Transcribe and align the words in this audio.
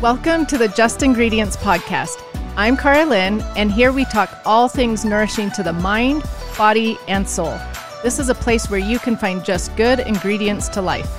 Welcome 0.00 0.46
to 0.46 0.56
the 0.56 0.68
Just 0.68 1.02
Ingredients 1.02 1.56
Podcast. 1.56 2.22
I'm 2.56 2.76
Karalynne, 2.76 3.42
and 3.56 3.72
here 3.72 3.90
we 3.90 4.04
talk 4.04 4.30
all 4.46 4.68
things 4.68 5.04
nourishing 5.04 5.50
to 5.50 5.64
the 5.64 5.72
mind, 5.72 6.22
body, 6.56 6.96
and 7.08 7.28
soul. 7.28 7.58
This 8.04 8.20
is 8.20 8.28
a 8.28 8.34
place 8.36 8.70
where 8.70 8.78
you 8.78 9.00
can 9.00 9.16
find 9.16 9.44
just 9.44 9.74
good 9.74 9.98
ingredients 9.98 10.68
to 10.68 10.82
life. 10.82 11.10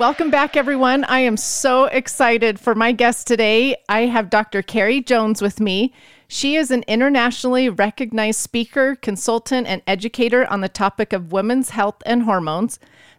Welcome 0.00 0.30
back, 0.30 0.56
everyone. 0.56 1.04
I 1.04 1.18
am 1.18 1.36
so 1.36 1.84
excited 1.84 2.58
for 2.58 2.74
my 2.74 2.92
guest 2.92 3.26
today. 3.26 3.76
I 3.90 4.06
have 4.06 4.30
Dr. 4.30 4.62
Carrie 4.62 5.02
Jones 5.02 5.42
with 5.42 5.60
me. 5.60 5.92
She 6.28 6.56
is 6.56 6.70
an 6.70 6.82
internationally 6.88 7.68
recognized 7.68 8.40
speaker, 8.40 8.96
consultant, 8.96 9.66
and 9.66 9.82
educator 9.86 10.46
on 10.46 10.62
the 10.62 10.68
topic 10.70 11.12
of 11.12 11.30
women's 11.30 11.70
health 11.70 12.02
and 12.06 12.22
hormones. 12.22 12.78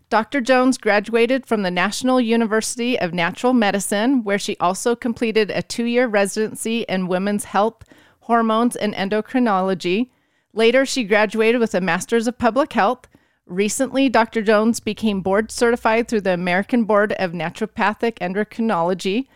Dr. 0.09 0.41
Jones 0.41 0.80
graduated 0.80 1.45
from 1.45 1.62
the 1.62 1.70
National 1.70 2.20
University 2.20 3.00
of 3.00 3.13
Natural 3.13 3.54
Medicine, 3.54 4.23
where 4.23 4.40
she 4.40 4.58
also 4.59 4.95
completed 4.95 5.52
a 5.52 5.62
two 5.62 5.86
year 5.86 6.08
residency 6.08 6.81
in 6.90 7.08
women's 7.08 7.44
health, 7.45 7.84
hormones, 8.22 8.76
and 8.76 8.95
endocrinology. 8.95 10.09
Later, 10.52 10.84
she 10.84 11.03
graduated 11.03 11.62
with 11.62 11.76
a 11.76 11.81
Master's 11.81 12.27
of 12.27 12.40
Public 12.40 12.73
Health. 12.73 13.08
Recently, 13.45 14.09
Dr. 14.09 14.41
Jones 14.41 14.80
became 14.80 15.22
board 15.22 15.52
certified 15.52 16.08
through 16.08 16.22
the 16.22 16.34
American 16.34 16.86
Board 16.86 17.14
of 17.14 17.34
Naturopathic 17.34 18.17
Endocrinology. 18.17 19.28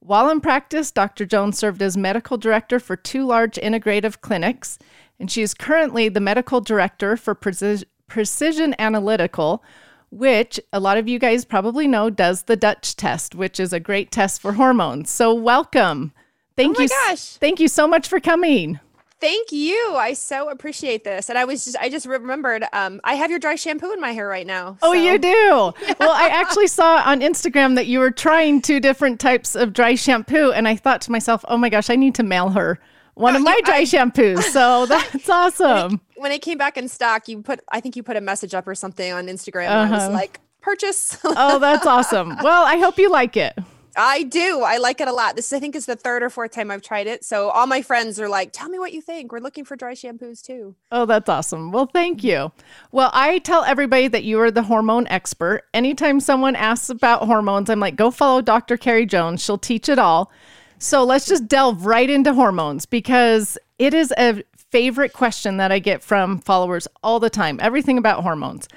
While 0.00 0.28
in 0.28 0.42
practice, 0.42 0.90
Dr. 0.90 1.24
Jones 1.24 1.58
served 1.58 1.80
as 1.80 1.96
medical 1.96 2.36
director 2.36 2.78
for 2.78 2.96
two 2.96 3.24
large 3.24 3.56
integrative 3.56 4.20
clinics, 4.20 4.78
and 5.18 5.30
she 5.30 5.40
is 5.40 5.54
currently 5.54 6.10
the 6.10 6.20
medical 6.20 6.60
director 6.60 7.16
for 7.16 7.34
Precision 7.34 8.74
Analytical, 8.78 9.64
which 10.10 10.60
a 10.72 10.80
lot 10.80 10.96
of 10.96 11.08
you 11.08 11.18
guys 11.18 11.44
probably 11.44 11.86
know 11.86 12.10
does 12.10 12.44
the 12.44 12.56
Dutch 12.56 12.96
test, 12.96 13.34
which 13.34 13.60
is 13.60 13.72
a 13.72 13.80
great 13.80 14.10
test 14.10 14.40
for 14.40 14.52
hormones. 14.52 15.10
So 15.10 15.34
welcome. 15.34 16.12
Thank 16.56 16.78
oh 16.78 16.82
you. 16.82 16.88
Gosh. 16.88 17.36
Thank 17.36 17.60
you 17.60 17.68
so 17.68 17.86
much 17.86 18.08
for 18.08 18.20
coming. 18.20 18.80
Thank 19.20 19.50
you. 19.50 19.94
I 19.96 20.12
so 20.12 20.48
appreciate 20.48 21.02
this. 21.02 21.28
And 21.28 21.36
I 21.36 21.44
was 21.44 21.64
just 21.64 21.76
I 21.78 21.88
just 21.88 22.06
remembered 22.06 22.64
um 22.72 23.00
I 23.02 23.14
have 23.14 23.30
your 23.30 23.40
dry 23.40 23.56
shampoo 23.56 23.92
in 23.92 24.00
my 24.00 24.12
hair 24.12 24.28
right 24.28 24.46
now. 24.46 24.78
Oh, 24.80 24.92
you 24.92 25.18
do. 25.18 25.28
well, 25.98 26.12
I 26.12 26.28
actually 26.32 26.68
saw 26.68 27.02
on 27.04 27.20
Instagram 27.20 27.74
that 27.74 27.86
you 27.86 27.98
were 27.98 28.12
trying 28.12 28.62
two 28.62 28.80
different 28.80 29.18
types 29.18 29.56
of 29.56 29.72
dry 29.72 29.96
shampoo 29.96 30.52
and 30.52 30.68
I 30.68 30.76
thought 30.76 31.00
to 31.02 31.12
myself, 31.12 31.44
"Oh 31.48 31.56
my 31.56 31.68
gosh, 31.68 31.90
I 31.90 31.96
need 31.96 32.14
to 32.16 32.22
mail 32.22 32.50
her 32.50 32.78
one 33.18 33.36
of 33.36 33.42
my 33.42 33.58
dry 33.64 33.78
I, 33.78 33.82
shampoos. 33.82 34.42
So 34.42 34.86
that's 34.86 35.28
awesome. 35.28 35.90
When 35.90 35.92
it, 35.92 36.00
when 36.16 36.32
it, 36.32 36.42
came 36.42 36.58
back 36.58 36.76
in 36.76 36.88
stock, 36.88 37.28
you 37.28 37.42
put 37.42 37.60
I 37.70 37.80
think 37.80 37.96
you 37.96 38.02
put 38.02 38.16
a 38.16 38.20
message 38.20 38.54
up 38.54 38.66
or 38.66 38.74
something 38.74 39.12
on 39.12 39.26
Instagram. 39.26 39.68
Uh-huh. 39.68 39.78
I 39.78 39.90
was 39.90 40.02
uh-huh. 40.04 40.12
like, 40.12 40.40
purchase. 40.60 41.18
oh, 41.24 41.58
that's 41.58 41.86
awesome. 41.86 42.36
Well, 42.42 42.64
I 42.64 42.78
hope 42.78 42.98
you 42.98 43.10
like 43.10 43.36
it. 43.36 43.58
I 43.96 44.22
do. 44.22 44.62
I 44.62 44.76
like 44.76 45.00
it 45.00 45.08
a 45.08 45.12
lot. 45.12 45.34
This 45.34 45.52
I 45.52 45.58
think 45.58 45.74
is 45.74 45.86
the 45.86 45.96
third 45.96 46.22
or 46.22 46.30
fourth 46.30 46.52
time 46.52 46.70
I've 46.70 46.82
tried 46.82 47.08
it. 47.08 47.24
So 47.24 47.48
all 47.50 47.66
my 47.66 47.82
friends 47.82 48.20
are 48.20 48.28
like, 48.28 48.50
"Tell 48.52 48.68
me 48.68 48.78
what 48.78 48.92
you 48.92 49.00
think. 49.00 49.32
We're 49.32 49.40
looking 49.40 49.64
for 49.64 49.74
dry 49.74 49.94
shampoos 49.94 50.40
too." 50.40 50.76
Oh, 50.92 51.04
that's 51.04 51.28
awesome. 51.28 51.72
Well, 51.72 51.86
thank 51.86 52.22
you. 52.22 52.52
Well, 52.92 53.10
I 53.12 53.38
tell 53.38 53.64
everybody 53.64 54.06
that 54.06 54.22
you 54.22 54.40
are 54.40 54.52
the 54.52 54.62
hormone 54.62 55.08
expert. 55.08 55.64
Anytime 55.74 56.20
someone 56.20 56.54
asks 56.54 56.90
about 56.90 57.26
hormones, 57.26 57.68
I'm 57.68 57.80
like, 57.80 57.96
"Go 57.96 58.12
follow 58.12 58.40
Dr. 58.40 58.76
Carrie 58.76 59.06
Jones. 59.06 59.42
She'll 59.42 59.58
teach 59.58 59.88
it 59.88 59.98
all." 59.98 60.30
So 60.78 61.04
let's 61.04 61.26
just 61.26 61.48
delve 61.48 61.86
right 61.86 62.08
into 62.08 62.32
hormones 62.34 62.86
because 62.86 63.58
it 63.78 63.94
is 63.94 64.12
a 64.16 64.42
favorite 64.70 65.12
question 65.12 65.56
that 65.56 65.72
I 65.72 65.78
get 65.78 66.02
from 66.02 66.38
followers 66.38 66.86
all 67.02 67.20
the 67.20 67.30
time 67.30 67.58
everything 67.62 67.98
about 67.98 68.22
hormones. 68.22 68.68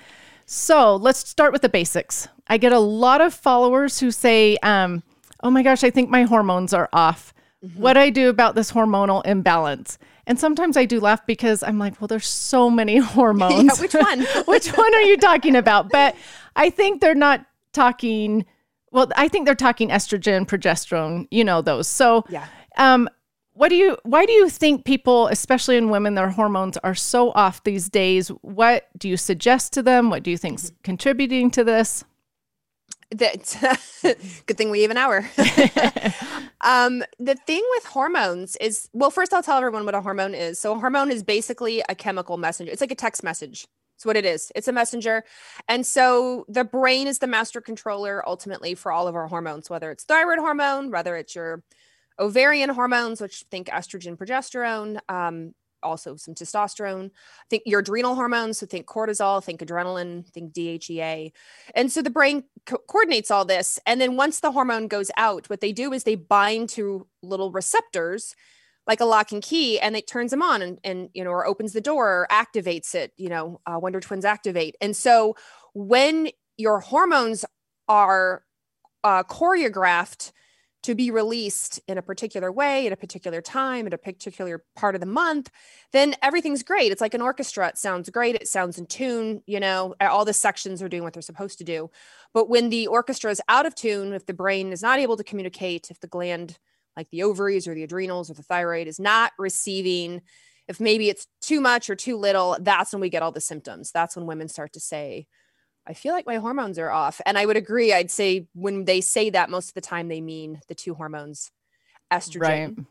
So 0.45 0.95
let's 0.95 1.19
start 1.27 1.53
with 1.53 1.61
the 1.61 1.69
basics. 1.69 2.27
I 2.47 2.57
get 2.57 2.73
a 2.73 2.79
lot 2.79 3.21
of 3.21 3.33
followers 3.33 3.99
who 3.99 4.11
say, 4.11 4.57
um, 4.63 5.03
Oh 5.43 5.49
my 5.49 5.63
gosh, 5.63 5.83
I 5.83 5.89
think 5.89 6.09
my 6.09 6.23
hormones 6.23 6.73
are 6.73 6.89
off. 6.93 7.33
Mm-hmm. 7.65 7.81
What 7.81 7.93
do 7.93 7.99
I 7.99 8.09
do 8.09 8.29
about 8.29 8.55
this 8.55 8.71
hormonal 8.71 9.25
imbalance? 9.25 9.97
And 10.27 10.39
sometimes 10.39 10.77
I 10.77 10.85
do 10.85 10.99
laugh 10.99 11.25
because 11.25 11.63
I'm 11.63 11.79
like, 11.79 11.99
well, 11.99 12.07
there's 12.07 12.27
so 12.27 12.69
many 12.69 12.97
hormones. 12.99 13.63
yeah, 13.63 13.81
which 13.81 13.93
one? 13.93 14.21
which 14.45 14.69
one 14.69 14.95
are 14.95 15.01
you 15.01 15.17
talking 15.17 15.55
about? 15.55 15.89
But 15.89 16.15
I 16.55 16.69
think 16.69 17.01
they're 17.01 17.15
not 17.15 17.45
talking 17.73 18.45
well, 18.91 19.07
I 19.15 19.27
think 19.27 19.45
they're 19.45 19.55
talking 19.55 19.89
estrogen, 19.89 20.45
progesterone, 20.45 21.27
you 21.31 21.43
know 21.43 21.61
those. 21.61 21.87
So, 21.87 22.25
yeah. 22.29 22.47
Um, 22.77 23.09
what 23.53 23.69
do 23.69 23.75
you? 23.75 23.97
Why 24.03 24.25
do 24.25 24.31
you 24.31 24.49
think 24.49 24.85
people, 24.85 25.27
especially 25.27 25.77
in 25.77 25.89
women, 25.89 26.15
their 26.15 26.29
hormones 26.29 26.77
are 26.77 26.95
so 26.95 27.31
off 27.31 27.63
these 27.63 27.89
days? 27.89 28.29
What 28.41 28.87
do 28.97 29.09
you 29.09 29.17
suggest 29.17 29.73
to 29.73 29.83
them? 29.83 30.09
What 30.09 30.23
do 30.23 30.31
you 30.31 30.37
think's 30.37 30.67
mm-hmm. 30.67 30.81
contributing 30.83 31.51
to 31.51 31.63
this? 31.63 32.05
That 33.11 33.57
good 34.45 34.57
thing 34.57 34.71
we 34.71 34.83
have 34.83 34.91
an 34.91 34.97
hour. 34.97 35.17
um, 36.61 37.03
the 37.19 37.35
thing 37.45 37.61
with 37.71 37.85
hormones 37.85 38.55
is, 38.61 38.89
well, 38.93 39.11
first 39.11 39.33
I'll 39.33 39.43
tell 39.43 39.57
everyone 39.57 39.83
what 39.83 39.95
a 39.95 40.01
hormone 40.01 40.33
is. 40.33 40.57
So, 40.57 40.73
a 40.73 40.79
hormone 40.79 41.11
is 41.11 41.21
basically 41.21 41.83
a 41.89 41.95
chemical 41.95 42.37
messenger. 42.37 42.71
It's 42.71 42.81
like 42.81 42.91
a 42.91 42.95
text 42.95 43.21
message. 43.21 43.67
It's 44.01 44.05
what 44.07 44.17
it 44.17 44.25
is. 44.25 44.51
It's 44.55 44.67
a 44.67 44.73
messenger. 44.73 45.23
And 45.67 45.85
so 45.85 46.43
the 46.49 46.63
brain 46.63 47.05
is 47.05 47.19
the 47.19 47.27
master 47.27 47.61
controller 47.61 48.27
ultimately 48.27 48.73
for 48.73 48.91
all 48.91 49.07
of 49.07 49.13
our 49.13 49.27
hormones, 49.27 49.69
whether 49.69 49.91
it's 49.91 50.05
thyroid 50.05 50.39
hormone, 50.39 50.89
whether 50.89 51.15
it's 51.15 51.35
your 51.35 51.63
ovarian 52.17 52.69
hormones, 52.69 53.21
which 53.21 53.45
think 53.51 53.67
estrogen, 53.67 54.17
progesterone, 54.17 54.97
um, 55.07 55.53
also 55.83 56.15
some 56.15 56.33
testosterone. 56.33 57.11
Think 57.51 57.61
your 57.67 57.81
adrenal 57.81 58.15
hormones, 58.15 58.57
so 58.57 58.65
think 58.65 58.87
cortisol, 58.87 59.43
think 59.43 59.61
adrenaline, 59.61 60.25
think 60.25 60.51
DHEA. 60.51 61.31
And 61.75 61.91
so 61.91 62.01
the 62.01 62.09
brain 62.09 62.45
co- 62.65 62.81
coordinates 62.87 63.29
all 63.29 63.45
this. 63.45 63.77
And 63.85 64.01
then 64.01 64.17
once 64.17 64.39
the 64.39 64.51
hormone 64.51 64.87
goes 64.87 65.11
out, 65.15 65.47
what 65.47 65.61
they 65.61 65.73
do 65.73 65.93
is 65.93 66.05
they 66.05 66.15
bind 66.15 66.69
to 66.69 67.05
little 67.21 67.51
receptors 67.51 68.35
like 68.87 68.99
a 68.99 69.05
lock 69.05 69.31
and 69.31 69.41
key 69.41 69.79
and 69.79 69.95
it 69.95 70.07
turns 70.07 70.31
them 70.31 70.41
on 70.41 70.61
and, 70.61 70.79
and 70.83 71.09
you 71.13 71.23
know 71.23 71.29
or 71.29 71.45
opens 71.45 71.73
the 71.73 71.81
door 71.81 72.07
or 72.07 72.27
activates 72.31 72.95
it 72.95 73.11
you 73.17 73.29
know 73.29 73.59
uh, 73.65 73.77
wonder 73.79 73.99
twins 73.99 74.25
activate. 74.25 74.75
And 74.81 74.95
so 74.95 75.35
when 75.73 76.29
your 76.57 76.79
hormones 76.79 77.45
are 77.87 78.43
uh, 79.03 79.23
choreographed 79.23 80.31
to 80.83 80.95
be 80.95 81.11
released 81.11 81.79
in 81.87 81.99
a 81.99 82.01
particular 82.01 82.51
way 82.51 82.87
at 82.87 82.93
a 82.93 82.97
particular 82.97 83.39
time 83.39 83.85
at 83.85 83.93
a 83.93 83.99
particular 83.99 84.63
part 84.75 84.95
of 84.95 85.01
the 85.01 85.07
month 85.07 85.51
then 85.91 86.15
everything's 86.23 86.63
great. 86.63 86.91
It's 86.91 87.01
like 87.01 87.13
an 87.13 87.21
orchestra. 87.21 87.67
It 87.67 87.77
sounds 87.77 88.09
great. 88.09 88.35
It 88.35 88.47
sounds 88.47 88.79
in 88.79 88.87
tune 88.87 89.43
you 89.45 89.59
know 89.59 89.95
all 90.01 90.25
the 90.25 90.33
sections 90.33 90.81
are 90.81 90.89
doing 90.89 91.03
what 91.03 91.13
they're 91.13 91.21
supposed 91.21 91.59
to 91.59 91.63
do. 91.63 91.91
But 92.33 92.49
when 92.49 92.69
the 92.69 92.87
orchestra 92.87 93.29
is 93.29 93.41
out 93.47 93.67
of 93.67 93.75
tune 93.75 94.13
if 94.13 94.25
the 94.25 94.33
brain 94.33 94.71
is 94.71 94.81
not 94.81 94.99
able 94.99 95.17
to 95.17 95.23
communicate 95.23 95.91
if 95.91 95.99
the 95.99 96.07
gland 96.07 96.57
like 96.95 97.09
the 97.11 97.23
ovaries 97.23 97.67
or 97.67 97.73
the 97.73 97.83
adrenals 97.83 98.29
or 98.29 98.33
the 98.33 98.43
thyroid 98.43 98.87
is 98.87 98.99
not 98.99 99.31
receiving 99.37 100.21
if 100.67 100.79
maybe 100.79 101.09
it's 101.09 101.27
too 101.41 101.59
much 101.59 101.89
or 101.89 101.95
too 101.95 102.17
little 102.17 102.57
that's 102.61 102.93
when 102.93 103.01
we 103.01 103.09
get 103.09 103.23
all 103.23 103.31
the 103.31 103.41
symptoms. 103.41 103.91
That's 103.91 104.15
when 104.15 104.25
women 104.25 104.47
start 104.47 104.73
to 104.73 104.79
say 104.79 105.27
i 105.87 105.93
feel 105.93 106.13
like 106.13 106.27
my 106.27 106.35
hormones 106.35 106.77
are 106.77 106.91
off. 106.91 107.21
And 107.25 107.37
i 107.37 107.45
would 107.45 107.57
agree 107.57 107.93
i'd 107.93 108.11
say 108.11 108.47
when 108.53 108.85
they 108.85 109.01
say 109.01 109.29
that 109.31 109.49
most 109.49 109.69
of 109.69 109.73
the 109.73 109.81
time 109.81 110.07
they 110.07 110.21
mean 110.21 110.61
the 110.67 110.75
two 110.75 110.93
hormones 110.93 111.51
estrogen 112.11 112.41
right. 112.41 112.85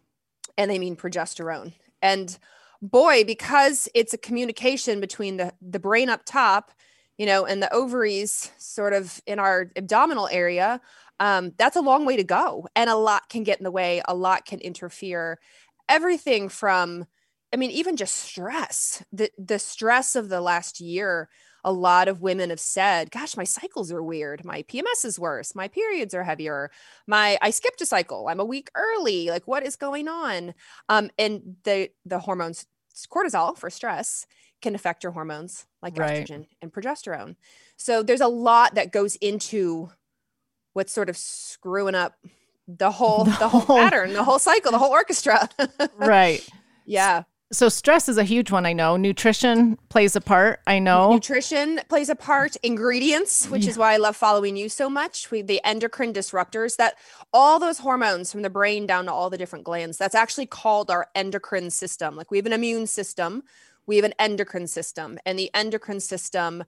and 0.56 0.70
they 0.70 0.78
mean 0.78 0.96
progesterone. 0.96 1.72
And 2.02 2.36
boy 2.82 3.24
because 3.24 3.88
it's 3.94 4.14
a 4.14 4.18
communication 4.18 5.00
between 5.00 5.36
the 5.36 5.52
the 5.60 5.78
brain 5.78 6.08
up 6.08 6.22
top 6.24 6.72
you 7.18 7.26
know 7.26 7.44
and 7.44 7.62
the 7.62 7.72
ovaries 7.72 8.50
sort 8.56 8.94
of 8.94 9.20
in 9.26 9.38
our 9.38 9.70
abdominal 9.76 10.28
area 10.28 10.80
um, 11.20 11.52
that's 11.58 11.76
a 11.76 11.82
long 11.82 12.04
way 12.04 12.16
to 12.16 12.24
go 12.24 12.66
and 12.74 12.90
a 12.90 12.96
lot 12.96 13.28
can 13.28 13.44
get 13.44 13.58
in 13.58 13.64
the 13.64 13.70
way 13.70 14.02
a 14.08 14.14
lot 14.14 14.44
can 14.46 14.58
interfere. 14.58 15.38
Everything 15.88 16.48
from 16.48 17.06
i 17.52 17.56
mean 17.56 17.70
even 17.70 17.96
just 17.96 18.14
stress 18.14 19.04
the 19.12 19.28
the 19.36 19.58
stress 19.58 20.14
of 20.14 20.28
the 20.28 20.40
last 20.40 20.80
year 20.80 21.28
a 21.64 21.72
lot 21.72 22.06
of 22.06 22.22
women 22.22 22.50
have 22.50 22.60
said 22.60 23.10
gosh 23.10 23.36
my 23.36 23.44
cycles 23.44 23.92
are 23.92 24.02
weird. 24.02 24.44
My 24.44 24.62
pms 24.62 25.04
is 25.04 25.18
worse. 25.18 25.54
My 25.54 25.68
periods 25.68 26.14
are 26.14 26.24
heavier. 26.24 26.70
My 27.06 27.38
i 27.42 27.50
skipped 27.50 27.80
a 27.80 27.86
cycle. 27.86 28.28
I'm 28.28 28.40
a 28.40 28.44
week 28.44 28.70
early. 28.74 29.30
Like 29.30 29.46
what 29.46 29.66
is 29.66 29.76
going 29.76 30.08
on? 30.08 30.54
Um, 30.88 31.10
and 31.18 31.56
the 31.64 31.90
the 32.06 32.20
hormones 32.20 32.66
cortisol 33.12 33.56
for 33.56 33.70
stress 33.70 34.26
can 34.62 34.74
affect 34.74 35.02
your 35.02 35.12
hormones 35.12 35.66
like 35.82 35.98
right. 35.98 36.26
estrogen 36.26 36.46
and 36.60 36.72
progesterone. 36.72 37.36
So 37.76 38.02
there's 38.02 38.20
a 38.20 38.28
lot 38.28 38.74
that 38.74 38.92
goes 38.92 39.16
into 39.16 39.90
what's 40.80 40.94
sort 40.94 41.10
of 41.10 41.16
screwing 41.18 41.94
up 41.94 42.16
the 42.66 42.90
whole 42.90 43.24
the, 43.24 43.32
the 43.32 43.48
whole, 43.48 43.60
whole 43.60 43.76
pattern, 43.76 44.14
the 44.14 44.24
whole 44.24 44.38
cycle, 44.38 44.72
the 44.72 44.78
whole 44.78 44.90
orchestra. 44.90 45.46
right. 45.98 46.48
Yeah. 46.86 47.24
So 47.52 47.68
stress 47.68 48.08
is 48.08 48.16
a 48.16 48.24
huge 48.24 48.50
one. 48.50 48.64
I 48.64 48.72
know 48.72 48.96
nutrition 48.96 49.76
plays 49.90 50.16
a 50.16 50.22
part. 50.22 50.60
I 50.66 50.78
know 50.78 51.12
nutrition 51.12 51.80
plays 51.90 52.08
a 52.08 52.14
part. 52.14 52.56
Ingredients, 52.62 53.46
which 53.48 53.64
yeah. 53.64 53.70
is 53.70 53.76
why 53.76 53.92
I 53.92 53.98
love 53.98 54.16
following 54.16 54.56
you 54.56 54.70
so 54.70 54.88
much. 54.88 55.30
We 55.30 55.42
the 55.42 55.60
endocrine 55.64 56.14
disruptors 56.14 56.76
that 56.76 56.94
all 57.30 57.58
those 57.58 57.80
hormones 57.80 58.32
from 58.32 58.40
the 58.40 58.50
brain 58.50 58.86
down 58.86 59.04
to 59.04 59.12
all 59.12 59.28
the 59.28 59.36
different 59.36 59.66
glands. 59.66 59.98
That's 59.98 60.14
actually 60.14 60.46
called 60.46 60.90
our 60.90 61.08
endocrine 61.14 61.68
system. 61.68 62.16
Like 62.16 62.30
we 62.30 62.38
have 62.38 62.46
an 62.46 62.54
immune 62.54 62.86
system, 62.86 63.42
we 63.90 63.96
have 63.96 64.04
an 64.04 64.14
endocrine 64.20 64.68
system, 64.68 65.18
and 65.26 65.36
the 65.36 65.50
endocrine 65.52 65.98
system 65.98 66.62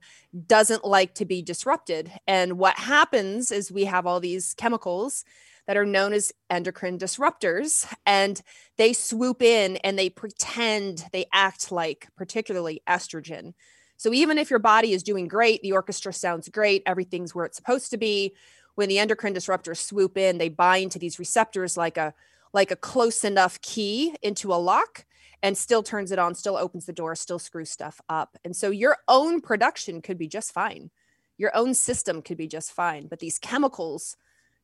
doesn't 0.45 0.83
like 0.83 1.15
to 1.15 1.23
be 1.23 1.41
disrupted. 1.41 2.11
And 2.27 2.59
what 2.59 2.77
happens 2.77 3.49
is 3.49 3.71
we 3.71 3.85
have 3.85 4.05
all 4.05 4.19
these 4.19 4.53
chemicals 4.55 5.23
that 5.65 5.77
are 5.77 5.85
known 5.85 6.11
as 6.11 6.33
endocrine 6.49 6.99
disruptors, 6.99 7.89
and 8.05 8.41
they 8.77 8.91
swoop 8.91 9.41
in 9.41 9.77
and 9.77 9.97
they 9.97 10.09
pretend 10.09 11.05
they 11.13 11.25
act 11.31 11.71
like, 11.71 12.09
particularly 12.17 12.81
estrogen. 12.89 13.53
So 13.95 14.11
even 14.11 14.37
if 14.37 14.49
your 14.49 14.59
body 14.59 14.91
is 14.91 15.01
doing 15.01 15.29
great, 15.29 15.61
the 15.61 15.71
orchestra 15.71 16.11
sounds 16.11 16.49
great, 16.49 16.83
everything's 16.85 17.33
where 17.33 17.45
it's 17.45 17.55
supposed 17.55 17.89
to 17.91 17.97
be. 17.97 18.35
When 18.75 18.89
the 18.89 18.99
endocrine 18.99 19.33
disruptors 19.33 19.77
swoop 19.77 20.17
in, 20.17 20.39
they 20.39 20.49
bind 20.49 20.91
to 20.91 20.99
these 20.99 21.19
receptors 21.19 21.77
like 21.77 21.95
a 21.95 22.13
like 22.51 22.71
a 22.71 22.75
close 22.75 23.23
enough 23.23 23.61
key 23.61 24.13
into 24.21 24.53
a 24.53 24.55
lock 24.55 25.05
and 25.43 25.57
still 25.57 25.83
turns 25.83 26.11
it 26.11 26.17
on, 26.17 26.33
still 26.33 26.55
opens 26.55 26.85
the 26.85 26.93
door, 26.93 27.13
still 27.15 27.37
screws 27.37 27.69
stuff 27.69 27.99
up. 28.07 28.37
And 28.45 28.55
so 28.55 28.71
your 28.71 28.97
own 29.09 29.41
production 29.41 30.01
could 30.01 30.17
be 30.17 30.27
just 30.27 30.53
fine. 30.53 30.89
Your 31.37 31.55
own 31.55 31.73
system 31.73 32.21
could 32.21 32.37
be 32.37 32.47
just 32.47 32.71
fine, 32.71 33.07
but 33.07 33.19
these 33.19 33.37
chemicals 33.37 34.15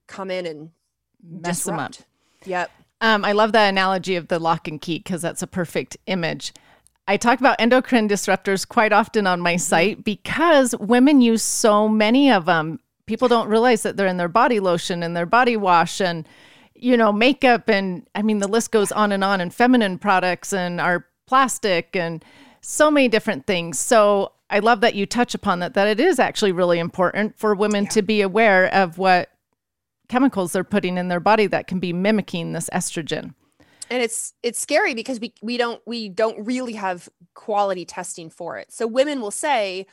come 0.07 0.31
in 0.31 0.45
and 0.45 0.69
mess 1.21 1.57
disrupt. 1.57 1.97
them 1.97 2.05
up. 2.05 2.47
Yep. 2.47 2.71
Um, 3.01 3.25
I 3.25 3.33
love 3.33 3.51
that 3.51 3.69
analogy 3.69 4.15
of 4.15 4.29
the 4.29 4.39
lock 4.39 4.67
and 4.67 4.79
key 4.79 4.99
because 4.99 5.21
that's 5.21 5.41
a 5.41 5.47
perfect 5.47 5.97
image. 6.07 6.53
I 7.07 7.17
talk 7.17 7.39
about 7.39 7.59
endocrine 7.59 8.07
disruptors 8.07 8.67
quite 8.67 8.93
often 8.93 9.27
on 9.27 9.41
my 9.41 9.55
mm-hmm. 9.55 9.59
site 9.59 10.03
because 10.03 10.75
women 10.79 11.21
use 11.21 11.43
so 11.43 11.89
many 11.89 12.31
of 12.31 12.45
them. 12.45 12.79
People 13.05 13.27
don't 13.27 13.49
realize 13.49 13.83
that 13.83 13.97
they're 13.97 14.07
in 14.07 14.17
their 14.17 14.29
body 14.29 14.59
lotion 14.59 15.03
and 15.03 15.15
their 15.15 15.25
body 15.25 15.57
wash 15.57 15.99
and 15.99 16.27
you 16.81 16.97
know, 16.97 17.11
makeup 17.11 17.69
and 17.69 18.07
I 18.15 18.21
mean, 18.21 18.39
the 18.39 18.47
list 18.47 18.71
goes 18.71 18.91
on 18.91 19.11
and 19.11 19.23
on, 19.23 19.41
and 19.41 19.53
feminine 19.53 19.97
products 19.97 20.53
and 20.53 20.79
our 20.79 21.05
plastic 21.27 21.95
and 21.95 22.23
so 22.61 22.89
many 22.89 23.07
different 23.07 23.45
things. 23.45 23.79
So 23.79 24.33
I 24.49 24.59
love 24.59 24.81
that 24.81 24.95
you 24.95 25.05
touch 25.05 25.35
upon 25.35 25.59
that, 25.59 25.75
that 25.75 25.87
it 25.87 25.99
is 25.99 26.19
actually 26.19 26.51
really 26.51 26.79
important 26.79 27.37
for 27.37 27.53
women 27.53 27.83
yeah. 27.83 27.89
to 27.91 28.01
be 28.01 28.21
aware 28.21 28.73
of 28.73 28.97
what 28.97 29.29
chemicals 30.07 30.53
they're 30.53 30.63
putting 30.63 30.97
in 30.97 31.07
their 31.07 31.19
body 31.19 31.45
that 31.47 31.67
can 31.67 31.79
be 31.79 31.93
mimicking 31.93 32.53
this 32.53 32.69
estrogen. 32.73 33.35
And 33.91 34.03
it's 34.03 34.33
it's 34.43 34.59
scary 34.59 34.93
because 34.93 35.19
we 35.19 35.33
we 35.41 35.57
don't 35.57 35.81
we 35.85 36.09
don't 36.09 36.45
really 36.45 36.73
have 36.73 37.09
quality 37.33 37.85
testing 37.85 38.29
for 38.29 38.57
it. 38.57 38.71
So 38.71 38.85
women 38.85 39.19
will 39.19 39.31
say, 39.31 39.87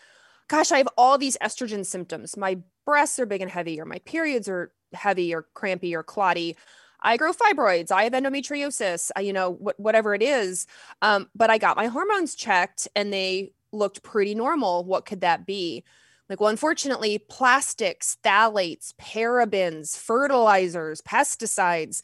gosh, 0.48 0.70
I 0.70 0.78
have 0.78 0.88
all 0.98 1.16
these 1.16 1.38
estrogen 1.38 1.84
symptoms. 1.84 2.36
My 2.36 2.58
breasts 2.84 3.18
are 3.18 3.26
big 3.26 3.40
and 3.40 3.50
heavy, 3.50 3.80
or 3.80 3.86
my 3.86 3.98
periods 4.00 4.48
are 4.48 4.72
heavy 4.96 5.34
or 5.34 5.46
crampy 5.54 5.94
or 5.94 6.02
clotty. 6.02 6.56
I 7.00 7.16
grow 7.16 7.32
fibroids. 7.32 7.92
I 7.92 8.04
have 8.04 8.12
endometriosis. 8.14 9.10
You 9.20 9.32
know, 9.32 9.54
wh- 9.54 9.78
whatever 9.78 10.14
it 10.14 10.22
is. 10.22 10.66
Um, 11.02 11.28
but 11.34 11.50
I 11.50 11.58
got 11.58 11.76
my 11.76 11.86
hormones 11.86 12.34
checked 12.34 12.88
and 12.96 13.12
they 13.12 13.52
looked 13.72 14.02
pretty 14.02 14.34
normal. 14.34 14.84
What 14.84 15.06
could 15.06 15.20
that 15.20 15.46
be? 15.46 15.84
Like, 16.28 16.40
well, 16.40 16.50
unfortunately, 16.50 17.18
plastics, 17.18 18.16
phthalates, 18.24 18.92
parabens, 18.94 19.96
fertilizers, 19.96 21.00
pesticides, 21.02 22.02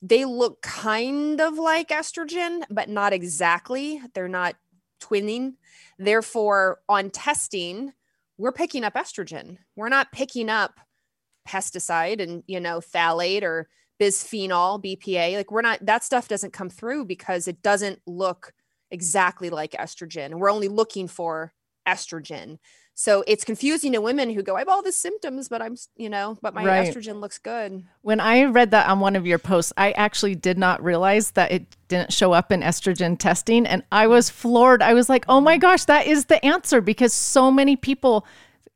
they 0.00 0.24
look 0.24 0.62
kind 0.62 1.40
of 1.40 1.58
like 1.58 1.88
estrogen, 1.88 2.62
but 2.70 2.88
not 2.88 3.12
exactly. 3.12 4.00
They're 4.14 4.28
not 4.28 4.54
twinning. 5.00 5.54
Therefore, 5.98 6.80
on 6.88 7.10
testing, 7.10 7.92
we're 8.36 8.52
picking 8.52 8.84
up 8.84 8.94
estrogen. 8.94 9.58
We're 9.76 9.88
not 9.88 10.12
picking 10.12 10.50
up 10.50 10.78
pesticide 11.46 12.22
and 12.22 12.42
you 12.46 12.58
know 12.58 12.80
phthalate 12.80 13.42
or 13.42 13.68
bisphenol 14.00 14.82
bpa 14.82 15.36
like 15.36 15.50
we're 15.50 15.60
not 15.60 15.78
that 15.84 16.02
stuff 16.02 16.26
doesn't 16.26 16.52
come 16.52 16.70
through 16.70 17.04
because 17.04 17.46
it 17.46 17.62
doesn't 17.62 18.00
look 18.06 18.52
exactly 18.94 19.50
like 19.50 19.72
estrogen. 19.72 20.34
We're 20.34 20.50
only 20.50 20.68
looking 20.68 21.08
for 21.08 21.52
estrogen. 21.86 22.58
So 22.96 23.24
it's 23.26 23.44
confusing 23.44 23.92
to 23.92 24.00
women 24.00 24.30
who 24.30 24.42
go 24.42 24.54
i 24.54 24.60
have 24.60 24.68
all 24.68 24.80
the 24.80 24.92
symptoms 24.92 25.48
but 25.48 25.60
i'm 25.60 25.74
you 25.96 26.08
know 26.08 26.38
but 26.40 26.54
my 26.54 26.64
right. 26.64 26.88
estrogen 26.88 27.20
looks 27.20 27.38
good. 27.38 27.84
When 28.02 28.20
i 28.20 28.44
read 28.44 28.70
that 28.70 28.88
on 28.88 29.00
one 29.00 29.16
of 29.16 29.26
your 29.26 29.38
posts 29.38 29.72
i 29.76 29.90
actually 29.92 30.36
did 30.36 30.56
not 30.56 30.82
realize 30.82 31.32
that 31.32 31.50
it 31.50 31.76
didn't 31.88 32.12
show 32.12 32.32
up 32.32 32.52
in 32.52 32.60
estrogen 32.60 33.18
testing 33.18 33.66
and 33.66 33.82
i 33.90 34.06
was 34.06 34.30
floored. 34.30 34.80
I 34.80 34.94
was 34.94 35.08
like 35.08 35.24
oh 35.28 35.40
my 35.40 35.58
gosh 35.58 35.84
that 35.86 36.06
is 36.06 36.26
the 36.26 36.42
answer 36.44 36.80
because 36.80 37.12
so 37.12 37.50
many 37.50 37.74
people 37.74 38.24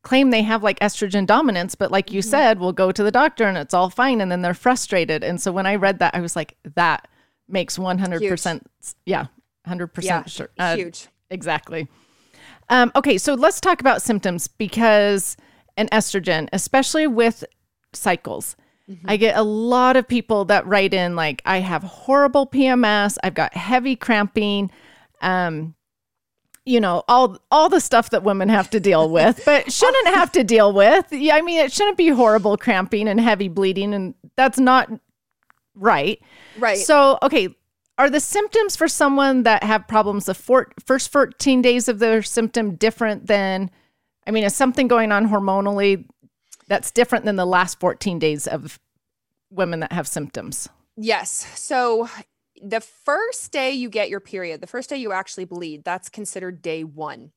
claim 0.02 0.30
they 0.30 0.42
have 0.42 0.62
like 0.62 0.78
estrogen 0.80 1.26
dominance, 1.26 1.74
but 1.74 1.90
like 1.90 2.12
you 2.12 2.20
mm-hmm. 2.20 2.30
said, 2.30 2.58
will 2.58 2.72
go 2.72 2.92
to 2.92 3.02
the 3.02 3.10
doctor 3.10 3.44
and 3.44 3.58
it's 3.58 3.74
all 3.74 3.90
fine. 3.90 4.20
And 4.20 4.30
then 4.30 4.42
they're 4.42 4.54
frustrated. 4.54 5.24
And 5.24 5.40
so 5.40 5.52
when 5.52 5.66
I 5.66 5.74
read 5.74 5.98
that, 5.98 6.14
I 6.14 6.20
was 6.20 6.36
like, 6.36 6.56
that 6.74 7.08
makes 7.48 7.78
100%. 7.78 8.20
Huge. 8.20 8.94
Yeah. 9.04 9.26
100% 9.66 10.04
yeah, 10.04 10.24
sure. 10.24 10.50
Uh, 10.58 10.76
huge. 10.76 11.08
Exactly. 11.30 11.88
Um, 12.68 12.92
okay. 12.96 13.18
So 13.18 13.34
let's 13.34 13.60
talk 13.60 13.80
about 13.80 14.02
symptoms 14.02 14.48
because 14.48 15.36
an 15.76 15.88
estrogen, 15.88 16.48
especially 16.52 17.06
with 17.06 17.44
cycles. 17.92 18.56
Mm-hmm. 18.88 19.10
I 19.10 19.16
get 19.16 19.36
a 19.36 19.42
lot 19.42 19.96
of 19.96 20.08
people 20.08 20.46
that 20.46 20.66
write 20.66 20.94
in 20.94 21.16
like, 21.16 21.42
I 21.44 21.58
have 21.58 21.82
horrible 21.82 22.46
PMS. 22.46 23.18
I've 23.22 23.34
got 23.34 23.54
heavy 23.54 23.96
cramping. 23.96 24.70
Um, 25.20 25.74
you 26.68 26.80
know 26.80 27.02
all 27.08 27.38
all 27.50 27.68
the 27.68 27.80
stuff 27.80 28.10
that 28.10 28.22
women 28.22 28.48
have 28.48 28.70
to 28.70 28.80
deal 28.80 29.08
with 29.10 29.42
but 29.44 29.72
shouldn't 29.80 30.08
have 30.08 30.30
to 30.32 30.44
deal 30.44 30.72
with. 30.72 31.06
Yeah 31.12 31.36
i 31.36 31.42
mean 31.42 31.58
it 31.60 31.72
shouldn't 31.72 31.96
be 31.96 32.08
horrible 32.08 32.56
cramping 32.56 33.08
and 33.08 33.20
heavy 33.20 33.48
bleeding 33.48 33.94
and 33.94 34.14
that's 34.36 34.58
not 34.58 34.90
right. 35.74 36.20
Right. 36.58 36.78
So 36.78 37.18
okay 37.22 37.48
are 37.96 38.10
the 38.10 38.20
symptoms 38.20 38.76
for 38.76 38.86
someone 38.86 39.42
that 39.42 39.64
have 39.64 39.88
problems 39.88 40.26
the 40.26 40.34
four, 40.34 40.70
first 40.86 41.10
14 41.10 41.62
days 41.62 41.88
of 41.88 41.98
their 41.98 42.22
symptom 42.22 42.76
different 42.76 43.26
than 43.26 43.70
i 44.26 44.30
mean 44.30 44.44
is 44.44 44.54
something 44.54 44.88
going 44.88 45.10
on 45.10 45.28
hormonally 45.28 46.04
that's 46.68 46.90
different 46.90 47.24
than 47.24 47.36
the 47.36 47.46
last 47.46 47.80
14 47.80 48.18
days 48.18 48.46
of 48.46 48.78
women 49.50 49.80
that 49.80 49.92
have 49.92 50.06
symptoms? 50.06 50.68
Yes. 50.96 51.46
So 51.58 52.08
the 52.62 52.80
first 52.80 53.52
day 53.52 53.72
you 53.72 53.88
get 53.88 54.10
your 54.10 54.20
period, 54.20 54.60
the 54.60 54.66
first 54.66 54.90
day 54.90 54.96
you 54.96 55.12
actually 55.12 55.44
bleed, 55.44 55.84
that's 55.84 56.08
considered 56.08 56.62
day 56.62 56.84
one. 56.84 57.32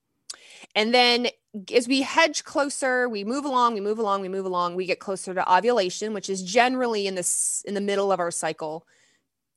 And 0.76 0.94
then 0.94 1.28
as 1.74 1.88
we 1.88 2.02
hedge 2.02 2.44
closer, 2.44 3.10
we 3.10 3.24
move 3.24 3.46
along, 3.46 3.74
we 3.74 3.82
move 3.82 4.00
along, 4.00 4.22
we 4.22 4.30
move 4.30 4.46
along, 4.46 4.76
we 4.76 4.86
get 4.86 5.00
closer 5.00 5.34
to 5.34 5.54
ovulation, 5.54 6.14
which 6.14 6.30
is 6.30 6.44
generally 6.44 7.08
in 7.08 7.16
this 7.16 7.64
in 7.66 7.74
the 7.74 7.82
middle 7.82 8.12
of 8.12 8.20
our 8.20 8.32
cycle 8.32 8.86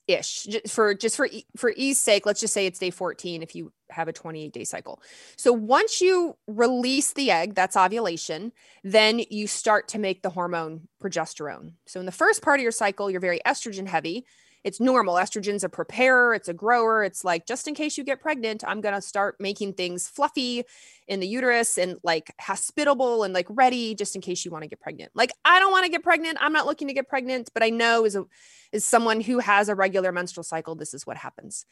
ish. 0.06 0.46
For 0.68 0.94
just 0.94 1.16
for 1.16 1.28
for 1.56 1.72
ease 1.76 1.98
sake 1.98 2.26
let's 2.26 2.40
just 2.40 2.52
say 2.52 2.66
it's 2.66 2.78
day 2.78 2.90
14 2.90 3.42
if 3.42 3.54
you 3.54 3.72
have 3.90 4.08
a 4.08 4.12
28 4.12 4.52
day 4.52 4.64
cycle. 4.64 5.00
So 5.36 5.52
once 5.52 6.00
you 6.00 6.36
release 6.46 7.12
the 7.12 7.30
egg 7.30 7.54
that's 7.54 7.76
ovulation 7.76 8.52
then 8.82 9.22
you 9.30 9.46
start 9.46 9.88
to 9.88 9.98
make 9.98 10.22
the 10.22 10.30
hormone 10.30 10.88
progesterone. 11.02 11.72
So 11.86 12.00
in 12.00 12.06
the 12.06 12.12
first 12.12 12.42
part 12.42 12.60
of 12.60 12.62
your 12.62 12.72
cycle 12.72 13.10
you're 13.10 13.20
very 13.20 13.40
estrogen 13.46 13.86
heavy 13.86 14.26
it's 14.64 14.80
normal. 14.80 15.14
Estrogen's 15.14 15.62
a 15.62 15.68
preparer, 15.68 16.34
it's 16.34 16.48
a 16.48 16.54
grower. 16.54 17.04
It's 17.04 17.22
like, 17.22 17.46
just 17.46 17.68
in 17.68 17.74
case 17.74 17.96
you 17.98 18.04
get 18.04 18.20
pregnant, 18.20 18.64
I'm 18.66 18.80
going 18.80 18.94
to 18.94 19.02
start 19.02 19.36
making 19.38 19.74
things 19.74 20.08
fluffy 20.08 20.64
in 21.06 21.20
the 21.20 21.26
uterus 21.26 21.76
and 21.76 21.98
like 22.02 22.34
hospitable 22.40 23.22
and 23.22 23.34
like 23.34 23.46
ready 23.50 23.94
just 23.94 24.16
in 24.16 24.22
case 24.22 24.44
you 24.44 24.50
want 24.50 24.62
to 24.62 24.68
get 24.68 24.80
pregnant. 24.80 25.12
Like, 25.14 25.32
I 25.44 25.60
don't 25.60 25.70
want 25.70 25.84
to 25.84 25.90
get 25.90 26.02
pregnant. 26.02 26.38
I'm 26.40 26.54
not 26.54 26.66
looking 26.66 26.88
to 26.88 26.94
get 26.94 27.08
pregnant, 27.08 27.50
but 27.52 27.62
I 27.62 27.68
know 27.70 28.04
as 28.06 28.16
a, 28.16 28.24
as 28.72 28.84
someone 28.84 29.20
who 29.20 29.38
has 29.38 29.68
a 29.68 29.74
regular 29.74 30.10
menstrual 30.10 30.44
cycle, 30.44 30.74
this 30.74 30.94
is 30.94 31.06
what 31.06 31.18
happens 31.18 31.66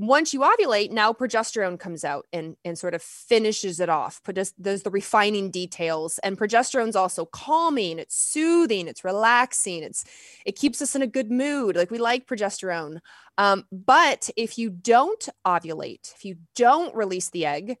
once 0.00 0.32
you 0.32 0.40
ovulate, 0.40 0.90
now 0.90 1.12
progesterone 1.12 1.78
comes 1.78 2.04
out 2.04 2.26
and, 2.32 2.56
and 2.64 2.78
sort 2.78 2.94
of 2.94 3.02
finishes 3.02 3.80
it 3.80 3.90
off, 3.90 4.22
does, 4.32 4.54
the 4.56 4.90
refining 4.90 5.50
details. 5.50 6.18
And 6.20 6.38
progesterone's 6.38 6.96
also 6.96 7.26
calming, 7.26 7.98
it's 7.98 8.16
soothing, 8.16 8.88
it's 8.88 9.04
relaxing, 9.04 9.82
it's 9.82 10.02
it 10.46 10.56
keeps 10.56 10.80
us 10.80 10.96
in 10.96 11.02
a 11.02 11.06
good 11.06 11.30
mood. 11.30 11.76
Like 11.76 11.90
we 11.90 11.98
like 11.98 12.26
progesterone. 12.26 13.00
Um, 13.36 13.66
but 13.70 14.30
if 14.38 14.56
you 14.56 14.70
don't 14.70 15.28
ovulate, 15.46 16.14
if 16.14 16.24
you 16.24 16.36
don't 16.56 16.94
release 16.94 17.28
the 17.28 17.44
egg, 17.44 17.76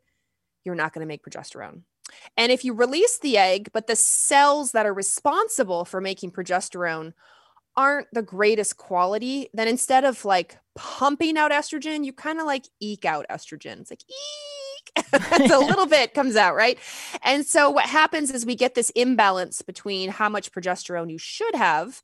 you're 0.62 0.74
not 0.74 0.92
going 0.92 1.00
to 1.00 1.08
make 1.08 1.24
progesterone. 1.24 1.84
And 2.36 2.52
if 2.52 2.66
you 2.66 2.74
release 2.74 3.18
the 3.18 3.38
egg, 3.38 3.70
but 3.72 3.86
the 3.86 3.96
cells 3.96 4.72
that 4.72 4.84
are 4.84 4.92
responsible 4.92 5.86
for 5.86 6.02
making 6.02 6.32
progesterone 6.32 7.14
aren't 7.76 8.08
the 8.12 8.22
greatest 8.22 8.76
quality, 8.76 9.48
then 9.54 9.68
instead 9.68 10.04
of 10.04 10.24
like 10.24 10.58
pumping 10.74 11.36
out 11.36 11.52
estrogen, 11.52 12.04
you 12.04 12.12
kind 12.12 12.40
of 12.40 12.46
like 12.46 12.66
eke 12.80 13.04
out 13.04 13.26
estrogen. 13.30 13.80
It's 13.80 13.90
like 13.90 14.02
eek. 14.08 14.50
a 15.52 15.58
little 15.58 15.86
bit 15.86 16.14
comes 16.14 16.36
out, 16.36 16.54
right? 16.54 16.78
And 17.22 17.46
so 17.46 17.70
what 17.70 17.86
happens 17.86 18.30
is 18.30 18.44
we 18.44 18.56
get 18.56 18.74
this 18.74 18.90
imbalance 18.90 19.62
between 19.62 20.10
how 20.10 20.28
much 20.28 20.52
progesterone 20.52 21.10
you 21.10 21.18
should 21.18 21.54
have 21.54 22.02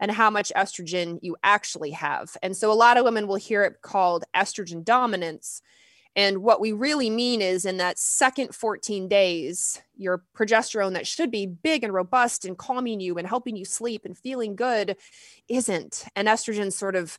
and 0.00 0.10
how 0.10 0.30
much 0.30 0.52
estrogen 0.56 1.18
you 1.22 1.36
actually 1.44 1.92
have. 1.92 2.36
And 2.42 2.56
so 2.56 2.72
a 2.72 2.74
lot 2.74 2.96
of 2.96 3.04
women 3.04 3.26
will 3.26 3.36
hear 3.36 3.64
it 3.64 3.82
called 3.82 4.24
estrogen 4.34 4.84
dominance 4.84 5.62
and 6.14 6.42
what 6.42 6.60
we 6.60 6.72
really 6.72 7.08
mean 7.08 7.40
is 7.40 7.64
in 7.64 7.78
that 7.78 7.98
second 7.98 8.54
14 8.54 9.08
days, 9.08 9.80
your 9.96 10.24
progesterone 10.36 10.92
that 10.92 11.06
should 11.06 11.30
be 11.30 11.46
big 11.46 11.84
and 11.84 11.94
robust 11.94 12.44
and 12.44 12.58
calming 12.58 13.00
you 13.00 13.16
and 13.16 13.26
helping 13.26 13.56
you 13.56 13.64
sleep 13.64 14.04
and 14.04 14.16
feeling 14.16 14.54
good 14.54 14.96
isn't. 15.48 16.04
And 16.14 16.28
estrogen 16.28 16.72
sort 16.72 16.96
of 16.96 17.18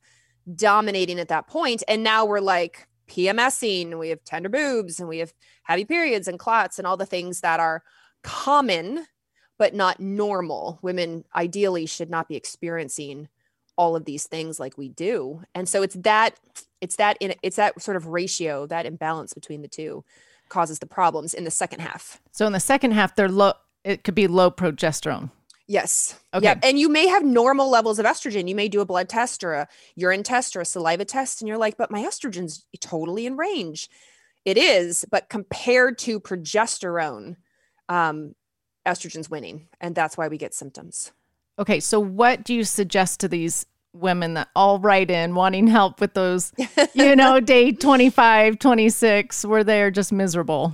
dominating 0.55 1.19
at 1.19 1.29
that 1.29 1.47
point. 1.47 1.81
And 1.87 2.03
now 2.03 2.25
we're 2.25 2.39
like 2.39 2.87
PMSing, 3.07 3.97
we 3.97 4.09
have 4.09 4.23
tender 4.23 4.49
boobs, 4.49 4.99
and 4.99 5.09
we 5.09 5.19
have 5.19 5.33
heavy 5.63 5.85
periods 5.85 6.27
and 6.27 6.37
clots 6.37 6.77
and 6.77 6.87
all 6.87 6.97
the 6.97 7.05
things 7.05 7.41
that 7.41 7.59
are 7.59 7.83
common 8.21 9.05
but 9.57 9.73
not 9.73 9.99
normal. 9.99 10.79
Women 10.81 11.23
ideally 11.35 11.85
should 11.85 12.09
not 12.09 12.27
be 12.27 12.35
experiencing 12.35 13.27
all 13.75 13.95
of 13.95 14.05
these 14.05 14.27
things 14.27 14.59
like 14.59 14.77
we 14.77 14.89
do. 14.89 15.41
And 15.55 15.67
so 15.67 15.81
it's 15.81 15.95
that 15.95 16.39
it's 16.83 16.97
that 16.97 17.17
it's 17.21 17.55
that 17.55 17.81
sort 17.81 17.95
of 17.95 18.07
ratio, 18.07 18.67
that 18.67 18.85
imbalance 18.85 19.33
between 19.33 19.61
the 19.61 19.67
two 19.69 20.03
causes 20.49 20.79
the 20.79 20.85
problems 20.85 21.33
in 21.33 21.45
the 21.45 21.51
second 21.51 21.79
half. 21.79 22.21
So 22.31 22.45
in 22.45 22.51
the 22.51 22.59
second 22.59 22.91
half 22.91 23.15
they're 23.15 23.29
low 23.29 23.53
it 23.85 24.03
could 24.03 24.15
be 24.15 24.27
low 24.27 24.51
progesterone. 24.51 25.31
Yes. 25.65 26.19
Okay. 26.33 26.43
Yeah. 26.43 26.59
And 26.61 26.77
you 26.77 26.89
may 26.89 27.07
have 27.07 27.23
normal 27.23 27.69
levels 27.69 27.97
of 27.97 28.05
estrogen. 28.05 28.49
You 28.49 28.55
may 28.55 28.67
do 28.67 28.81
a 28.81 28.85
blood 28.85 29.07
test 29.07 29.45
or 29.45 29.53
a 29.53 29.67
urine 29.95 30.23
test 30.23 30.57
or 30.57 30.61
a 30.61 30.65
saliva 30.65 31.05
test, 31.05 31.41
and 31.41 31.47
you're 31.47 31.57
like, 31.57 31.77
but 31.77 31.89
my 31.89 32.01
estrogen's 32.01 32.65
totally 32.81 33.25
in 33.25 33.37
range. 33.37 33.89
It 34.43 34.57
is, 34.57 35.05
but 35.09 35.29
compared 35.29 35.97
to 35.99 36.19
progesterone, 36.19 37.37
um, 37.87 38.35
estrogen's 38.85 39.29
winning. 39.29 39.69
And 39.79 39.95
that's 39.95 40.17
why 40.17 40.27
we 40.27 40.37
get 40.37 40.53
symptoms. 40.53 41.13
Okay. 41.57 41.79
So, 41.79 41.97
what 41.97 42.43
do 42.43 42.53
you 42.53 42.65
suggest 42.65 43.21
to 43.21 43.29
these 43.29 43.65
women 43.93 44.33
that 44.33 44.49
all 44.55 44.79
write 44.79 45.11
in 45.11 45.35
wanting 45.35 45.67
help 45.67 46.01
with 46.01 46.13
those, 46.13 46.51
you 46.93 47.15
know, 47.15 47.39
day 47.39 47.71
25, 47.71 48.59
26, 48.59 49.45
where 49.45 49.63
they're 49.63 49.91
just 49.91 50.11
miserable? 50.11 50.73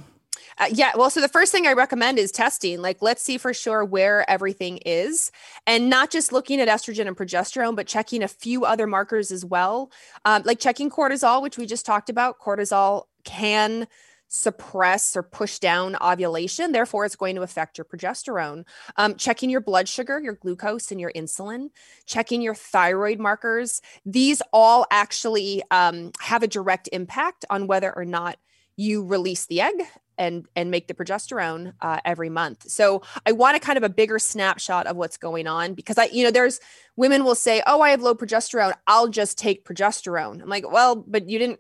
Uh, 0.58 0.68
yeah. 0.72 0.92
Well, 0.96 1.10
so 1.10 1.22
the 1.22 1.30
first 1.30 1.54
thing 1.54 1.66
I 1.66 1.74
recommend 1.74 2.20
is 2.20 2.32
testing. 2.32 2.82
Like, 2.82 3.02
let's 3.02 3.22
see 3.22 3.38
for 3.38 3.54
sure 3.54 3.86
where 3.86 4.30
everything 4.30 4.78
is, 4.86 5.32
and 5.66 5.90
not 5.90 6.12
just 6.12 6.34
looking 6.34 6.60
at 6.60 6.68
estrogen 6.68 7.08
and 7.08 7.16
progesterone, 7.16 7.76
but 7.78 7.88
checking 7.88 8.24
a 8.24 8.28
few 8.28 8.66
other 8.66 8.86
markers 8.86 9.32
as 9.32 9.46
well, 9.46 9.90
um, 10.26 10.42
like 10.44 10.60
checking 10.60 10.90
cortisol, 10.90 11.42
which 11.42 11.58
we 11.58 11.66
just 11.66 11.86
talked 11.86 12.10
about. 12.10 12.40
Cortisol 12.40 13.06
can 13.24 13.88
suppress 14.29 15.17
or 15.17 15.24
push 15.24 15.59
down 15.59 15.98
ovulation. 16.01 16.71
Therefore, 16.71 17.03
it's 17.03 17.15
going 17.15 17.36
to 17.36 17.41
affect 17.41 17.77
your 17.77 17.86
progesterone. 17.86 18.65
Um, 18.95 19.15
checking 19.15 19.50
your 19.50 19.59
blood 19.62 19.89
sugar, 19.89 20.19
your 20.19 20.36
glucose, 20.36 20.91
and 20.91 21.01
your 21.01 21.12
insulin, 21.12 21.69
checking 22.05 22.41
your 22.41 22.55
thyroid 22.55 23.19
markers. 23.19 23.81
These 24.05 24.41
all 24.53 24.86
actually 24.91 25.63
um, 25.71 26.12
have 26.21 26.43
a 26.43 26.48
direct 26.48 26.88
impact 26.93 27.43
on 27.50 27.67
whether 27.67 27.93
or 27.93 28.05
not 28.05 28.38
you 28.77 29.03
release 29.03 29.45
the 29.48 29.59
egg 29.59 29.75
and 30.17 30.45
and 30.55 30.69
make 30.69 30.88
the 30.88 30.93
progesterone 30.93 31.74
uh, 31.81 32.00
every 32.05 32.29
month. 32.29 32.69
So 32.69 33.01
I 33.25 33.31
want 33.31 33.57
a 33.57 33.59
kind 33.59 33.77
of 33.77 33.83
a 33.83 33.89
bigger 33.89 34.19
snapshot 34.19 34.86
of 34.86 34.95
what's 34.95 35.17
going 35.17 35.48
on 35.48 35.74
because 35.74 35.98
I, 35.98 36.05
you 36.05 36.24
know, 36.24 36.31
there's 36.31 36.59
women 36.95 37.24
will 37.24 37.36
say, 37.36 37.63
"Oh, 37.65 37.81
I 37.81 37.89
have 37.89 38.01
low 38.01 38.13
progesterone. 38.13 38.74
I'll 38.86 39.07
just 39.07 39.38
take 39.38 39.65
progesterone." 39.65 40.41
I'm 40.41 40.50
like, 40.50 40.69
"Well, 40.71 40.95
but 40.95 41.27
you 41.27 41.39
didn't." 41.39 41.59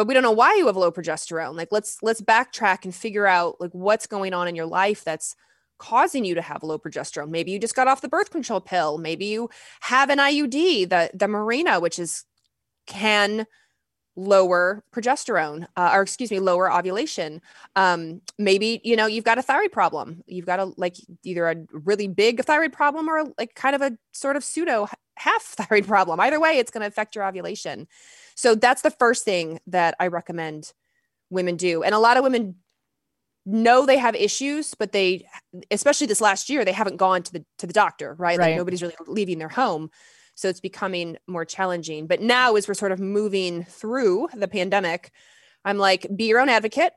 But 0.00 0.06
we 0.06 0.14
don't 0.14 0.22
know 0.22 0.32
why 0.32 0.54
you 0.54 0.66
have 0.66 0.78
low 0.78 0.90
progesterone. 0.90 1.58
Like, 1.58 1.68
let's 1.70 1.98
let's 2.02 2.22
backtrack 2.22 2.86
and 2.86 2.94
figure 2.94 3.26
out 3.26 3.60
like 3.60 3.72
what's 3.72 4.06
going 4.06 4.32
on 4.32 4.48
in 4.48 4.56
your 4.56 4.64
life 4.64 5.04
that's 5.04 5.36
causing 5.76 6.24
you 6.24 6.34
to 6.36 6.40
have 6.40 6.62
low 6.62 6.78
progesterone. 6.78 7.28
Maybe 7.28 7.50
you 7.50 7.58
just 7.58 7.76
got 7.76 7.86
off 7.86 8.00
the 8.00 8.08
birth 8.08 8.30
control 8.30 8.62
pill. 8.62 8.96
Maybe 8.96 9.26
you 9.26 9.50
have 9.80 10.08
an 10.08 10.16
IUD, 10.16 10.88
the 10.88 11.10
the 11.12 11.26
Mirena, 11.26 11.82
which 11.82 11.98
is 11.98 12.24
can 12.86 13.46
lower 14.16 14.82
progesterone 14.90 15.66
uh, 15.76 15.90
or 15.92 16.02
excuse 16.02 16.30
me 16.30 16.40
lower 16.40 16.72
ovulation 16.72 17.40
um, 17.76 18.20
maybe 18.38 18.80
you 18.84 18.96
know 18.96 19.06
you've 19.06 19.24
got 19.24 19.38
a 19.38 19.42
thyroid 19.42 19.70
problem 19.70 20.22
you've 20.26 20.44
got 20.44 20.58
a 20.58 20.72
like 20.76 20.96
either 21.24 21.48
a 21.48 21.56
really 21.72 22.08
big 22.08 22.42
thyroid 22.44 22.72
problem 22.72 23.08
or 23.08 23.24
like 23.38 23.54
kind 23.54 23.74
of 23.74 23.80
a 23.80 23.96
sort 24.12 24.36
of 24.36 24.44
pseudo 24.44 24.88
half 25.20 25.42
thyroid 25.42 25.86
problem 25.86 26.20
either 26.20 26.40
way 26.40 26.58
it's 26.58 26.70
going 26.70 26.82
to 26.82 26.86
affect 26.86 27.14
your 27.14 27.24
ovulation 27.24 27.86
so 28.34 28.54
that's 28.54 28.82
the 28.82 28.90
first 28.90 29.24
thing 29.24 29.60
that 29.66 29.94
i 30.00 30.06
recommend 30.06 30.72
women 31.30 31.56
do 31.56 31.82
and 31.82 31.94
a 31.94 31.98
lot 31.98 32.16
of 32.16 32.22
women 32.22 32.56
know 33.46 33.86
they 33.86 33.96
have 33.96 34.14
issues 34.14 34.74
but 34.74 34.92
they 34.92 35.26
especially 35.70 36.06
this 36.06 36.20
last 36.20 36.50
year 36.50 36.64
they 36.64 36.72
haven't 36.72 36.96
gone 36.96 37.22
to 37.22 37.32
the 37.32 37.44
to 37.56 37.66
the 37.66 37.72
doctor 37.72 38.14
right, 38.18 38.38
right. 38.38 38.50
like 38.50 38.56
nobody's 38.56 38.82
really 38.82 38.94
leaving 39.06 39.38
their 39.38 39.48
home 39.48 39.90
so 40.40 40.48
it's 40.48 40.60
becoming 40.60 41.18
more 41.26 41.44
challenging. 41.44 42.06
But 42.06 42.22
now, 42.22 42.56
as 42.56 42.66
we're 42.66 42.72
sort 42.72 42.92
of 42.92 42.98
moving 42.98 43.64
through 43.64 44.28
the 44.34 44.48
pandemic, 44.48 45.12
I'm 45.66 45.76
like, 45.76 46.06
be 46.16 46.24
your 46.24 46.40
own 46.40 46.48
advocate 46.48 46.94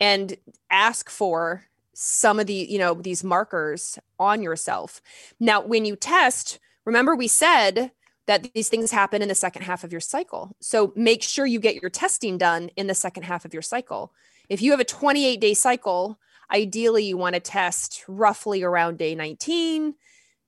and 0.00 0.36
ask 0.68 1.08
for 1.08 1.64
some 1.94 2.40
of 2.40 2.46
the, 2.46 2.54
you 2.54 2.78
know, 2.78 2.94
these 2.94 3.22
markers 3.22 4.00
on 4.18 4.42
yourself. 4.42 5.00
Now, 5.38 5.60
when 5.60 5.84
you 5.84 5.94
test, 5.94 6.58
remember 6.84 7.14
we 7.14 7.28
said 7.28 7.92
that 8.26 8.52
these 8.54 8.68
things 8.68 8.90
happen 8.90 9.22
in 9.22 9.28
the 9.28 9.34
second 9.34 9.62
half 9.62 9.82
of 9.82 9.92
your 9.92 10.00
cycle. 10.00 10.54
So 10.60 10.92
make 10.94 11.22
sure 11.22 11.46
you 11.46 11.58
get 11.58 11.80
your 11.82 11.90
testing 11.90 12.38
done 12.38 12.70
in 12.76 12.86
the 12.86 12.94
second 12.94 13.24
half 13.24 13.44
of 13.44 13.52
your 13.52 13.62
cycle. 13.62 14.12
If 14.48 14.62
you 14.62 14.70
have 14.70 14.80
a 14.80 14.84
28 14.84 15.40
day 15.40 15.54
cycle, 15.54 16.18
ideally 16.52 17.04
you 17.04 17.16
want 17.16 17.34
to 17.34 17.40
test 17.40 18.04
roughly 18.08 18.62
around 18.62 18.98
day 18.98 19.14
19 19.14 19.94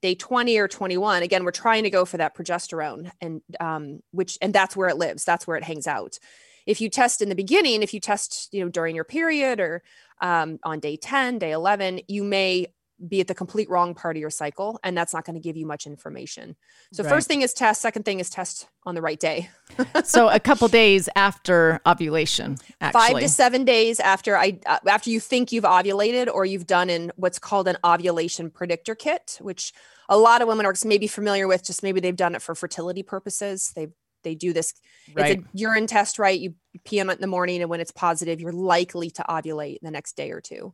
day 0.01 0.15
20 0.15 0.57
or 0.57 0.67
21 0.67 1.23
again 1.23 1.43
we're 1.45 1.51
trying 1.51 1.83
to 1.83 1.89
go 1.89 2.03
for 2.03 2.17
that 2.17 2.35
progesterone 2.35 3.09
and 3.21 3.41
um, 3.59 4.01
which 4.11 4.37
and 4.41 4.53
that's 4.53 4.75
where 4.75 4.89
it 4.89 4.97
lives 4.97 5.23
that's 5.23 5.47
where 5.47 5.57
it 5.57 5.63
hangs 5.63 5.87
out 5.87 6.19
if 6.65 6.81
you 6.81 6.89
test 6.89 7.21
in 7.21 7.29
the 7.29 7.35
beginning 7.35 7.81
if 7.81 7.93
you 7.93 7.99
test 7.99 8.49
you 8.51 8.63
know 8.63 8.69
during 8.69 8.95
your 8.95 9.05
period 9.05 9.59
or 9.59 9.81
um, 10.21 10.59
on 10.63 10.79
day 10.79 10.97
10 10.97 11.39
day 11.39 11.51
11 11.51 12.01
you 12.07 12.23
may 12.23 12.67
be 13.07 13.19
at 13.19 13.27
the 13.27 13.35
complete 13.35 13.69
wrong 13.69 13.93
part 13.93 14.15
of 14.15 14.21
your 14.21 14.29
cycle 14.29 14.79
and 14.83 14.97
that's 14.97 15.13
not 15.13 15.25
going 15.25 15.33
to 15.33 15.39
give 15.39 15.57
you 15.57 15.65
much 15.65 15.85
information 15.85 16.55
so 16.91 17.03
right. 17.03 17.09
first 17.09 17.27
thing 17.27 17.41
is 17.41 17.53
test 17.53 17.81
second 17.81 18.03
thing 18.03 18.19
is 18.19 18.29
test 18.29 18.67
on 18.85 18.95
the 18.95 19.01
right 19.01 19.19
day 19.19 19.49
so 20.03 20.29
a 20.29 20.39
couple 20.39 20.67
days 20.67 21.09
after 21.15 21.79
ovulation 21.85 22.57
actually. 22.81 23.01
five 23.01 23.19
to 23.19 23.29
seven 23.29 23.65
days 23.65 23.99
after 23.99 24.37
i 24.37 24.57
uh, 24.65 24.79
after 24.87 25.09
you 25.09 25.19
think 25.19 25.51
you've 25.51 25.63
ovulated 25.63 26.27
or 26.33 26.45
you've 26.45 26.67
done 26.67 26.89
in 26.89 27.11
what's 27.15 27.39
called 27.39 27.67
an 27.67 27.77
ovulation 27.83 28.49
predictor 28.49 28.95
kit 28.95 29.37
which 29.41 29.73
a 30.09 30.17
lot 30.17 30.41
of 30.41 30.47
women 30.47 30.65
are 30.65 30.73
maybe 30.85 31.07
familiar 31.07 31.47
with 31.47 31.63
just 31.63 31.83
maybe 31.83 31.99
they've 31.99 32.15
done 32.15 32.35
it 32.35 32.41
for 32.41 32.55
fertility 32.55 33.03
purposes 33.03 33.71
they 33.75 33.87
they 34.23 34.35
do 34.35 34.53
this 34.53 34.73
right. 35.13 35.31
it's 35.31 35.43
a 35.43 35.45
urine 35.53 35.87
test 35.87 36.17
right 36.17 36.39
you 36.39 36.53
pee 36.85 36.99
on 36.99 37.09
it 37.09 37.13
in 37.13 37.21
the 37.21 37.27
morning 37.27 37.61
and 37.61 37.69
when 37.69 37.79
it's 37.79 37.91
positive 37.91 38.39
you're 38.39 38.51
likely 38.51 39.09
to 39.09 39.23
ovulate 39.29 39.79
the 39.81 39.91
next 39.91 40.15
day 40.15 40.31
or 40.31 40.41
two 40.41 40.73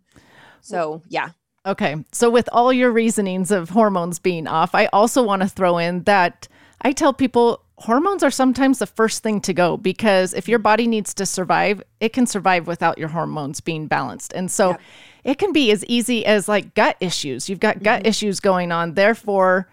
so 0.61 1.01
yeah 1.07 1.29
okay 1.65 2.03
so 2.11 2.29
with 2.29 2.47
all 2.51 2.71
your 2.71 2.91
reasonings 2.91 3.51
of 3.51 3.69
hormones 3.69 4.19
being 4.19 4.47
off 4.47 4.73
i 4.73 4.85
also 4.87 5.23
want 5.23 5.41
to 5.41 5.47
throw 5.47 5.77
in 5.77 6.03
that 6.03 6.47
i 6.81 6.91
tell 6.91 7.13
people 7.13 7.63
hormones 7.77 8.23
are 8.23 8.31
sometimes 8.31 8.79
the 8.79 8.87
first 8.87 9.23
thing 9.23 9.39
to 9.39 9.53
go 9.53 9.77
because 9.77 10.33
if 10.33 10.47
your 10.47 10.59
body 10.59 10.87
needs 10.87 11.13
to 11.13 11.25
survive 11.25 11.81
it 11.99 12.13
can 12.13 12.25
survive 12.25 12.67
without 12.67 12.97
your 12.97 13.09
hormones 13.09 13.61
being 13.61 13.87
balanced 13.87 14.33
and 14.33 14.49
so 14.51 14.71
yep 14.71 14.81
it 15.23 15.37
can 15.37 15.51
be 15.51 15.71
as 15.71 15.85
easy 15.85 16.25
as 16.25 16.47
like 16.47 16.73
gut 16.75 16.97
issues. 16.99 17.49
You've 17.49 17.59
got 17.59 17.83
gut 17.83 17.99
mm-hmm. 17.99 18.09
issues 18.09 18.39
going 18.39 18.71
on. 18.71 18.93
Therefore, 18.93 19.69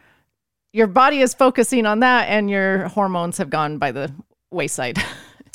your 0.73 0.87
body 0.87 1.21
is 1.21 1.35
focusing 1.35 1.87
on 1.87 2.01
that 2.01 2.29
and 2.29 2.51
your 2.51 2.89
hormones 2.89 3.39
have 3.39 3.51
gone 3.51 3.79
by 3.79 3.93
the 3.93 4.13
wayside. 4.51 4.97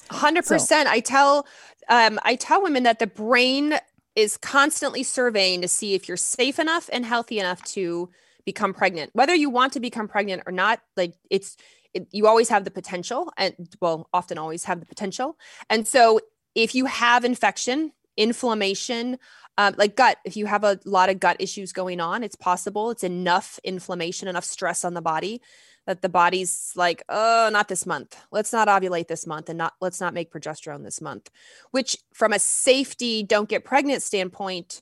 100%. 0.09 0.59
So. 0.67 0.83
I 0.87 0.99
tell 0.99 1.47
um, 1.89 2.19
I 2.23 2.35
tell 2.35 2.61
women 2.61 2.83
that 2.83 2.99
the 2.99 3.07
brain 3.07 3.75
is 4.21 4.37
constantly 4.37 5.01
surveying 5.01 5.61
to 5.61 5.67
see 5.67 5.95
if 5.95 6.07
you're 6.07 6.15
safe 6.15 6.59
enough 6.59 6.89
and 6.93 7.03
healthy 7.03 7.39
enough 7.39 7.63
to 7.63 8.09
become 8.45 8.71
pregnant. 8.71 9.09
Whether 9.13 9.33
you 9.33 9.49
want 9.49 9.73
to 9.73 9.79
become 9.79 10.07
pregnant 10.07 10.43
or 10.45 10.51
not, 10.51 10.79
like 10.95 11.15
it's 11.31 11.57
it, 11.95 12.07
you 12.11 12.27
always 12.27 12.49
have 12.49 12.63
the 12.63 12.71
potential 12.71 13.33
and 13.35 13.55
well, 13.81 14.07
often 14.13 14.37
always 14.37 14.63
have 14.65 14.79
the 14.79 14.85
potential. 14.85 15.37
And 15.71 15.87
so 15.87 16.19
if 16.53 16.75
you 16.75 16.85
have 16.85 17.25
infection, 17.25 17.93
inflammation, 18.15 19.17
um, 19.57 19.73
like 19.77 19.95
gut, 19.95 20.17
if 20.23 20.37
you 20.37 20.45
have 20.45 20.63
a 20.63 20.79
lot 20.85 21.09
of 21.09 21.19
gut 21.19 21.37
issues 21.39 21.73
going 21.73 21.99
on, 21.99 22.23
it's 22.23 22.35
possible 22.35 22.91
it's 22.91 23.03
enough 23.03 23.59
inflammation, 23.63 24.27
enough 24.27 24.45
stress 24.45 24.85
on 24.85 24.93
the 24.93 25.01
body 25.01 25.41
that 25.87 26.01
the 26.01 26.09
body's 26.09 26.71
like, 26.75 27.03
oh, 27.09 27.49
not 27.51 27.67
this 27.67 27.85
month. 27.85 28.17
Let's 28.31 28.53
not 28.53 28.67
ovulate 28.67 29.07
this 29.07 29.25
month 29.25 29.49
and 29.49 29.57
not 29.57 29.73
let's 29.81 29.99
not 29.99 30.13
make 30.13 30.31
progesterone 30.31 30.83
this 30.83 31.01
month, 31.01 31.29
which 31.71 31.97
from 32.13 32.33
a 32.33 32.39
safety, 32.39 33.23
don't 33.23 33.49
get 33.49 33.65
pregnant 33.65 34.03
standpoint 34.03 34.81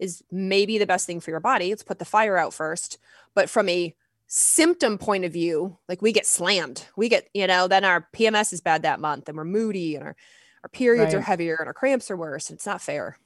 is 0.00 0.24
maybe 0.32 0.78
the 0.78 0.86
best 0.86 1.06
thing 1.06 1.20
for 1.20 1.30
your 1.30 1.40
body. 1.40 1.68
Let's 1.70 1.82
put 1.82 1.98
the 1.98 2.04
fire 2.04 2.36
out 2.36 2.54
first. 2.54 2.98
But 3.34 3.48
from 3.48 3.68
a 3.68 3.94
symptom 4.26 4.96
point 4.96 5.24
of 5.24 5.32
view, 5.32 5.76
like 5.88 6.02
we 6.02 6.12
get 6.12 6.26
slammed. 6.26 6.86
We 6.96 7.08
get, 7.08 7.28
you 7.34 7.46
know, 7.46 7.68
then 7.68 7.84
our 7.84 8.08
PMS 8.14 8.52
is 8.52 8.60
bad 8.60 8.82
that 8.82 9.00
month 9.00 9.28
and 9.28 9.36
we're 9.36 9.44
moody 9.44 9.94
and 9.94 10.04
our, 10.04 10.16
our 10.62 10.68
periods 10.68 11.14
right. 11.14 11.20
are 11.20 11.22
heavier 11.22 11.56
and 11.58 11.66
our 11.66 11.74
cramps 11.74 12.10
are 12.10 12.16
worse. 12.16 12.50
It's 12.50 12.66
not 12.66 12.80
fair. 12.80 13.18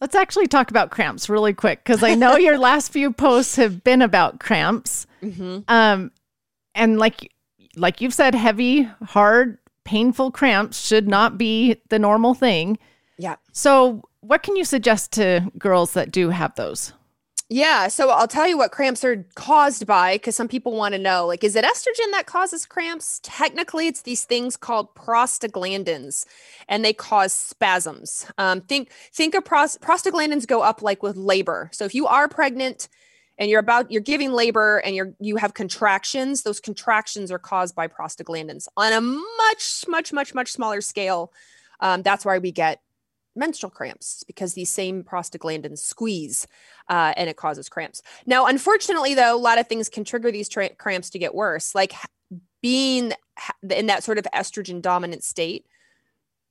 Let's 0.00 0.14
actually 0.14 0.46
talk 0.46 0.70
about 0.70 0.90
cramps 0.90 1.28
really 1.28 1.52
quick 1.52 1.82
because 1.84 2.02
I 2.02 2.14
know 2.14 2.36
your 2.36 2.58
last 2.68 2.92
few 2.92 3.12
posts 3.12 3.56
have 3.56 3.84
been 3.84 4.00
about 4.00 4.40
cramps. 4.40 5.06
Mm-hmm. 5.22 5.60
Um, 5.68 6.12
and 6.78 6.98
like 6.98 7.32
like 7.76 8.00
you've 8.00 8.14
said, 8.14 8.34
heavy, 8.34 8.82
hard, 9.02 9.58
painful 9.84 10.30
cramps 10.30 10.84
should 10.84 11.08
not 11.08 11.38
be 11.38 11.80
the 11.88 11.98
normal 11.98 12.34
thing. 12.34 12.78
Yeah. 13.18 13.36
So, 13.52 14.02
what 14.20 14.42
can 14.42 14.56
you 14.56 14.64
suggest 14.64 15.12
to 15.12 15.50
girls 15.58 15.92
that 15.92 16.10
do 16.10 16.30
have 16.30 16.54
those? 16.56 16.92
Yeah. 17.50 17.88
So 17.88 18.10
I'll 18.10 18.28
tell 18.28 18.46
you 18.46 18.58
what 18.58 18.72
cramps 18.72 19.02
are 19.04 19.24
caused 19.34 19.86
by 19.86 20.16
because 20.16 20.36
some 20.36 20.48
people 20.48 20.72
want 20.76 20.92
to 20.92 20.98
know 20.98 21.24
like, 21.26 21.42
is 21.42 21.56
it 21.56 21.64
estrogen 21.64 22.10
that 22.10 22.26
causes 22.26 22.66
cramps? 22.66 23.20
Technically, 23.22 23.86
it's 23.86 24.02
these 24.02 24.24
things 24.24 24.54
called 24.54 24.94
prostaglandins 24.94 26.26
and 26.68 26.84
they 26.84 26.92
cause 26.92 27.32
spasms. 27.32 28.30
Um, 28.36 28.60
think, 28.60 28.90
think 29.14 29.34
of 29.34 29.44
prost- 29.44 29.78
prostaglandins 29.78 30.46
go 30.46 30.60
up 30.60 30.82
like 30.82 31.02
with 31.02 31.16
labor. 31.16 31.70
So 31.72 31.86
if 31.86 31.94
you 31.94 32.06
are 32.06 32.28
pregnant, 32.28 32.88
and 33.38 33.50
you're 33.50 33.60
about 33.60 33.90
you're 33.90 34.02
giving 34.02 34.32
labor 34.32 34.78
and 34.78 34.94
you're 34.94 35.12
you 35.20 35.36
have 35.36 35.54
contractions 35.54 36.42
those 36.42 36.60
contractions 36.60 37.30
are 37.30 37.38
caused 37.38 37.74
by 37.74 37.86
prostaglandins 37.86 38.66
on 38.76 38.92
a 38.92 39.00
much 39.00 39.84
much 39.88 40.12
much 40.12 40.34
much 40.34 40.52
smaller 40.52 40.80
scale 40.80 41.32
um, 41.80 42.02
that's 42.02 42.24
why 42.24 42.38
we 42.38 42.50
get 42.52 42.80
menstrual 43.38 43.70
cramps 43.70 44.24
because 44.26 44.54
these 44.54 44.70
same 44.70 45.02
prostaglandins 45.02 45.78
squeeze 45.78 46.46
uh, 46.88 47.14
and 47.16 47.30
it 47.30 47.36
causes 47.36 47.68
cramps. 47.68 48.02
Now, 48.26 48.46
unfortunately, 48.46 49.14
though, 49.14 49.34
a 49.34 49.38
lot 49.38 49.58
of 49.58 49.68
things 49.68 49.88
can 49.88 50.04
trigger 50.04 50.30
these 50.30 50.48
tra- 50.48 50.74
cramps 50.74 51.10
to 51.10 51.18
get 51.18 51.34
worse, 51.34 51.74
like 51.74 51.92
being 52.60 53.12
in 53.70 53.86
that 53.86 54.02
sort 54.02 54.18
of 54.18 54.26
estrogen 54.34 54.82
dominant 54.82 55.22
state 55.24 55.66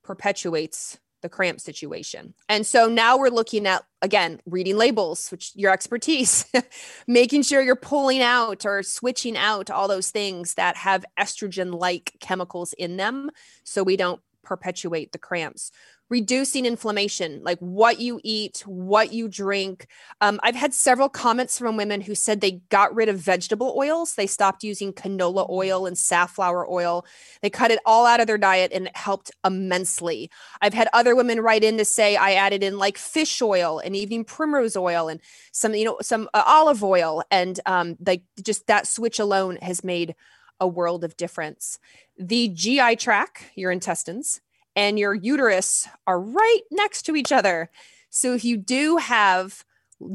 perpetuates 0.02 0.98
the 1.22 1.28
cramp 1.28 1.60
situation. 1.60 2.34
And 2.48 2.66
so 2.66 2.88
now 2.88 3.18
we're 3.18 3.28
looking 3.28 3.66
at, 3.66 3.84
again, 4.02 4.40
reading 4.46 4.76
labels, 4.76 5.30
which 5.30 5.52
your 5.54 5.72
expertise, 5.72 6.44
making 7.06 7.42
sure 7.42 7.60
you're 7.60 7.76
pulling 7.76 8.22
out 8.22 8.64
or 8.64 8.82
switching 8.82 9.36
out 9.36 9.70
all 9.70 9.88
those 9.88 10.10
things 10.10 10.54
that 10.54 10.76
have 10.76 11.04
estrogen 11.18 11.78
like 11.78 12.14
chemicals 12.20 12.72
in 12.74 12.96
them 12.96 13.30
so 13.64 13.82
we 13.82 13.96
don't 13.96 14.20
perpetuate 14.42 15.12
the 15.12 15.18
cramps 15.18 15.70
reducing 16.10 16.64
inflammation, 16.64 17.42
like 17.44 17.58
what 17.58 18.00
you 18.00 18.20
eat, 18.24 18.62
what 18.66 19.12
you 19.12 19.28
drink. 19.28 19.86
Um, 20.20 20.40
I've 20.42 20.54
had 20.54 20.72
several 20.72 21.08
comments 21.08 21.58
from 21.58 21.76
women 21.76 22.00
who 22.00 22.14
said 22.14 22.40
they 22.40 22.62
got 22.70 22.94
rid 22.94 23.08
of 23.08 23.18
vegetable 23.18 23.74
oils. 23.76 24.14
They 24.14 24.26
stopped 24.26 24.64
using 24.64 24.92
canola 24.92 25.44
mm-hmm. 25.44 25.52
oil 25.52 25.86
and 25.86 25.98
safflower 25.98 26.68
oil. 26.70 27.04
They 27.42 27.50
cut 27.50 27.70
it 27.70 27.80
all 27.84 28.06
out 28.06 28.20
of 28.20 28.26
their 28.26 28.38
diet 28.38 28.72
and 28.72 28.86
it 28.86 28.96
helped 28.96 29.30
immensely. 29.44 30.30
I've 30.62 30.74
had 30.74 30.88
other 30.92 31.14
women 31.14 31.40
write 31.40 31.64
in 31.64 31.76
to 31.78 31.84
say 31.84 32.16
I 32.16 32.32
added 32.32 32.62
in 32.62 32.78
like 32.78 32.96
fish 32.96 33.42
oil 33.42 33.78
and 33.78 33.94
evening 33.94 34.24
primrose 34.24 34.76
oil 34.76 35.08
and 35.08 35.20
some, 35.52 35.74
you 35.74 35.84
know, 35.84 35.98
some 36.00 36.28
uh, 36.32 36.42
olive 36.46 36.82
oil. 36.82 37.22
And 37.30 37.60
um, 37.66 37.96
like 38.04 38.22
just 38.42 38.66
that 38.68 38.86
switch 38.86 39.18
alone 39.18 39.58
has 39.60 39.84
made 39.84 40.14
a 40.60 40.66
world 40.66 41.04
of 41.04 41.16
difference. 41.16 41.78
The 42.18 42.48
GI 42.48 42.96
tract, 42.96 43.44
your 43.54 43.70
intestines, 43.70 44.40
and 44.78 44.96
your 44.96 45.12
uterus 45.12 45.88
are 46.06 46.20
right 46.20 46.60
next 46.70 47.02
to 47.02 47.16
each 47.16 47.32
other. 47.32 47.68
So 48.10 48.32
if 48.32 48.44
you 48.44 48.56
do 48.56 48.96
have 48.98 49.64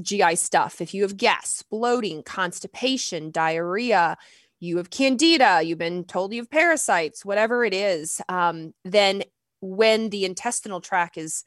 GI 0.01 0.37
stuff, 0.37 0.79
if 0.79 0.93
you 0.93 1.01
have 1.01 1.17
gas, 1.17 1.61
bloating, 1.69 2.23
constipation, 2.23 3.29
diarrhea, 3.29 4.17
you 4.61 4.77
have 4.77 4.89
candida, 4.89 5.61
you've 5.61 5.79
been 5.79 6.05
told 6.05 6.31
you 6.33 6.39
have 6.39 6.49
parasites, 6.49 7.25
whatever 7.25 7.65
it 7.65 7.73
is, 7.73 8.21
um, 8.29 8.73
then 8.85 9.23
when 9.59 10.11
the 10.11 10.23
intestinal 10.23 10.79
tract 10.79 11.17
is 11.17 11.43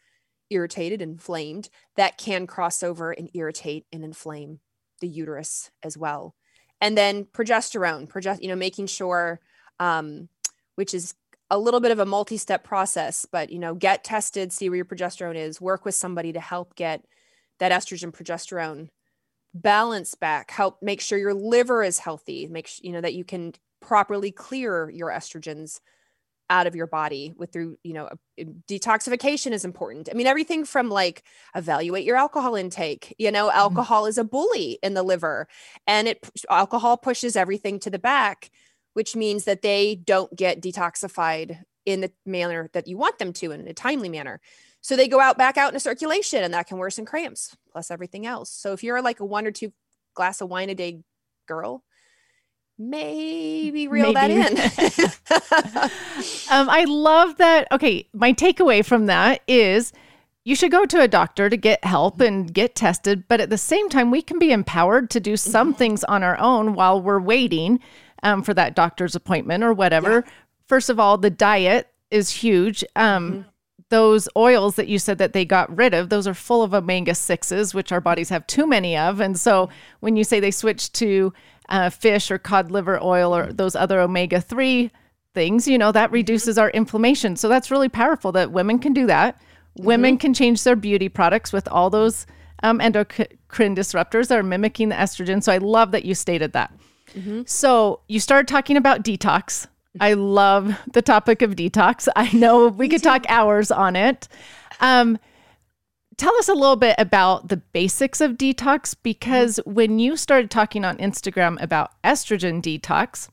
irritated, 0.51 1.01
inflamed, 1.01 1.71
that 1.97 2.19
can 2.19 2.47
cross 2.47 2.83
over 2.83 3.13
and 3.13 3.31
irritate 3.33 3.87
and 3.95 4.05
inflame 4.05 4.61
the 5.01 5.09
uterus 5.09 5.71
as 5.83 5.97
well. 5.97 6.35
And 6.83 6.99
then 6.99 7.25
progesterone, 7.25 8.11
progest- 8.11 8.43
you 8.43 8.49
know, 8.49 8.57
making 8.57 8.89
sure, 8.89 9.41
um, 9.81 10.29
which 10.75 10.93
is 10.93 11.15
a 11.51 11.59
little 11.59 11.81
bit 11.81 11.93
of 11.93 11.99
a 11.99 12.07
multi-step 12.07 12.65
process 12.65 13.27
but 13.31 13.51
you 13.51 13.59
know 13.59 13.75
get 13.75 14.05
tested 14.05 14.53
see 14.53 14.69
where 14.69 14.77
your 14.77 14.85
progesterone 14.85 15.37
is 15.37 15.61
work 15.61 15.85
with 15.85 15.95
somebody 15.95 16.33
to 16.33 16.41
help 16.41 16.75
get 16.75 17.05
that 17.59 17.73
estrogen 17.73 18.13
progesterone 18.13 18.89
balance 19.55 20.15
back 20.15 20.51
help 20.51 20.83
make 20.83 21.01
sure 21.01 21.19
your 21.19 21.35
liver 21.35 21.83
is 21.83 21.99
healthy 21.99 22.47
make 22.47 22.67
sure 22.67 22.81
you 22.83 22.93
know 22.93 23.01
that 23.01 23.15
you 23.15 23.25
can 23.25 23.53
properly 23.81 24.31
clear 24.31 24.91
your 24.91 25.09
estrogens 25.09 25.81
out 26.49 26.67
of 26.67 26.77
your 26.77 26.87
body 26.87 27.33
with 27.37 27.53
through 27.53 27.77
you 27.83 27.93
know 27.93 28.09
detoxification 28.69 29.53
is 29.53 29.65
important 29.65 30.09
i 30.11 30.15
mean 30.15 30.27
everything 30.27 30.65
from 30.65 30.89
like 30.89 31.25
evaluate 31.55 32.05
your 32.05 32.17
alcohol 32.17 32.55
intake 32.55 33.15
you 33.19 33.31
know 33.31 33.49
mm-hmm. 33.49 33.59
alcohol 33.59 34.03
mm-hmm. 34.03 34.11
is 34.11 34.19
a 34.19 34.25
bully 34.25 34.79
in 34.83 34.95
the 34.95 35.03
liver 35.03 35.49
and 35.87 36.07
it 36.07 36.29
alcohol 36.51 36.97
pushes 36.97 37.35
everything 37.35 37.81
to 37.81 37.91
the 37.91 37.99
back 37.99 38.51
which 38.97 39.15
means 39.15 39.45
that 39.45 39.61
they 39.61 39.95
don't 39.95 40.35
get 40.35 40.63
detoxified 40.63 41.63
in 41.85 42.01
the 42.01 42.11
manner 42.25 42.71
that 42.73 42.89
you 42.89 42.97
want 42.97 43.19
them 43.19 43.31
to 43.31 43.53
in 43.53 43.69
a 43.69 43.75
timely 43.75 44.09
manner. 44.09 44.41
So 44.81 44.97
they 44.97 45.07
go 45.07 45.21
out 45.21 45.37
back 45.37 45.59
out 45.59 45.69
into 45.69 45.81
circulation 45.81 46.43
and 46.43 46.55
that 46.55 46.67
can 46.67 46.79
worsen 46.79 47.05
cramps 47.05 47.55
plus 47.71 47.91
everything 47.91 48.25
else. 48.25 48.49
So 48.49 48.73
if 48.73 48.83
you're 48.83 49.03
like 49.03 49.21
a 49.21 49.25
one 49.27 49.47
or 49.47 49.51
two 49.51 49.71
glass 50.15 50.41
of 50.41 50.49
wine 50.49 50.71
a 50.71 50.75
day 50.75 51.03
girl, 51.47 51.85
maybe 52.79 53.87
reel 53.87 54.15
maybe. 54.15 54.35
that 54.39 55.11
in. 56.51 56.51
um, 56.59 56.71
I 56.71 56.85
love 56.85 57.37
that. 57.37 57.69
Okay, 57.73 58.09
my 58.15 58.33
takeaway 58.33 58.83
from 58.83 59.05
that 59.07 59.43
is 59.47 59.93
you 60.45 60.57
should 60.57 60.71
go 60.71 60.87
to 60.87 61.03
a 61.03 61.09
doctor 61.09 61.51
to 61.51 61.57
get 61.59 61.85
help 61.85 62.23
and 62.23 62.51
get 62.51 62.75
tested, 62.75 63.25
but 63.29 63.43
at 63.43 63.51
the 63.51 63.59
same 63.59 63.91
time, 63.91 64.11
we 64.11 64.23
can 64.23 64.39
be 64.39 64.53
empowered 64.53 65.11
to 65.11 65.21
do 65.21 65.37
some 65.37 65.73
mm-hmm. 65.73 65.79
things 65.79 66.05
on 66.05 66.23
our 66.23 66.39
own 66.39 66.73
while 66.73 67.03
we're 67.03 67.21
waiting 67.21 67.79
um, 68.23 68.43
for 68.43 68.55
that 68.55 68.75
doctor's 68.75 69.15
appointment 69.15 69.65
or 69.65 69.73
whatever. 69.73 70.25
Yeah. 70.27 70.33
First 70.67 70.91
of 70.91 70.99
all, 70.99 71.19
the 71.19 71.31
diet 71.31 71.89
is 72.11 72.31
huge. 72.31 72.85
Um, 72.95 73.31
mm-hmm. 73.31 73.49
Those 73.89 74.29
oils 74.37 74.75
that 74.77 74.89
you 74.89 74.99
said 74.99 75.19
that 75.19 75.33
they 75.33 75.45
got 75.45 75.75
rid 75.77 75.95
of, 75.95 76.09
those 76.09 76.27
are 76.27 76.35
full 76.35 76.65
of 76.65 76.75
omega 76.75 77.13
6s, 77.13 77.73
which 77.73 77.93
our 77.93 78.01
bodies 78.01 78.31
have 78.31 78.47
too 78.49 78.67
many 78.67 78.97
of. 78.97 79.21
And 79.21 79.39
so 79.39 79.69
when 80.01 80.17
you 80.17 80.25
say 80.25 80.41
they 80.41 80.51
switched 80.51 80.93
to 80.95 81.33
uh, 81.69 81.91
fish 81.91 82.31
or 82.31 82.39
cod 82.39 82.73
liver 82.73 83.01
oil 83.01 83.35
or 83.35 83.53
those 83.53 83.77
other 83.77 84.01
omega 84.01 84.41
3 84.41 84.91
things, 85.35 85.69
you 85.69 85.79
know, 85.79 85.93
that 85.93 86.07
mm-hmm. 86.07 86.15
reduces 86.15 86.59
our 86.59 86.71
inflammation. 86.71 87.37
So 87.37 87.49
that's 87.49 87.71
really 87.71 87.89
powerful 87.89 88.33
that 88.33 88.51
women 88.51 88.81
can 88.81 88.93
do 88.93 89.07
that. 89.07 89.37
Mm-hmm. 89.37 89.87
Women 89.87 90.19
can 90.19 90.35
change 90.35 90.65
their 90.65 90.77
beauty 90.77 91.09
products 91.09 91.53
with 91.53 91.69
all 91.69 91.89
those 91.89 92.27
um, 92.63 92.81
endocrine 92.81 93.77
disruptors 93.77 94.29
that 94.29 94.39
are 94.39 94.43
mimicking 94.43 94.89
the 94.89 94.97
estrogen. 94.97 95.43
So 95.43 95.53
I 95.53 95.59
love 95.59 95.93
that 95.93 96.05
you 96.05 96.15
stated 96.15 96.55
that. 96.55 96.73
Mm-hmm. 97.15 97.43
So 97.47 98.01
you 98.09 98.21
started 98.21 98.49
talking 98.49 98.77
about 98.77 99.03
detox. 99.03 99.67
I 100.01 100.13
love 100.13 100.79
the 100.93 101.03
topic 101.03 101.43
of 101.43 101.57
detox. 101.57 102.09
I 102.15 102.31
know 102.33 102.69
we 102.69 102.89
could 102.89 103.03
talk 103.03 103.25
hours 103.29 103.71
on 103.71 103.97
it. 103.97 104.29
Um, 104.81 105.19
tell 106.17 106.35
us 106.37 106.49
a 106.49 106.55
little 106.55 106.77
bit 106.77 106.97
about 106.99 107.49
the 107.49 107.57
basics 107.57 108.21
of 108.21 108.33
detox 108.33 108.95
because 109.03 109.59
mm-hmm. 109.59 109.73
when 109.75 109.99
you 109.99 110.17
started 110.17 110.51
talking 110.51 110.85
on 110.85 110.99
Instagram 110.99 111.61
about 111.63 111.93
estrogen 112.03 112.61
detox, 112.61 113.29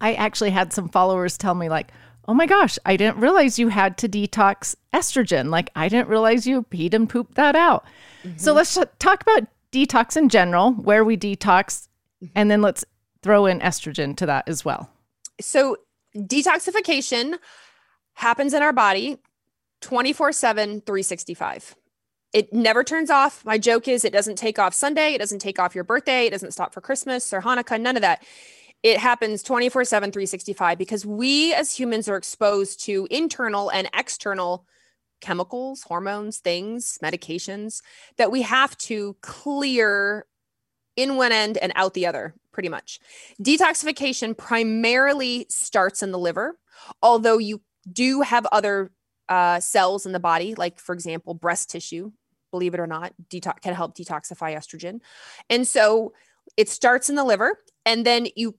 I 0.00 0.14
actually 0.14 0.50
had 0.50 0.72
some 0.72 0.88
followers 0.88 1.36
tell 1.36 1.54
me, 1.54 1.68
like, 1.68 1.92
oh 2.26 2.34
my 2.34 2.46
gosh, 2.46 2.78
I 2.86 2.96
didn't 2.96 3.18
realize 3.18 3.58
you 3.58 3.68
had 3.68 3.98
to 3.98 4.08
detox 4.08 4.74
estrogen. 4.94 5.50
Like, 5.50 5.70
I 5.76 5.88
didn't 5.88 6.08
realize 6.08 6.46
you 6.46 6.62
peed 6.62 6.94
and 6.94 7.08
pooped 7.08 7.34
that 7.34 7.56
out. 7.56 7.84
Mm-hmm. 8.24 8.38
So 8.38 8.52
let's 8.52 8.78
talk 8.98 9.22
about 9.22 9.48
detox 9.72 10.16
in 10.16 10.28
general, 10.28 10.72
where 10.72 11.04
we 11.04 11.16
detox, 11.16 11.88
Mm-hmm. 12.22 12.32
and 12.34 12.50
then 12.50 12.60
let's 12.60 12.84
throw 13.22 13.46
in 13.46 13.60
estrogen 13.60 14.16
to 14.18 14.26
that 14.26 14.46
as 14.46 14.64
well. 14.64 14.90
So, 15.40 15.76
detoxification 16.14 17.38
happens 18.14 18.52
in 18.52 18.62
our 18.62 18.74
body 18.74 19.16
24 19.80 20.32
7, 20.32 20.82
365. 20.82 21.76
It 22.32 22.52
never 22.52 22.84
turns 22.84 23.10
off. 23.10 23.44
My 23.44 23.58
joke 23.58 23.88
is 23.88 24.04
it 24.04 24.12
doesn't 24.12 24.36
take 24.36 24.58
off 24.58 24.74
Sunday, 24.74 25.14
it 25.14 25.18
doesn't 25.18 25.40
take 25.40 25.58
off 25.58 25.74
your 25.74 25.84
birthday, 25.84 26.26
it 26.26 26.30
doesn't 26.30 26.52
stop 26.52 26.74
for 26.74 26.80
Christmas 26.80 27.32
or 27.32 27.40
Hanukkah, 27.40 27.80
none 27.80 27.96
of 27.96 28.02
that. 28.02 28.22
It 28.82 28.98
happens 28.98 29.42
24 29.42 29.84
7, 29.84 30.12
365 30.12 30.78
because 30.78 31.04
we 31.04 31.52
as 31.54 31.78
humans 31.78 32.08
are 32.08 32.16
exposed 32.16 32.84
to 32.84 33.08
internal 33.10 33.70
and 33.70 33.88
external 33.94 34.66
chemicals, 35.20 35.82
hormones, 35.82 36.38
things, 36.38 36.98
medications 37.02 37.82
that 38.16 38.30
we 38.30 38.42
have 38.42 38.76
to 38.78 39.16
clear 39.20 40.26
in 41.00 41.16
one 41.16 41.32
end 41.32 41.56
and 41.58 41.72
out 41.74 41.94
the 41.94 42.06
other, 42.06 42.34
pretty 42.52 42.68
much. 42.68 43.00
Detoxification 43.42 44.36
primarily 44.36 45.46
starts 45.48 46.02
in 46.02 46.10
the 46.10 46.18
liver, 46.18 46.58
although 47.02 47.38
you 47.38 47.62
do 47.90 48.20
have 48.20 48.46
other 48.52 48.92
uh, 49.28 49.60
cells 49.60 50.06
in 50.06 50.12
the 50.12 50.20
body, 50.20 50.54
like, 50.54 50.78
for 50.78 50.92
example, 50.92 51.34
breast 51.34 51.70
tissue, 51.70 52.12
believe 52.50 52.74
it 52.74 52.80
or 52.80 52.86
not, 52.86 53.12
detox 53.30 53.60
can 53.62 53.74
help 53.74 53.96
detoxify 53.96 54.54
estrogen. 54.54 55.00
And 55.48 55.66
so 55.66 56.12
it 56.56 56.68
starts 56.68 57.08
in 57.08 57.14
the 57.14 57.24
liver, 57.24 57.58
and 57.86 58.04
then 58.04 58.26
you 58.36 58.56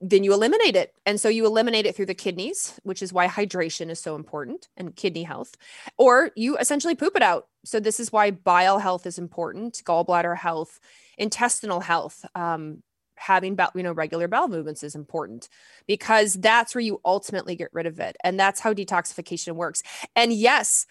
then 0.00 0.24
you 0.24 0.34
eliminate 0.34 0.76
it. 0.76 0.92
And 1.06 1.18
so 1.18 1.28
you 1.28 1.46
eliminate 1.46 1.86
it 1.86 1.94
through 1.94 2.06
the 2.06 2.14
kidneys, 2.14 2.78
which 2.82 3.02
is 3.02 3.12
why 3.12 3.26
hydration 3.26 3.88
is 3.88 4.00
so 4.00 4.16
important 4.16 4.68
and 4.76 4.94
kidney 4.94 5.22
health, 5.22 5.56
or 5.96 6.30
you 6.36 6.58
essentially 6.58 6.94
poop 6.94 7.16
it 7.16 7.22
out. 7.22 7.48
So 7.64 7.80
this 7.80 7.98
is 7.98 8.12
why 8.12 8.30
bile 8.30 8.78
health 8.78 9.06
is 9.06 9.18
important, 9.18 9.82
gallbladder 9.84 10.36
health, 10.36 10.80
intestinal 11.18 11.80
health, 11.80 12.24
um, 12.34 12.82
having 13.16 13.56
you 13.74 13.82
know 13.82 13.92
regular 13.92 14.26
bowel 14.26 14.48
movements 14.48 14.82
is 14.82 14.96
important 14.96 15.48
because 15.86 16.34
that's 16.34 16.74
where 16.74 16.82
you 16.82 17.00
ultimately 17.04 17.54
get 17.54 17.68
rid 17.72 17.86
of 17.86 18.00
it 18.00 18.16
and 18.24 18.38
that's 18.40 18.58
how 18.58 18.74
detoxification 18.74 19.54
works 19.54 19.84
and 20.16 20.32
yes 20.32 20.84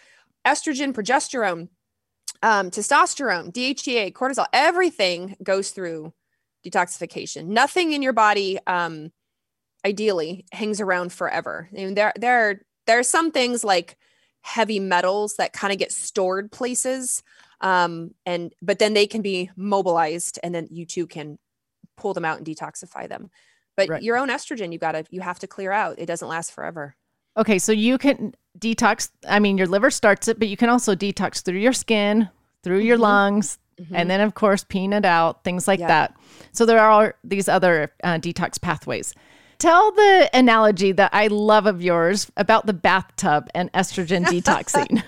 estrogen 0.47 0.93
progesterone 0.93 1.67
um, 2.43 2.69
testosterone, 2.69 3.51
DHEA, 3.53 4.11
cortisol, 4.11 4.45
everything 4.51 5.35
goes 5.41 5.71
through 5.71 6.13
detoxification. 6.65 7.45
Nothing 7.45 7.93
in 7.93 8.01
your 8.01 8.13
body, 8.13 8.59
um, 8.67 9.11
ideally, 9.85 10.45
hangs 10.51 10.81
around 10.81 11.13
forever. 11.13 11.69
I 11.71 11.75
mean, 11.75 11.93
there, 11.93 12.13
there, 12.19 12.61
there 12.85 12.99
are 12.99 13.03
some 13.03 13.31
things 13.31 13.63
like 13.63 13.97
heavy 14.43 14.79
metals 14.79 15.35
that 15.37 15.53
kind 15.53 15.73
of 15.73 15.79
get 15.79 15.91
stored 15.91 16.51
places, 16.51 17.23
um, 17.61 18.13
and 18.25 18.53
but 18.61 18.77
then 18.77 18.93
they 18.93 19.07
can 19.07 19.21
be 19.21 19.49
mobilized, 19.55 20.37
and 20.43 20.53
then 20.53 20.67
you 20.69 20.85
too 20.85 21.07
can 21.07 21.39
pull 21.97 22.13
them 22.13 22.25
out 22.25 22.37
and 22.37 22.45
detoxify 22.45 23.07
them. 23.07 23.31
But 23.75 23.89
right. 23.89 24.03
your 24.03 24.17
own 24.17 24.29
estrogen, 24.29 24.71
you 24.71 24.77
gotta, 24.77 25.05
you 25.09 25.21
have 25.21 25.39
to 25.39 25.47
clear 25.47 25.71
out. 25.71 25.97
It 25.97 26.05
doesn't 26.05 26.27
last 26.27 26.51
forever. 26.51 26.95
Okay, 27.37 27.57
so 27.57 27.71
you 27.71 27.97
can 27.97 28.35
detox. 28.59 29.09
I 29.27 29.39
mean, 29.39 29.57
your 29.57 29.67
liver 29.67 29.89
starts 29.89 30.27
it, 30.27 30.37
but 30.37 30.47
you 30.47 30.57
can 30.57 30.69
also 30.69 30.93
detox 30.93 31.41
through 31.41 31.59
your 31.59 31.73
skin, 31.73 32.29
through 32.61 32.79
mm-hmm. 32.79 32.87
your 32.87 32.97
lungs, 32.97 33.57
mm-hmm. 33.79 33.95
and 33.95 34.09
then, 34.09 34.21
of 34.21 34.35
course, 34.35 34.63
peeing 34.63 34.95
it 34.95 35.05
out, 35.05 35.43
things 35.43 35.67
like 35.67 35.79
yeah. 35.79 35.87
that. 35.87 36.15
So 36.51 36.65
there 36.65 36.79
are 36.79 37.15
these 37.23 37.49
other 37.49 37.91
uh, 38.03 38.19
detox 38.19 38.61
pathways. 38.61 39.15
Tell 39.57 39.91
the 39.91 40.29
analogy 40.33 40.91
that 40.91 41.11
I 41.13 41.27
love 41.27 41.65
of 41.65 41.81
yours 41.81 42.31
about 42.37 42.65
the 42.65 42.73
bathtub 42.73 43.49
and 43.53 43.71
estrogen 43.73 44.25
detoxing. 44.25 45.03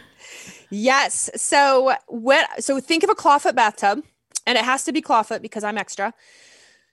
yes. 0.70 1.30
So 1.36 1.96
what? 2.08 2.64
So 2.64 2.80
think 2.80 3.04
of 3.04 3.10
a 3.10 3.16
clawfoot 3.16 3.56
bathtub, 3.56 4.04
and 4.46 4.58
it 4.58 4.64
has 4.64 4.84
to 4.86 4.92
be 4.92 5.02
clawfoot 5.02 5.42
because 5.42 5.64
I'm 5.64 5.78
extra. 5.78 6.14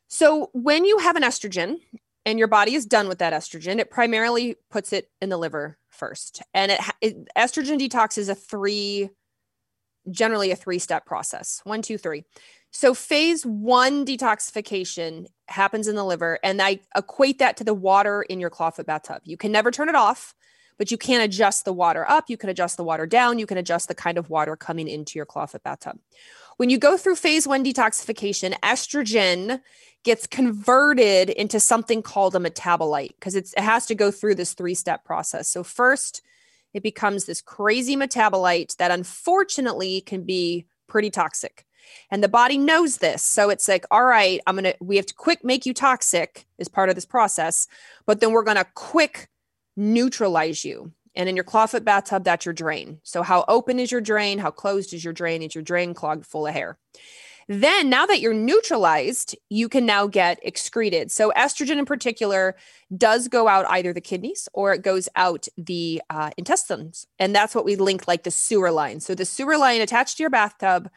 So 0.09 0.51
when 0.53 0.85
you 0.85 0.99
have 0.99 1.17
an 1.17 1.23
estrogen, 1.23 1.79
and 2.25 2.39
your 2.39 2.49
body 2.49 2.75
is 2.75 2.87
done 2.87 3.09
with 3.09 3.19
that 3.19 3.33
estrogen, 3.33 3.79
it 3.79 3.91
primarily 3.91 4.57
puts 4.71 4.93
it 4.93 5.11
in 5.21 5.29
the 5.29 5.37
liver 5.37 5.79
first. 5.91 6.43
And 6.55 6.73
it, 6.73 6.81
it 7.01 7.29
estrogen 7.37 7.79
detox 7.79 8.17
is 8.19 8.29
a 8.29 8.35
three, 8.35 9.11
generally 10.11 10.51
a 10.51 10.57
three 10.57 10.79
step 10.79 11.05
process 11.05 11.61
one, 11.65 11.83
two, 11.83 11.99
three. 11.99 12.25
So 12.73 12.95
phase 12.95 13.45
one 13.45 14.07
detoxification 14.07 15.27
happens 15.47 15.89
in 15.89 15.95
the 15.95 16.05
liver, 16.05 16.39
and 16.43 16.61
I 16.61 16.81
equate 16.97 17.39
that 17.39 17.59
to 17.59 17.65
the 17.65 17.75
water 17.75 18.23
in 18.23 18.41
your 18.41 18.49
clawfoot 18.49 18.87
bathtub. 18.87 19.21
You 19.25 19.37
can 19.37 19.53
never 19.53 19.71
turn 19.71 19.91
it 19.91 19.95
off, 19.95 20.35
but 20.79 20.91
you 20.91 20.97
can 20.97 21.21
adjust 21.21 21.67
the 21.67 21.73
water 21.73 22.09
up. 22.09 22.25
You 22.29 22.39
can 22.39 22.49
adjust 22.49 22.79
the 22.79 22.85
water 22.85 23.05
down. 23.05 23.39
You 23.39 23.47
can 23.47 23.59
adjust 23.59 23.89
the 23.89 23.95
kind 23.95 24.17
of 24.17 24.31
water 24.31 24.57
coming 24.57 24.89
into 24.89 25.19
your 25.19 25.27
clawfoot 25.27 25.63
bathtub. 25.63 25.99
When 26.57 26.71
you 26.71 26.79
go 26.79 26.97
through 26.97 27.17
phase 27.17 27.47
one 27.47 27.63
detoxification, 27.63 28.59
estrogen 28.61 29.61
gets 30.03 30.27
converted 30.27 31.29
into 31.29 31.61
something 31.61 32.01
called 32.03 32.35
a 32.35 32.39
metabolite 32.39 33.15
because 33.21 33.35
it 33.35 33.51
has 33.59 33.85
to 33.87 33.95
go 33.95 34.11
through 34.11 34.37
this 34.37 34.55
three 34.55 34.75
step 34.75 35.05
process. 35.05 35.47
So, 35.47 35.63
first, 35.63 36.23
it 36.73 36.83
becomes 36.83 37.27
this 37.27 37.43
crazy 37.43 37.97
metabolite 37.97 38.77
that 38.77 38.91
unfortunately 38.91 40.01
can 40.01 40.25
be 40.25 40.65
pretty 40.89 41.11
toxic. 41.11 41.67
And 42.11 42.23
the 42.23 42.29
body 42.29 42.59
knows 42.59 42.99
this. 42.99 43.23
So 43.23 43.51
it's 43.51 43.69
like, 43.69 43.85
all 43.91 44.05
right, 44.05 44.41
I'm 44.47 44.57
going 44.57 44.65
to, 44.65 44.77
we 44.81 44.97
have 44.97 45.07
to 45.07 45.15
quick 45.15 45.45
make 45.45 45.67
you 45.67 45.75
toxic 45.75 46.47
as 46.59 46.69
part 46.69 46.89
of 46.89 46.95
this 46.95 47.07
process, 47.07 47.67
but 48.07 48.21
then 48.21 48.33
we're 48.33 48.45
going 48.45 48.57
to 48.57 48.67
quick 48.75 49.29
neutralize 49.77 50.65
you. 50.65 50.93
And 51.15 51.29
in 51.29 51.37
your 51.37 51.45
clawfoot 51.45 51.85
bathtub, 51.85 52.25
that's 52.25 52.47
your 52.47 52.55
drain. 52.55 52.99
So, 53.03 53.23
how 53.23 53.45
open 53.47 53.79
is 53.79 53.93
your 53.93 54.01
drain? 54.01 54.39
How 54.39 54.51
closed 54.51 54.95
is 54.95 55.05
your 55.05 55.13
drain? 55.13 55.43
Is 55.43 55.55
your 55.55 55.63
drain 55.63 55.93
clogged 55.93 56.25
full 56.25 56.47
of 56.47 56.55
hair? 56.55 56.79
Then, 57.49 57.91
now 57.91 58.07
that 58.07 58.21
you're 58.21 58.33
neutralized, 58.33 59.37
you 59.51 59.69
can 59.69 59.85
now 59.85 60.07
get 60.07 60.39
excreted. 60.43 61.11
So, 61.11 61.31
estrogen 61.37 61.79
in 61.79 61.85
particular 61.85 62.57
does 62.97 63.29
go 63.29 63.47
out 63.47 63.67
either 63.69 63.93
the 63.93 64.01
kidneys 64.01 64.49
or 64.55 64.73
it 64.73 64.83
goes 64.83 65.09
out 65.15 65.49
the 65.59 66.01
uh, 66.09 66.31
intestines. 66.39 67.07
And 67.19 67.35
that's 67.35 67.55
what 67.55 67.67
we 67.67 67.77
link 67.77 68.09
like 68.09 68.23
the 68.23 68.31
sewer 68.31 68.71
line. 68.71 69.01
So, 69.01 69.15
the 69.15 69.27
sewer 69.27 69.59
line 69.59 69.83
attached 69.83 70.17
to 70.17 70.23
your 70.23 70.31
bathtub 70.31 70.91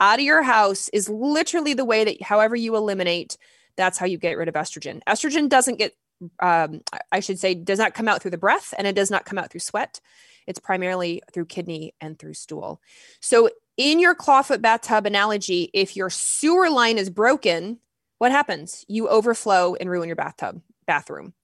out 0.00 0.18
of 0.18 0.24
your 0.24 0.42
house 0.42 0.88
is 0.90 1.08
literally 1.08 1.74
the 1.74 1.84
way 1.84 2.04
that, 2.04 2.22
however, 2.22 2.56
you 2.56 2.76
eliminate, 2.76 3.36
that's 3.76 3.98
how 3.98 4.06
you 4.06 4.18
get 4.18 4.36
rid 4.36 4.48
of 4.48 4.54
estrogen. 4.54 5.00
Estrogen 5.06 5.48
doesn't 5.48 5.78
get, 5.78 5.94
um, 6.40 6.80
I 7.12 7.20
should 7.20 7.38
say, 7.38 7.54
does 7.54 7.78
not 7.78 7.94
come 7.94 8.08
out 8.08 8.22
through 8.22 8.30
the 8.32 8.38
breath 8.38 8.74
and 8.76 8.86
it 8.86 8.94
does 8.94 9.10
not 9.10 9.24
come 9.24 9.38
out 9.38 9.50
through 9.50 9.60
sweat. 9.60 10.00
It's 10.46 10.58
primarily 10.58 11.22
through 11.32 11.46
kidney 11.46 11.94
and 12.00 12.18
through 12.18 12.34
stool. 12.34 12.80
So, 13.20 13.50
in 13.76 14.00
your 14.00 14.14
clawfoot 14.14 14.62
bathtub 14.62 15.04
analogy, 15.04 15.70
if 15.74 15.96
your 15.96 16.08
sewer 16.08 16.70
line 16.70 16.96
is 16.96 17.10
broken, 17.10 17.78
what 18.18 18.32
happens? 18.32 18.86
You 18.88 19.08
overflow 19.08 19.74
and 19.74 19.90
ruin 19.90 20.08
your 20.08 20.16
bathtub, 20.16 20.62
bathroom. 20.86 21.34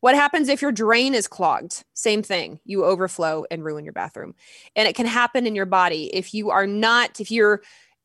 What 0.00 0.14
happens 0.14 0.48
if 0.48 0.62
your 0.62 0.72
drain 0.72 1.14
is 1.14 1.28
clogged? 1.28 1.84
Same 1.92 2.22
thing. 2.22 2.60
You 2.64 2.84
overflow 2.84 3.44
and 3.50 3.64
ruin 3.64 3.84
your 3.84 3.92
bathroom. 3.92 4.34
And 4.74 4.88
it 4.88 4.94
can 4.94 5.06
happen 5.06 5.46
in 5.46 5.54
your 5.54 5.66
body 5.66 6.14
if 6.14 6.32
you 6.32 6.50
are 6.50 6.66
not, 6.66 7.20
if 7.20 7.30
you're 7.30 7.62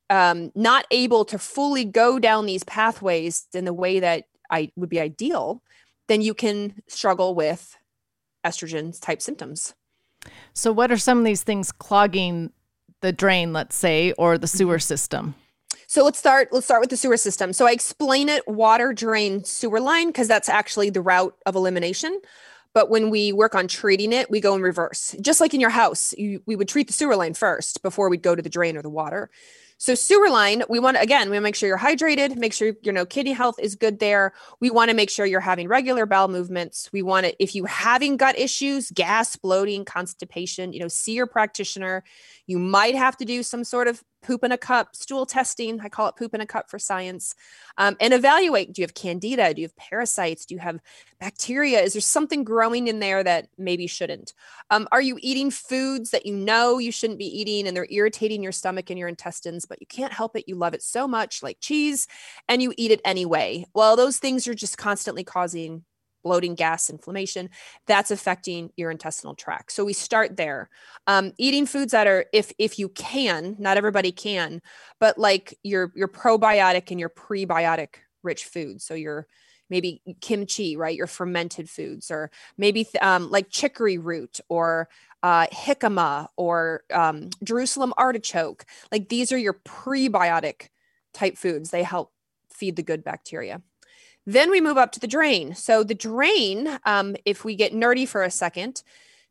um, 0.09 0.51
not 0.55 0.85
able 0.91 1.25
to 1.25 1.39
fully 1.39 1.85
go 1.85 2.19
down 2.19 2.45
these 2.45 2.63
pathways 2.63 3.47
in 3.53 3.65
the 3.65 3.73
way 3.73 3.99
that 3.99 4.25
I 4.49 4.71
would 4.75 4.89
be 4.89 4.99
ideal, 4.99 5.61
then 6.07 6.21
you 6.21 6.33
can 6.33 6.81
struggle 6.87 7.33
with 7.35 7.77
estrogen 8.45 8.99
type 8.99 9.21
symptoms. 9.21 9.73
So, 10.53 10.71
what 10.71 10.91
are 10.91 10.97
some 10.97 11.19
of 11.19 11.25
these 11.25 11.43
things 11.43 11.71
clogging 11.71 12.51
the 13.01 13.11
drain, 13.11 13.53
let's 13.53 13.75
say, 13.75 14.13
or 14.13 14.37
the 14.37 14.47
sewer 14.47 14.75
mm-hmm. 14.75 14.81
system? 14.81 15.35
So 15.87 16.03
let's 16.03 16.17
start 16.17 16.49
let's 16.51 16.65
start 16.65 16.81
with 16.81 16.89
the 16.89 16.97
sewer 16.97 17.17
system. 17.17 17.53
So 17.53 17.67
I 17.67 17.71
explain 17.71 18.27
it 18.27 18.47
water 18.47 18.91
drain 18.91 19.43
sewer 19.43 19.79
line 19.79 20.07
because 20.07 20.27
that's 20.27 20.49
actually 20.49 20.89
the 20.89 21.01
route 21.01 21.35
of 21.45 21.55
elimination. 21.55 22.19
But 22.73 22.89
when 22.89 23.09
we 23.09 23.31
work 23.31 23.55
on 23.55 23.67
treating 23.67 24.11
it, 24.11 24.29
we 24.29 24.41
go 24.41 24.55
in 24.55 24.61
reverse. 24.61 25.15
Just 25.21 25.39
like 25.39 25.53
in 25.53 25.61
your 25.61 25.69
house, 25.69 26.13
you, 26.17 26.41
we 26.45 26.57
would 26.57 26.67
treat 26.67 26.87
the 26.87 26.93
sewer 26.93 27.15
line 27.15 27.33
first 27.33 27.81
before 27.81 28.09
we'd 28.09 28.21
go 28.21 28.35
to 28.35 28.41
the 28.41 28.49
drain 28.49 28.75
or 28.75 28.81
the 28.81 28.89
water. 28.89 29.29
So 29.77 29.93
sewer 29.93 30.29
line, 30.29 30.63
we 30.69 30.79
want 30.79 30.95
to 30.95 31.03
again, 31.03 31.29
we 31.29 31.35
want 31.35 31.41
to 31.41 31.43
make 31.43 31.55
sure 31.55 31.67
you're 31.67 31.77
hydrated, 31.77 32.37
make 32.37 32.53
sure 32.53 32.73
you 32.81 32.91
know 32.91 33.05
kidney 33.05 33.33
health 33.33 33.55
is 33.59 33.75
good 33.75 33.99
there. 33.99 34.33
We 34.59 34.69
want 34.69 34.89
to 34.89 34.95
make 34.95 35.09
sure 35.09 35.25
you're 35.25 35.41
having 35.41 35.67
regular 35.67 36.05
bowel 36.05 36.29
movements. 36.29 36.89
We 36.93 37.01
want 37.01 37.25
to, 37.25 37.43
if 37.43 37.55
you 37.55 37.65
having 37.65 38.15
gut 38.15 38.39
issues, 38.39 38.89
gas, 38.91 39.35
bloating, 39.35 39.83
constipation, 39.83 40.71
you 40.71 40.79
know, 40.79 40.87
see 40.87 41.13
your 41.13 41.27
practitioner. 41.27 42.03
You 42.47 42.59
might 42.59 42.95
have 42.95 43.17
to 43.17 43.25
do 43.25 43.43
some 43.43 43.63
sort 43.63 43.87
of 43.87 44.03
poop 44.25 44.43
in 44.43 44.51
a 44.51 44.57
cup, 44.57 44.95
stool 44.95 45.25
testing. 45.25 45.79
I 45.79 45.89
call 45.89 46.07
it 46.07 46.15
poop 46.15 46.33
in 46.33 46.41
a 46.41 46.45
cup 46.45 46.69
for 46.69 46.79
science. 46.79 47.35
Um, 47.77 47.95
and 47.99 48.13
evaluate 48.13 48.73
do 48.73 48.81
you 48.81 48.83
have 48.83 48.93
candida? 48.93 49.53
Do 49.53 49.61
you 49.61 49.67
have 49.67 49.75
parasites? 49.75 50.45
Do 50.45 50.55
you 50.55 50.59
have 50.59 50.79
bacteria? 51.19 51.81
Is 51.81 51.93
there 51.93 52.01
something 52.01 52.43
growing 52.43 52.87
in 52.87 52.99
there 52.99 53.23
that 53.23 53.47
maybe 53.57 53.87
shouldn't? 53.87 54.33
Um, 54.69 54.87
are 54.91 55.01
you 55.01 55.17
eating 55.21 55.51
foods 55.51 56.11
that 56.11 56.25
you 56.25 56.35
know 56.35 56.79
you 56.79 56.91
shouldn't 56.91 57.19
be 57.19 57.39
eating 57.39 57.67
and 57.67 57.75
they're 57.75 57.87
irritating 57.89 58.41
your 58.41 58.51
stomach 58.51 58.89
and 58.89 58.97
your 58.97 59.07
intestines, 59.07 59.65
but 59.65 59.79
you 59.79 59.87
can't 59.87 60.13
help 60.13 60.35
it? 60.35 60.45
You 60.47 60.55
love 60.55 60.73
it 60.73 60.81
so 60.81 61.07
much, 61.07 61.43
like 61.43 61.59
cheese, 61.59 62.07
and 62.49 62.61
you 62.61 62.73
eat 62.77 62.91
it 62.91 63.01
anyway. 63.05 63.65
Well, 63.73 63.95
those 63.95 64.17
things 64.17 64.47
are 64.47 64.55
just 64.55 64.77
constantly 64.77 65.23
causing 65.23 65.83
bloating, 66.25 66.55
gas, 66.55 66.89
inflammation, 66.89 67.49
that's 67.85 68.11
affecting 68.11 68.71
your 68.75 68.89
intestinal 68.91 69.35
tract. 69.35 69.71
So 69.71 69.85
we 69.85 69.93
start 69.93 70.35
there. 70.35 70.69
Um, 71.05 71.31
eating 71.37 71.67
foods 71.67 71.91
that 71.91 72.07
are, 72.07 72.25
if 72.33 72.51
if 72.57 72.77
you 72.79 72.89
can, 72.89 73.55
not 73.59 73.77
everybody 73.77 74.11
can, 74.11 74.61
but 74.99 75.17
like 75.17 75.57
your 75.63 75.93
your 75.95 76.09
probiotic 76.09 76.89
and 76.91 76.99
your 76.99 77.09
prebiotic 77.09 77.95
rich 78.23 78.45
foods. 78.45 78.83
So 78.83 78.95
your 78.95 79.27
maybe 79.69 80.01
kimchi, 80.19 80.75
right? 80.75 80.95
Your 80.95 81.07
fermented 81.07 81.69
foods, 81.69 82.09
or 82.09 82.31
maybe 82.57 82.87
um, 83.01 83.29
like 83.29 83.49
chicory 83.49 83.99
root 83.99 84.39
or 84.49 84.89
uh, 85.23 85.47
jicama 85.47 86.27
or 86.37 86.83
um, 86.91 87.29
Jerusalem 87.43 87.93
artichoke. 87.97 88.65
Like 88.91 89.09
these 89.09 89.31
are 89.31 89.37
your 89.37 89.59
prebiotic 89.65 90.69
type 91.13 91.37
foods. 91.37 91.69
They 91.69 91.83
help 91.83 92.11
feed 92.49 92.75
the 92.75 92.83
good 92.83 93.03
bacteria. 93.03 93.61
Then 94.25 94.49
we 94.49 94.61
move 94.61 94.77
up 94.77 94.91
to 94.93 94.99
the 94.99 95.07
drain. 95.07 95.53
So 95.55 95.83
the 95.83 95.93
drain, 95.93 96.79
um, 96.85 97.15
if 97.25 97.45
we 97.45 97.55
get 97.55 97.73
nerdy 97.73 98.07
for 98.07 98.23
a 98.23 98.31
second, 98.31 98.81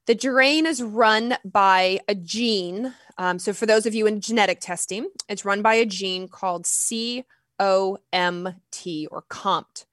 the 0.07 0.15
drain 0.15 0.67
is 0.67 0.83
run 0.83 1.37
by 1.45 2.01
a 2.09 2.15
gene. 2.15 2.95
Um, 3.19 3.39
so 3.39 3.53
for 3.53 3.67
those 3.67 3.87
of 3.87 3.95
you 3.95 4.07
in 4.07 4.21
genetic 4.21 4.61
testing, 4.61 5.09
it's 5.29 5.45
run 5.45 5.63
by 5.63 5.75
a 5.75 5.87
gene 5.87 6.29
called 6.29 6.65
COMT 6.65 7.17
or 7.59 9.23
COMT. 9.31 9.87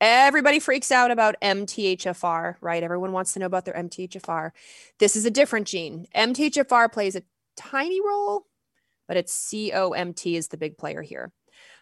Everybody 0.00 0.60
freaks 0.60 0.92
out 0.92 1.10
about 1.10 1.34
MTHFR, 1.42 2.54
right? 2.60 2.82
Everyone 2.82 3.10
wants 3.12 3.32
to 3.32 3.40
know 3.40 3.46
about 3.46 3.64
their 3.64 3.74
MTHFR. 3.74 4.52
This 5.00 5.16
is 5.16 5.26
a 5.26 5.30
different 5.30 5.66
gene. 5.66 6.06
MTHFR 6.14 6.92
plays 6.92 7.16
a 7.16 7.22
tiny 7.56 8.00
role, 8.00 8.46
but 9.08 9.16
it's 9.16 9.50
COMT 9.50 10.36
is 10.36 10.48
the 10.48 10.56
big 10.56 10.78
player 10.78 11.02
here. 11.02 11.32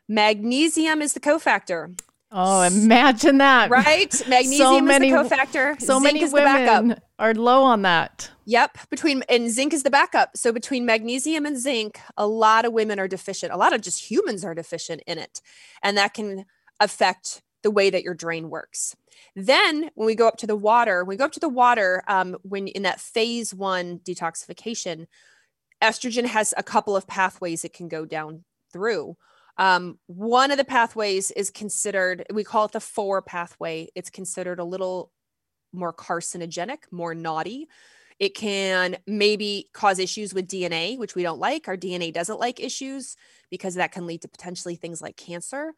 Magnesium 0.09 1.03
is 1.03 1.13
the 1.13 1.21
cofactor. 1.21 2.01
Oh, 2.33 2.63
imagine 2.63 3.39
that. 3.39 3.71
Right? 3.71 4.13
Magnesium 4.29 4.59
so 4.59 4.81
many, 4.81 5.11
is 5.11 5.29
the 5.29 5.37
cofactor. 5.37 5.81
So 5.81 5.95
zinc 5.95 6.05
many 6.05 6.23
is 6.23 6.33
women 6.33 6.89
the 6.89 7.03
are 7.19 7.35
low 7.35 7.63
on 7.63 7.83
that. 7.83 8.31
Yep. 8.47 8.79
Between 8.91 9.23
and 9.29 9.51
zinc 9.51 9.73
is 9.73 9.83
the 9.83 9.91
backup. 9.91 10.37
So 10.37 10.53
between 10.53 10.85
magnesium 10.85 11.47
and 11.47 11.59
zinc, 11.59 12.01
a 12.17 12.27
lot 12.27 12.65
of 12.65 12.73
women 12.73 12.99
are 12.99 13.09
deficient. 13.09 13.53
A 13.53 13.57
lot 13.57 13.73
of 13.73 13.81
just 13.81 14.11
humans 14.11 14.45
are 14.45 14.55
deficient 14.55 15.03
in 15.07 15.19
it. 15.19 15.41
And 15.83 15.97
that 15.97 16.15
can 16.15 16.47
affect 16.81 17.43
the 17.63 17.71
way 17.71 17.91
that 17.91 18.03
your 18.03 18.15
drain 18.15 18.51
works. 18.51 18.95
Then 19.35 19.91
when 19.95 20.07
we 20.07 20.15
go 20.15 20.29
up 20.29 20.37
to 20.39 20.47
the 20.47 20.57
water, 20.57 21.05
we 21.05 21.17
go 21.17 21.25
up 21.25 21.33
to 21.33 21.41
the 21.41 21.49
water 21.49 22.03
um, 22.07 22.37
when 22.43 22.69
in 22.69 22.83
that 22.83 23.01
phase 23.01 23.55
one 23.55 24.01
detoxification, 24.01 25.07
estrogen 25.83 26.27
has 26.27 26.55
a 26.57 26.63
couple 26.63 26.97
of 26.97 27.07
pathways 27.07 27.65
it 27.65 27.73
can 27.73 27.89
go 27.89 28.05
down 28.05 28.45
through. 28.73 29.17
Um, 29.59 29.99
one 30.07 30.51
of 30.51 30.59
the 30.59 30.65
pathways 30.65 31.31
is 31.31 31.51
considered, 31.51 32.27
we 32.33 32.45
call 32.45 32.67
it 32.67 32.73
the 32.73 32.81
four 32.81 33.23
pathway. 33.23 33.89
It's 33.95 34.11
considered 34.11 34.59
a 34.59 34.65
little 34.65 35.13
more 35.73 35.93
carcinogenic, 35.93 36.79
more 36.91 37.15
naughty. 37.15 37.69
It 38.19 38.35
can 38.35 38.97
maybe 39.07 39.69
cause 39.73 39.99
issues 39.99 40.33
with 40.33 40.49
DNA, 40.49 40.99
which 40.99 41.15
we 41.15 41.23
don't 41.23 41.39
like. 41.39 41.69
Our 41.69 41.77
DNA 41.77 42.13
doesn't 42.13 42.41
like 42.41 42.61
issues 42.61 43.17
because 43.51 43.75
that 43.75 43.93
can 43.93 44.07
lead 44.07 44.23
to 44.23 44.29
potentially 44.29 44.77
things 44.77 45.03
like 45.03 45.17
cancer. 45.17 45.75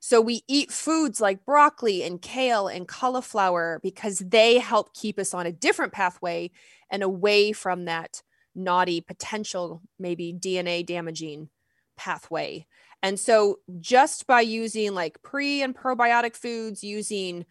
So 0.00 0.20
we 0.20 0.42
eat 0.46 0.70
foods 0.70 1.20
like 1.20 1.44
broccoli 1.44 2.02
and 2.02 2.20
kale 2.20 2.68
and 2.68 2.86
cauliflower 2.86 3.80
because 3.82 4.18
they 4.18 4.58
help 4.58 4.94
keep 4.94 5.18
us 5.18 5.32
on 5.32 5.46
a 5.46 5.52
different 5.52 5.92
pathway 5.92 6.50
and 6.90 7.02
away 7.02 7.52
from 7.52 7.86
that 7.86 8.22
naughty 8.54 9.00
potential, 9.00 9.82
maybe 9.98 10.32
DNA 10.32 10.84
damaging 10.84 11.48
pathway. 11.96 12.66
And 13.02 13.18
so 13.18 13.60
just 13.80 14.26
by 14.26 14.40
using 14.40 14.94
like 14.94 15.22
pre 15.22 15.62
and 15.62 15.74
probiotic 15.74 16.36
foods, 16.36 16.82
using 16.82 17.46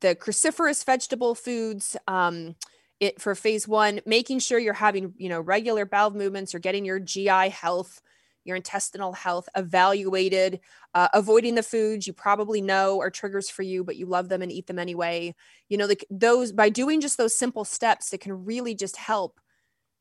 the 0.00 0.14
cruciferous 0.14 0.84
vegetable 0.84 1.34
foods, 1.34 1.96
um, 2.08 2.56
it 3.00 3.20
for 3.20 3.34
phase 3.34 3.66
one, 3.68 4.00
making 4.06 4.38
sure 4.38 4.58
you're 4.58 4.72
having, 4.72 5.14
you 5.16 5.28
know, 5.28 5.40
regular 5.40 5.84
bowel 5.84 6.10
movements, 6.10 6.52
you're 6.52 6.60
getting 6.60 6.84
your 6.84 7.00
GI 7.00 7.50
health, 7.50 8.00
your 8.44 8.56
intestinal 8.56 9.12
health 9.12 9.48
evaluated, 9.56 10.60
uh, 10.94 11.08
avoiding 11.12 11.54
the 11.54 11.62
foods 11.62 12.06
you 12.06 12.12
probably 12.12 12.60
know 12.60 13.00
are 13.00 13.10
triggers 13.10 13.50
for 13.50 13.62
you, 13.62 13.82
but 13.82 13.96
you 13.96 14.06
love 14.06 14.28
them 14.28 14.42
and 14.42 14.52
eat 14.52 14.66
them 14.66 14.78
anyway. 14.78 15.34
You 15.68 15.78
know, 15.78 15.86
the, 15.86 15.98
those 16.10 16.52
by 16.52 16.68
doing 16.68 17.00
just 17.00 17.16
those 17.18 17.36
simple 17.36 17.64
steps, 17.64 18.12
it 18.12 18.20
can 18.20 18.44
really 18.44 18.74
just 18.74 18.96
help 18.96 19.40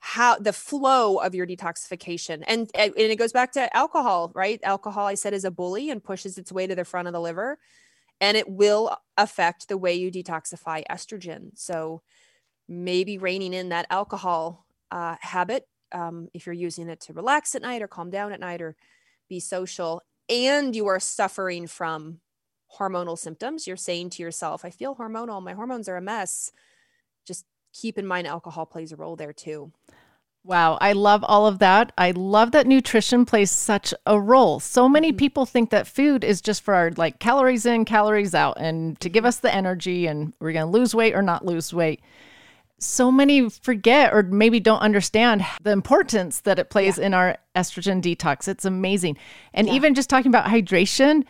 how 0.06 0.38
the 0.38 0.52
flow 0.52 1.16
of 1.16 1.34
your 1.34 1.48
detoxification. 1.48 2.44
And 2.46 2.70
and 2.76 2.94
it 2.98 3.18
goes 3.18 3.32
back 3.32 3.54
to 3.54 3.74
alcohol 3.76 4.34
right? 4.36 4.60
Alcohol 4.62 5.08
i 5.08 5.14
said 5.14 5.34
is 5.34 5.46
a 5.46 5.52
bully 5.52 5.90
and 5.90 6.04
pushes 6.04 6.38
its 6.38 6.52
way 6.52 6.68
to 6.68 6.76
the 6.76 6.84
front 6.84 7.08
of 7.08 7.14
the 7.14 7.22
liver 7.22 7.58
and 8.20 8.36
it 8.36 8.50
will 8.50 8.98
affect 9.18 9.70
the 9.70 9.78
way 9.78 9.94
you 9.94 10.12
detoxify 10.12 10.84
estrogen. 10.92 11.52
So 11.56 12.02
maybe 12.68 13.18
reining 13.18 13.54
in 13.54 13.70
that 13.70 13.88
alcohol 13.90 14.66
uh, 14.92 15.16
habit 15.22 15.70
um, 15.94 16.28
if 16.34 16.46
you're 16.46 16.54
using 16.54 16.90
it 16.90 17.00
to 17.02 17.14
relax 17.14 17.56
at 17.56 17.62
night 17.62 17.82
or 17.82 17.88
calm 17.88 18.10
down 18.10 18.34
at 18.34 18.42
night 18.42 18.62
or 18.62 18.76
be 19.30 19.40
social 19.40 20.02
and 20.28 20.76
you 20.76 20.88
are 20.88 21.00
suffering 21.00 21.66
from 21.66 22.20
hormonal 22.78 23.18
symptoms 23.18 23.68
you're 23.68 23.78
saying 23.78 24.10
to 24.10 24.22
yourself 24.22 24.66
i 24.66 24.70
feel 24.70 24.98
hormonal. 24.98 25.42
My 25.42 25.54
hormones 25.54 25.88
are 25.88 25.96
a 25.96 26.02
mess. 26.02 26.52
Just 27.26 27.46
keep 27.74 27.98
in 27.98 28.08
mind 28.08 28.28
alcohol 28.28 28.66
plays 28.66 28.92
a 28.92 28.96
role 28.96 29.16
there 29.16 29.34
too. 29.34 29.72
Wow, 30.46 30.78
I 30.82 30.92
love 30.92 31.24
all 31.24 31.48
of 31.48 31.60
that. 31.60 31.94
I 31.98 32.12
love 32.12 32.52
that 32.52 32.68
nutrition 32.68 33.26
plays 33.26 33.50
such 33.50 33.94
a 34.06 34.20
role. 34.20 34.60
So 34.60 34.90
many 34.90 35.12
mm-hmm. 35.12 35.18
people 35.18 35.46
think 35.46 35.70
that 35.70 35.88
food 35.88 36.26
is 36.26 36.42
just 36.42 36.64
for 36.64 36.74
our 36.74 36.92
like 36.92 37.20
calories 37.20 37.66
in, 37.66 37.86
calories 37.86 38.36
out, 38.36 38.58
and 38.60 39.00
to 39.00 39.08
give 39.08 39.24
us 39.24 39.38
the 39.38 39.54
energy, 39.54 40.06
and 40.06 40.34
we're 40.42 40.52
going 40.52 40.66
to 40.66 40.72
lose 40.72 40.94
weight 40.94 41.16
or 41.16 41.22
not 41.22 41.46
lose 41.46 41.74
weight. 41.74 42.02
So 42.78 43.10
many 43.10 43.50
forget 43.50 44.14
or 44.14 44.24
maybe 44.24 44.60
don't 44.60 44.80
understand 44.80 45.46
the 45.62 45.72
importance 45.72 46.42
that 46.42 46.60
it 46.60 46.70
plays 46.70 46.98
yeah. 46.98 47.06
in 47.06 47.14
our 47.14 47.38
estrogen 47.56 48.02
detox. 48.02 48.50
It's 48.50 48.66
amazing. 48.66 49.18
And 49.54 49.68
yeah. 49.68 49.76
even 49.76 49.94
just 49.94 50.10
talking 50.10 50.30
about 50.30 50.48
hydration, 50.48 51.24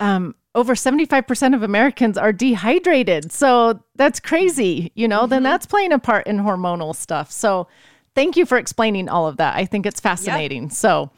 um, 0.00 0.34
over 0.54 0.74
75% 0.74 1.54
of 1.54 1.62
Americans 1.62 2.16
are 2.16 2.32
dehydrated. 2.32 3.32
So 3.32 3.80
that's 3.96 4.20
crazy, 4.20 4.92
you 4.94 5.08
know, 5.08 5.22
mm-hmm. 5.22 5.30
then 5.30 5.42
that's 5.42 5.66
playing 5.66 5.92
a 5.92 5.98
part 5.98 6.26
in 6.26 6.38
hormonal 6.38 6.94
stuff. 6.94 7.30
So 7.30 7.66
thank 8.14 8.36
you 8.36 8.46
for 8.46 8.56
explaining 8.56 9.08
all 9.08 9.26
of 9.26 9.36
that. 9.38 9.56
I 9.56 9.64
think 9.64 9.84
it's 9.86 10.00
fascinating. 10.00 10.64
Yep. 10.64 10.72
So, 10.72 11.10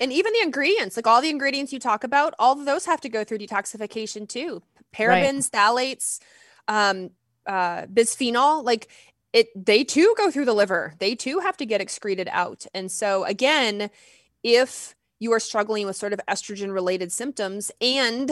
and 0.00 0.12
even 0.12 0.32
the 0.32 0.42
ingredients, 0.42 0.96
like 0.96 1.06
all 1.06 1.20
the 1.20 1.30
ingredients 1.30 1.72
you 1.72 1.78
talk 1.78 2.04
about, 2.04 2.34
all 2.38 2.58
of 2.58 2.64
those 2.64 2.86
have 2.86 3.00
to 3.02 3.08
go 3.08 3.24
through 3.24 3.38
detoxification 3.38 4.28
too. 4.28 4.62
Parabens, 4.94 5.50
right. 5.52 5.98
phthalates, 5.98 6.20
um, 6.68 7.10
uh, 7.46 7.82
bisphenol, 7.86 8.64
like 8.64 8.88
it, 9.32 9.48
they 9.56 9.82
too 9.82 10.14
go 10.16 10.30
through 10.30 10.44
the 10.44 10.54
liver. 10.54 10.94
They 11.00 11.16
too 11.16 11.40
have 11.40 11.56
to 11.58 11.66
get 11.66 11.80
excreted 11.80 12.28
out. 12.30 12.64
And 12.72 12.90
so, 12.90 13.24
again, 13.24 13.90
if 14.44 14.94
you 15.18 15.32
are 15.32 15.40
struggling 15.40 15.86
with 15.86 15.96
sort 15.96 16.12
of 16.12 16.20
estrogen 16.28 16.72
related 16.72 17.10
symptoms 17.10 17.72
and 17.80 18.30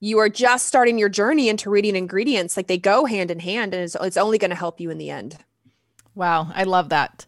you 0.00 0.18
are 0.18 0.28
just 0.28 0.66
starting 0.66 0.98
your 0.98 1.08
journey 1.08 1.48
into 1.48 1.70
reading 1.70 1.96
ingredients 1.96 2.56
like 2.56 2.66
they 2.66 2.78
go 2.78 3.04
hand 3.04 3.30
in 3.30 3.40
hand 3.40 3.74
and 3.74 3.82
it's, 3.82 3.96
it's 4.00 4.16
only 4.16 4.38
going 4.38 4.50
to 4.50 4.56
help 4.56 4.80
you 4.80 4.90
in 4.90 4.98
the 4.98 5.10
end 5.10 5.36
wow 6.14 6.50
i 6.54 6.64
love 6.64 6.88
that 6.88 7.26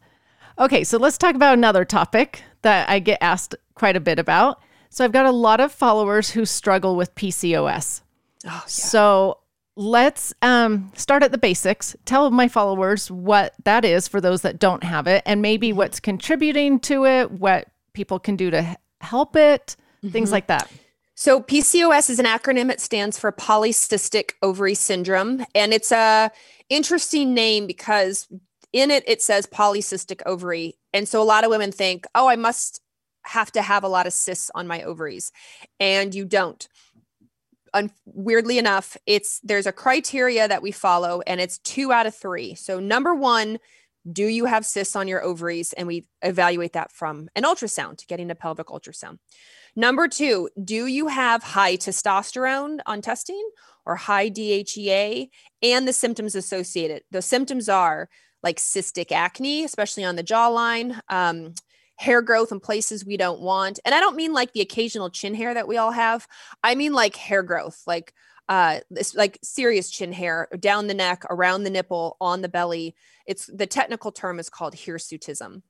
okay 0.58 0.84
so 0.84 0.98
let's 0.98 1.18
talk 1.18 1.34
about 1.34 1.54
another 1.54 1.84
topic 1.84 2.42
that 2.62 2.88
i 2.88 2.98
get 2.98 3.18
asked 3.20 3.54
quite 3.74 3.96
a 3.96 4.00
bit 4.00 4.18
about 4.18 4.60
so 4.88 5.04
i've 5.04 5.12
got 5.12 5.26
a 5.26 5.30
lot 5.30 5.60
of 5.60 5.72
followers 5.72 6.30
who 6.30 6.44
struggle 6.44 6.96
with 6.96 7.14
pcos 7.14 8.02
oh, 8.46 8.48
yeah. 8.48 8.60
so 8.66 9.38
let's 9.76 10.34
um, 10.42 10.92
start 10.94 11.22
at 11.22 11.32
the 11.32 11.38
basics 11.38 11.96
tell 12.04 12.30
my 12.30 12.48
followers 12.48 13.10
what 13.10 13.54
that 13.64 13.84
is 13.84 14.06
for 14.06 14.20
those 14.20 14.42
that 14.42 14.58
don't 14.58 14.84
have 14.84 15.06
it 15.06 15.22
and 15.24 15.40
maybe 15.40 15.68
mm-hmm. 15.68 15.78
what's 15.78 16.00
contributing 16.00 16.78
to 16.78 17.06
it 17.06 17.30
what 17.30 17.68
people 17.92 18.18
can 18.18 18.36
do 18.36 18.50
to 18.50 18.76
help 19.00 19.36
it 19.36 19.76
mm-hmm. 20.02 20.10
things 20.10 20.32
like 20.32 20.48
that 20.48 20.70
so 21.20 21.38
PCOS 21.38 22.08
is 22.08 22.18
an 22.18 22.24
acronym. 22.24 22.70
It 22.70 22.80
stands 22.80 23.18
for 23.18 23.30
polycystic 23.30 24.32
ovary 24.40 24.74
syndrome, 24.74 25.44
and 25.54 25.74
it's 25.74 25.92
a 25.92 26.30
interesting 26.70 27.34
name 27.34 27.66
because 27.66 28.26
in 28.72 28.90
it 28.90 29.04
it 29.06 29.20
says 29.20 29.46
polycystic 29.46 30.22
ovary, 30.24 30.78
and 30.94 31.06
so 31.06 31.20
a 31.20 31.22
lot 31.22 31.44
of 31.44 31.50
women 31.50 31.72
think, 31.72 32.06
"Oh, 32.14 32.26
I 32.26 32.36
must 32.36 32.80
have 33.24 33.52
to 33.52 33.60
have 33.60 33.84
a 33.84 33.88
lot 33.88 34.06
of 34.06 34.14
cysts 34.14 34.50
on 34.54 34.66
my 34.66 34.82
ovaries," 34.82 35.30
and 35.78 36.14
you 36.14 36.24
don't. 36.24 36.66
Un- 37.74 37.92
weirdly 38.06 38.56
enough, 38.56 38.96
it's 39.04 39.40
there's 39.40 39.66
a 39.66 39.72
criteria 39.72 40.48
that 40.48 40.62
we 40.62 40.72
follow, 40.72 41.20
and 41.26 41.38
it's 41.38 41.58
two 41.58 41.92
out 41.92 42.06
of 42.06 42.14
three. 42.14 42.54
So 42.54 42.80
number 42.80 43.14
one, 43.14 43.58
do 44.10 44.24
you 44.24 44.46
have 44.46 44.64
cysts 44.64 44.96
on 44.96 45.06
your 45.06 45.22
ovaries? 45.22 45.74
And 45.74 45.86
we 45.86 46.06
evaluate 46.22 46.72
that 46.72 46.90
from 46.90 47.28
an 47.36 47.42
ultrasound, 47.42 48.06
getting 48.06 48.30
a 48.30 48.34
pelvic 48.34 48.68
ultrasound. 48.68 49.18
Number 49.76 50.08
two, 50.08 50.48
do 50.62 50.86
you 50.86 51.08
have 51.08 51.42
high 51.42 51.76
testosterone 51.76 52.80
on 52.86 53.00
testing 53.02 53.48
or 53.86 53.96
high 53.96 54.30
DHEA 54.30 55.28
and 55.62 55.86
the 55.86 55.92
symptoms 55.92 56.34
associated? 56.34 57.02
The 57.10 57.22
symptoms 57.22 57.68
are 57.68 58.08
like 58.42 58.58
cystic 58.58 59.12
acne, 59.12 59.64
especially 59.64 60.04
on 60.04 60.16
the 60.16 60.24
jawline, 60.24 60.98
um, 61.08 61.54
hair 61.96 62.22
growth 62.22 62.50
in 62.50 62.60
places 62.60 63.04
we 63.04 63.16
don't 63.16 63.40
want. 63.40 63.78
And 63.84 63.94
I 63.94 64.00
don't 64.00 64.16
mean 64.16 64.32
like 64.32 64.52
the 64.52 64.62
occasional 64.62 65.10
chin 65.10 65.34
hair 65.34 65.52
that 65.52 65.68
we 65.68 65.76
all 65.76 65.92
have. 65.92 66.26
I 66.62 66.74
mean 66.74 66.92
like 66.92 67.14
hair 67.14 67.42
growth, 67.42 67.82
like 67.86 68.14
uh, 68.48 68.80
like 69.14 69.38
serious 69.44 69.90
chin 69.90 70.12
hair 70.12 70.48
down 70.58 70.88
the 70.88 70.94
neck, 70.94 71.24
around 71.30 71.62
the 71.62 71.70
nipple, 71.70 72.16
on 72.20 72.42
the 72.42 72.48
belly. 72.48 72.96
It's 73.24 73.46
the 73.46 73.66
technical 73.66 74.10
term 74.10 74.40
is 74.40 74.50
called 74.50 74.74
hirsutism. 74.74 75.62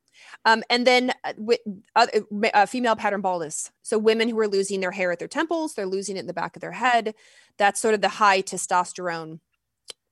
Um, 0.45 0.63
and 0.71 0.87
then 0.87 1.13
uh, 1.25 1.33
with 1.37 1.61
uh, 1.97 2.07
uh, 2.55 2.67
female 2.67 2.97
pattern 2.97 3.21
baldness. 3.21 3.71
So 3.83 3.99
women 3.99 4.29
who 4.29 4.39
are 4.41 4.49
losing 4.49 4.81
their 4.81 4.91
hair 4.91 5.13
at 5.13 5.19
their 5.19 5.29
temples, 5.29 5.75
they're 5.75 5.87
losing 5.87 6.17
it 6.17 6.21
in 6.21 6.27
the 6.27 6.35
back 6.35 6.57
of 6.57 6.61
their 6.61 6.73
head. 6.73 7.15
That's 7.59 7.81
sort 7.81 7.95
of 7.95 8.01
the 8.01 8.09
high 8.09 8.43
testosterone 8.43 9.41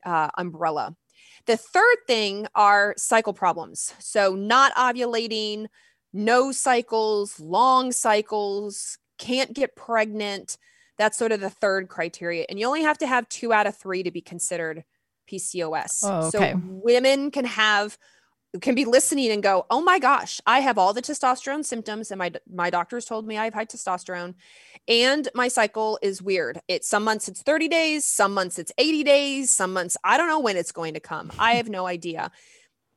uh, 0.04 0.28
umbrella. 0.36 0.96
The 1.46 1.56
third 1.56 1.96
thing 2.06 2.46
are 2.54 2.94
cycle 2.96 3.32
problems. 3.32 3.94
So 3.98 4.34
not 4.34 4.74
ovulating, 4.74 5.66
no 6.12 6.52
cycles, 6.52 7.40
long 7.40 7.92
cycles, 7.92 8.98
can't 9.18 9.52
get 9.54 9.76
pregnant. 9.76 10.58
That's 10.98 11.16
sort 11.16 11.32
of 11.32 11.40
the 11.40 11.50
third 11.50 11.88
criteria. 11.88 12.44
And 12.48 12.58
you 12.58 12.66
only 12.66 12.82
have 12.82 12.98
to 12.98 13.06
have 13.06 13.28
two 13.28 13.52
out 13.52 13.66
of 13.66 13.76
three 13.76 14.02
to 14.02 14.10
be 14.10 14.20
considered 14.20 14.84
PCOS. 15.30 16.00
Oh, 16.04 16.28
okay. 16.28 16.52
So 16.52 16.60
women 16.64 17.30
can 17.30 17.44
have 17.44 17.98
can 18.60 18.74
be 18.74 18.84
listening 18.84 19.30
and 19.30 19.42
go, 19.42 19.66
"Oh 19.70 19.82
my 19.82 19.98
gosh, 19.98 20.40
I 20.46 20.60
have 20.60 20.78
all 20.78 20.92
the 20.92 21.02
testosterone 21.02 21.64
symptoms 21.64 22.10
and 22.10 22.18
my 22.18 22.32
my 22.50 22.70
doctors 22.70 23.04
told 23.04 23.26
me 23.26 23.36
I 23.36 23.44
have 23.44 23.54
high 23.54 23.66
testosterone 23.66 24.34
and 24.86 25.28
my 25.34 25.48
cycle 25.48 25.98
is 26.02 26.22
weird. 26.22 26.60
It's 26.66 26.88
some 26.88 27.04
months 27.04 27.28
it's 27.28 27.42
30 27.42 27.68
days, 27.68 28.04
some 28.04 28.32
months 28.32 28.58
it's 28.58 28.72
80 28.78 29.04
days, 29.04 29.50
some 29.50 29.72
months 29.72 29.96
I 30.02 30.16
don't 30.16 30.28
know 30.28 30.40
when 30.40 30.56
it's 30.56 30.72
going 30.72 30.94
to 30.94 31.00
come. 31.00 31.32
I 31.38 31.54
have 31.54 31.68
no 31.68 31.86
idea." 31.86 32.30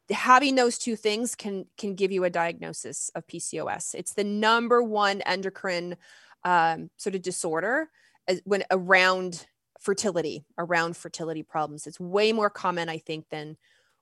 Having 0.10 0.56
those 0.56 0.78
two 0.78 0.96
things 0.96 1.36
can 1.36 1.66
can 1.78 1.96
give 1.96 2.12
you 2.12 2.24
a 2.24 2.30
diagnosis 2.30 3.10
of 3.16 3.28
PCOS. 3.28 3.96
It's 3.96 4.14
the 4.14 4.24
number 4.24 4.82
one 4.84 5.22
endocrine 5.22 5.96
um, 6.44 6.90
sort 6.98 7.16
of 7.16 7.22
disorder 7.22 7.90
as, 8.28 8.42
when 8.46 8.64
around 8.72 9.46
fertility, 9.80 10.46
around 10.58 10.96
fertility 10.96 11.44
problems. 11.44 11.88
It's 11.88 12.00
way 12.00 12.32
more 12.32 12.50
common, 12.50 12.88
I 12.88 13.00
think, 13.00 13.26
than 13.30 13.58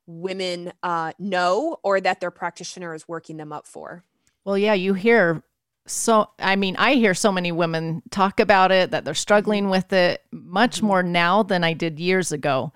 women 0.10 0.74
uh, 0.84 1.14
know 1.20 1.78
or 1.84 2.02
that 2.02 2.20
their 2.20 2.32
practitioner 2.32 2.94
is 2.94 3.08
working 3.08 3.38
them 3.38 3.54
up 3.54 3.68
for. 3.68 4.04
Well, 4.44 4.58
yeah, 4.58 4.74
you 4.74 4.94
hear 4.94 5.44
so, 5.86 6.30
I 6.38 6.56
mean, 6.56 6.76
I 6.78 6.94
hear 6.96 7.14
so 7.14 7.32
many 7.32 7.52
women 7.52 8.04
talk 8.12 8.40
about 8.40 8.72
it 8.72 8.92
that 8.92 9.06
they're 9.06 9.14
struggling 9.14 9.64
mm-hmm. 9.64 9.72
with 9.72 9.94
it 9.94 10.24
much 10.32 10.78
mm-hmm. 10.78 10.88
more 10.88 11.04
now 11.04 11.44
than 11.44 11.64
I 11.64 11.74
did 11.74 12.00
years 12.00 12.32
ago. 12.32 12.72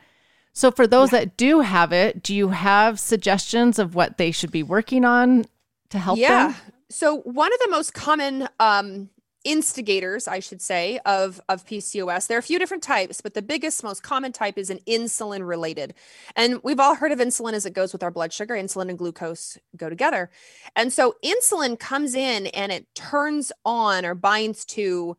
So, 0.54 0.72
for 0.72 0.86
those 0.86 1.12
yeah. 1.12 1.20
that 1.20 1.38
do 1.38 1.62
have 1.62 1.92
it, 1.92 2.22
do 2.22 2.34
you 2.36 2.50
have 2.50 3.00
suggestions 3.00 3.80
of 3.80 3.96
what 3.96 4.18
they 4.18 4.32
should 4.32 4.52
be 4.52 4.64
working 4.64 5.06
on 5.06 5.46
to 5.90 6.00
help 6.00 6.18
them? 6.18 6.24
yeah. 6.24 6.48
them? 6.48 6.56
So 6.94 7.22
one 7.22 7.52
of 7.52 7.60
the 7.60 7.70
most 7.72 7.96
common 7.96 8.48
um, 8.60 9.10
instigators, 9.44 10.28
I 10.28 10.40
should 10.40 10.62
say, 10.62 11.00
of, 11.06 11.42
of 11.50 11.66
PCOS. 11.66 12.28
There 12.28 12.38
are 12.38 12.40
a 12.40 12.44
few 12.44 12.60
different 12.60 12.84
types, 12.84 13.22
but 13.22 13.34
the 13.34 13.42
biggest, 13.42 13.84
most 13.84 14.04
common 14.04 14.32
type 14.32 14.58
is 14.58 14.70
an 14.70 14.80
insulin 14.88 15.48
related. 15.48 15.94
And 16.36 16.62
we've 16.64 16.80
all 16.80 16.96
heard 16.96 17.12
of 17.12 17.20
insulin 17.20 17.54
as 17.54 17.66
it 17.66 17.74
goes 17.74 17.94
with 17.94 18.04
our 18.04 18.12
blood 18.12 18.34
sugar. 18.34 18.56
Insulin 18.56 18.90
and 18.90 18.98
glucose 18.98 19.58
go 19.76 19.90
together. 19.90 20.30
And 20.76 20.92
so 20.92 21.16
insulin 21.24 21.78
comes 21.78 22.16
in 22.16 22.48
and 22.48 22.72
it 22.72 22.88
turns 22.96 23.52
on 23.66 24.06
or 24.06 24.16
binds 24.16 24.66
to, 24.66 25.18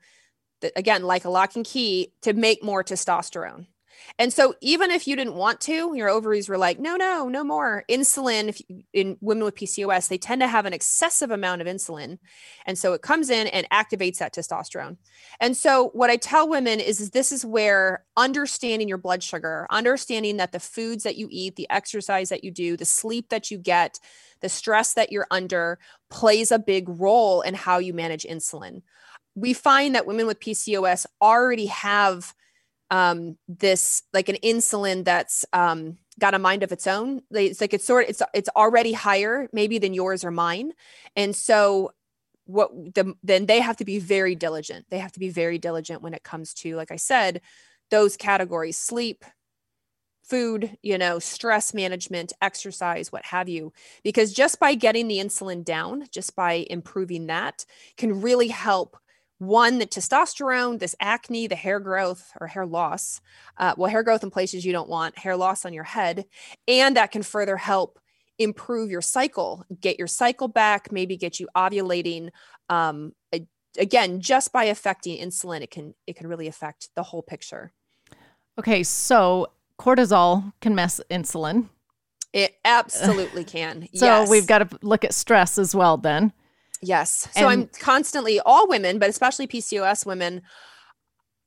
the, 0.61 0.73
again, 0.77 1.03
like 1.03 1.25
a 1.25 1.31
lock 1.31 1.57
and 1.57 1.65
key 1.65 2.13
to 2.23 2.33
make 2.33 2.63
more 2.63 2.83
testosterone. 2.83 3.67
And 4.19 4.33
so 4.33 4.55
even 4.61 4.91
if 4.91 5.07
you 5.07 5.17
didn't 5.17 5.35
want 5.35 5.61
to, 5.63 5.95
your 5.95 6.09
ovaries 6.09 6.49
were 6.49 6.59
like, 6.59 6.79
no, 6.79 6.97
no, 6.97 7.29
no 7.29 7.43
more 7.43 7.85
insulin. 7.91 8.49
If 8.49 8.61
you, 8.69 8.83
in 8.93 9.17
women 9.21 9.45
with 9.45 9.57
PCOS, 9.57 10.09
they 10.09 10.19
tend 10.19 10.41
to 10.41 10.49
have 10.49 10.67
an 10.67 10.73
excessive 10.73 11.31
amount 11.31 11.61
of 11.61 11.67
insulin. 11.67 12.19
And 12.67 12.79
so 12.79 12.93
it 12.93 13.03
comes 13.03 13.31
in 13.31 13.47
and 13.49 13.69
activates 13.71 14.19
that 14.19 14.35
testosterone. 14.35 14.97
And 15.41 15.57
so 15.57 15.91
what 15.95 16.11
I 16.11 16.17
tell 16.17 16.49
women 16.49 16.81
is, 16.81 17.01
is 17.01 17.11
this 17.11 17.33
is 17.33 17.45
where 17.45 18.05
understanding 18.17 18.89
your 18.89 18.99
blood 18.99 19.23
sugar, 19.23 19.67
understanding 19.71 20.37
that 20.37 20.53
the 20.53 20.61
foods 20.61 21.05
that 21.05 21.17
you 21.17 21.29
eat, 21.31 21.57
the 21.57 21.71
exercise 21.71 22.29
that 22.29 22.45
you 22.45 22.51
do, 22.51 22.77
the 22.77 22.85
sleep 22.85 23.31
that 23.31 23.51
you 23.51 23.59
get, 23.59 23.99
the 24.41 24.49
stress 24.49 24.95
that 24.95 25.11
you're 25.11 25.27
under 25.31 25.79
plays 26.11 26.53
a 26.53 26.59
big 26.59 26.89
role 26.89 27.41
in 27.41 27.55
how 27.55 27.79
you 27.79 27.95
manage 27.95 28.25
insulin. 28.25 28.83
We 29.35 29.53
find 29.53 29.95
that 29.95 30.07
women 30.07 30.27
with 30.27 30.39
PCOS 30.39 31.07
already 31.21 31.67
have 31.67 32.35
um, 32.95 33.37
this 33.49 34.05
like 34.13 34.29
an 34.29 34.37
insulin 34.45 35.05
that's 35.05 35.45
um, 35.53 35.99
got 36.21 36.33
a 36.33 36.39
mind 36.39 36.63
of 36.63 36.71
its 36.71 36.87
own. 36.87 37.23
It's 37.33 37.61
like 37.61 37.75
it's 37.75 37.85
sort 37.85 38.05
of, 38.05 38.11
it's 38.11 38.23
it's 38.33 38.49
already 38.55 38.93
higher 38.93 39.49
maybe 39.53 39.79
than 39.79 39.95
yours 39.95 40.25
or 40.25 40.31
mine, 40.31 40.73
and 41.17 41.35
so 41.35 41.91
what 42.47 42.71
the 42.95 43.15
then 43.25 43.47
they 43.47 43.61
have 43.61 43.79
to 43.79 43.85
be 43.85 43.99
very 43.99 44.37
diligent. 44.37 44.87
They 44.91 44.99
have 44.99 45.11
to 45.13 45.19
be 45.19 45.29
very 45.29 45.59
diligent 45.59 46.03
when 46.03 46.15
it 46.15 46.23
comes 46.23 46.55
to 46.55 46.77
like 46.77 46.93
I 46.93 46.97
said, 46.97 47.41
those 47.91 48.17
categories: 48.17 48.77
sleep, 48.79 49.25
food, 50.23 50.79
you 50.81 50.97
know, 50.97 51.19
stress 51.19 51.75
management, 51.75 52.33
exercise, 52.41 53.11
what 53.11 53.25
have 53.25 53.49
you. 53.49 53.73
Because 54.05 54.33
just 54.33 54.61
by 54.61 54.77
getting 54.77 55.09
the 55.09 55.19
insulin 55.19 55.65
down, 55.65 56.07
just 56.13 56.37
by 56.37 56.65
improving 56.71 57.27
that, 57.27 57.65
can 57.97 58.21
really 58.21 58.49
help 58.49 58.97
one 59.39 59.79
the 59.79 59.87
testosterone 59.87 60.79
this 60.79 60.95
acne 61.01 61.47
the 61.47 61.57
hair 61.57 61.81
growth 61.81 62.31
or 62.41 62.47
hair 62.47 62.67
loss 62.67 63.21
uh, 63.59 63.75
well 63.77 63.91
hair 63.91 64.03
growth 64.03 64.23
in 64.23 64.31
places 64.31 64.65
you 64.65 64.73
don't 64.73 64.89
want 64.89 65.19
hair 65.19 65.37
loss 65.37 65.65
on 65.65 65.73
your 65.73 65.85
head 65.85 66.25
and 66.69 66.97
that 66.97 67.11
can 67.11 67.23
further 67.23 67.57
help 67.57 67.99
improve 68.39 68.91
your 68.91 69.03
cycle 69.03 69.65
get 69.81 69.99
your 69.99 70.09
cycle 70.09 70.49
back 70.49 70.93
maybe 70.93 71.17
get 71.17 71.41
you 71.41 71.49
ovulating 71.57 72.31
um, 72.69 73.13
again 73.79 74.21
just 74.21 74.53
by 74.53 74.65
affecting 74.65 75.19
insulin 75.19 75.63
it 75.63 75.71
can 75.71 75.95
it 76.07 76.17
can 76.17 76.27
really 76.27 76.47
affect 76.47 76.89
the 76.95 77.03
whole 77.03 77.23
picture. 77.23 77.73
Okay 78.59 78.83
so 78.83 79.49
cortisol 79.79 80.53
can 80.61 80.75
mess 80.75 81.01
insulin. 81.11 81.69
It 82.33 82.57
absolutely 82.65 83.45
can 83.45 83.89
so 83.95 84.07
yes. 84.07 84.31
we've 84.31 84.47
got 84.47 84.59
to 84.59 84.79
look 84.83 85.05
at 85.05 85.15
stress 85.15 85.59
as 85.59 85.75
well 85.75 85.97
then 85.97 86.33
Yes. 86.85 87.29
So 87.37 87.47
I'm 87.47 87.69
constantly 87.81 88.41
all 88.41 88.69
women, 88.69 88.99
but 88.99 89.09
especially 89.09 89.47
PCOS 89.47 90.05
women, 90.05 90.43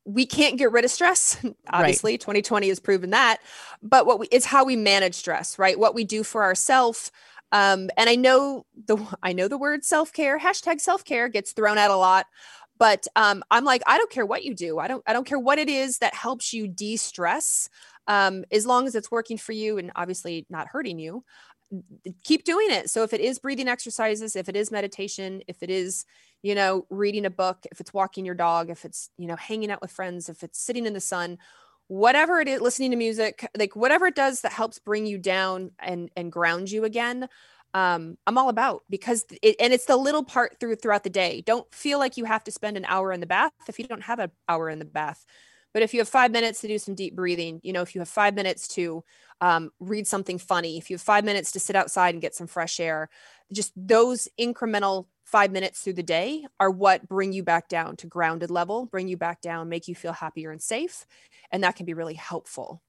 we 0.04 0.26
can't 0.26 0.58
get 0.58 0.72
rid 0.72 0.84
of 0.84 0.92
stress. 0.92 1.38
Obviously, 1.70 2.14
right. 2.14 2.22
2020 2.22 2.70
has 2.70 2.80
proven 2.80 3.12
that. 3.12 3.40
But 3.84 4.06
what 4.06 4.20
we 4.20 4.28
it's 4.32 4.46
how 4.46 4.66
we 4.66 4.76
manage 4.76 5.16
stress, 5.16 5.60
right? 5.60 5.78
What 5.78 5.94
we 5.94 6.06
do 6.06 6.24
for 6.24 6.44
ourselves. 6.44 7.12
Um, 7.52 7.90
and 7.98 8.10
I 8.10 8.16
know 8.16 8.66
the 8.88 8.98
I 9.22 9.34
know 9.34 9.48
the 9.48 9.58
word 9.58 9.86
self-care, 9.86 10.40
hashtag 10.40 10.82
self-care 10.82 11.30
gets 11.30 11.52
thrown 11.52 11.78
out 11.78 11.92
a 11.92 11.96
lot. 11.96 12.26
But 12.80 13.08
um, 13.16 13.44
I'm 13.50 13.66
like, 13.66 13.82
I 13.88 13.98
don't 13.98 14.12
care 14.12 14.26
what 14.26 14.44
you 14.44 14.54
do. 14.54 14.80
I 14.80 14.88
don't 14.88 15.04
I 15.06 15.14
don't 15.14 15.26
care 15.26 15.40
what 15.40 15.60
it 15.60 15.70
is 15.70 16.00
that 16.00 16.16
helps 16.16 16.54
you 16.54 16.68
de-stress. 16.68 17.70
Um, 18.08 18.46
as 18.52 18.66
long 18.66 18.88
as 18.88 18.96
it's 18.96 19.12
working 19.12 19.38
for 19.38 19.52
you 19.52 19.78
and 19.78 19.92
obviously 19.96 20.46
not 20.50 20.68
hurting 20.68 20.98
you 20.98 21.26
keep 22.24 22.44
doing 22.44 22.68
it. 22.70 22.90
So 22.90 23.04
if 23.04 23.14
it 23.14 23.22
is 23.22 23.40
breathing 23.40 23.68
exercises, 23.68 24.36
if 24.36 24.50
it 24.50 24.56
is 24.56 24.72
meditation, 24.72 25.42
if 25.48 25.62
it 25.62 25.70
is, 25.70 26.06
you 26.42 26.56
know, 26.56 26.86
reading 26.90 27.26
a 27.26 27.30
book, 27.30 27.66
if 27.72 27.80
it's 27.80 27.94
walking 27.94 28.26
your 28.26 28.36
dog, 28.36 28.70
if 28.70 28.86
it's, 28.86 29.10
you 29.18 29.28
know, 29.28 29.36
hanging 29.36 29.72
out 29.72 29.82
with 29.82 29.92
friends, 29.92 30.30
if 30.30 30.44
it's 30.44 30.60
sitting 30.60 30.86
in 30.86 30.94
the 30.94 31.00
sun, 31.02 31.38
whatever 31.88 32.40
it 32.40 32.48
is, 32.48 32.62
listening 32.62 32.92
to 32.92 32.98
music, 32.98 33.50
like 33.58 33.76
whatever 33.76 34.08
it 34.08 34.16
does 34.16 34.42
that 34.42 34.52
helps 34.52 34.80
bring 34.80 35.06
you 35.06 35.18
down 35.18 35.72
and 35.80 36.10
and 36.16 36.32
ground 36.32 36.70
you 36.70 36.84
again, 36.84 37.28
um, 37.74 38.18
I'm 38.26 38.38
all 38.38 38.50
about 38.50 38.84
because 38.90 39.26
it 39.42 39.56
and 39.60 39.74
it's 39.74 39.86
the 39.86 39.98
little 39.98 40.24
part 40.24 40.60
through 40.60 40.76
throughout 40.76 41.04
the 41.04 41.10
day. 41.10 41.42
Don't 41.46 41.72
feel 41.74 42.00
like 42.00 42.18
you 42.18 42.26
have 42.26 42.44
to 42.46 42.52
spend 42.52 42.78
an 42.78 42.86
hour 42.86 43.12
in 43.12 43.20
the 43.20 43.26
bath 43.28 43.52
if 43.68 43.80
you 43.80 43.86
don't 43.86 44.04
have 44.04 44.20
an 44.20 44.32
hour 44.48 44.70
in 44.70 44.80
the 44.80 44.86
bath. 44.86 45.26
But 45.74 45.84
if 45.84 45.94
you 45.94 46.00
have 46.00 46.10
five 46.10 46.32
minutes 46.32 46.62
to 46.62 46.68
do 46.68 46.80
some 46.80 46.96
deep 46.96 47.16
breathing, 47.16 47.60
you 47.64 47.74
know, 47.74 47.82
if 47.82 47.94
you 47.94 48.02
have 48.02 48.10
five 48.10 48.34
minutes 48.34 48.68
to 48.70 49.04
um, 49.42 49.72
read 49.80 50.08
something 50.08 50.38
funny, 50.38 50.78
if 50.78 50.90
you 50.90 50.96
have 50.96 51.02
five 51.02 51.24
minutes 51.24 51.52
to 51.52 51.60
sit 51.60 51.76
outside 51.76 52.16
and 52.16 52.22
get 52.22 52.36
some 52.36 52.48
fresh 52.48 52.80
air, 52.80 53.10
just 53.52 53.74
those 53.76 54.28
incremental 54.40 55.08
five 55.24 55.52
minutes 55.52 55.82
through 55.82 55.94
the 55.94 56.04
day 56.04 56.46
are 56.60 56.72
what 56.72 57.08
bring 57.08 57.34
you 57.34 57.44
back 57.44 57.68
down 57.68 57.98
to 57.98 58.08
grounded 58.08 58.50
level, 58.50 58.86
bring 58.86 59.08
you 59.08 59.18
back 59.18 59.42
down, 59.42 59.70
make 59.70 59.88
you 59.88 59.94
feel 59.94 60.14
happier 60.14 60.52
and 60.52 60.62
safe. 60.62 61.06
And 61.52 61.64
that 61.64 61.76
can 61.76 61.86
be 61.86 61.94
really 61.94 62.14
helpful. 62.14 62.82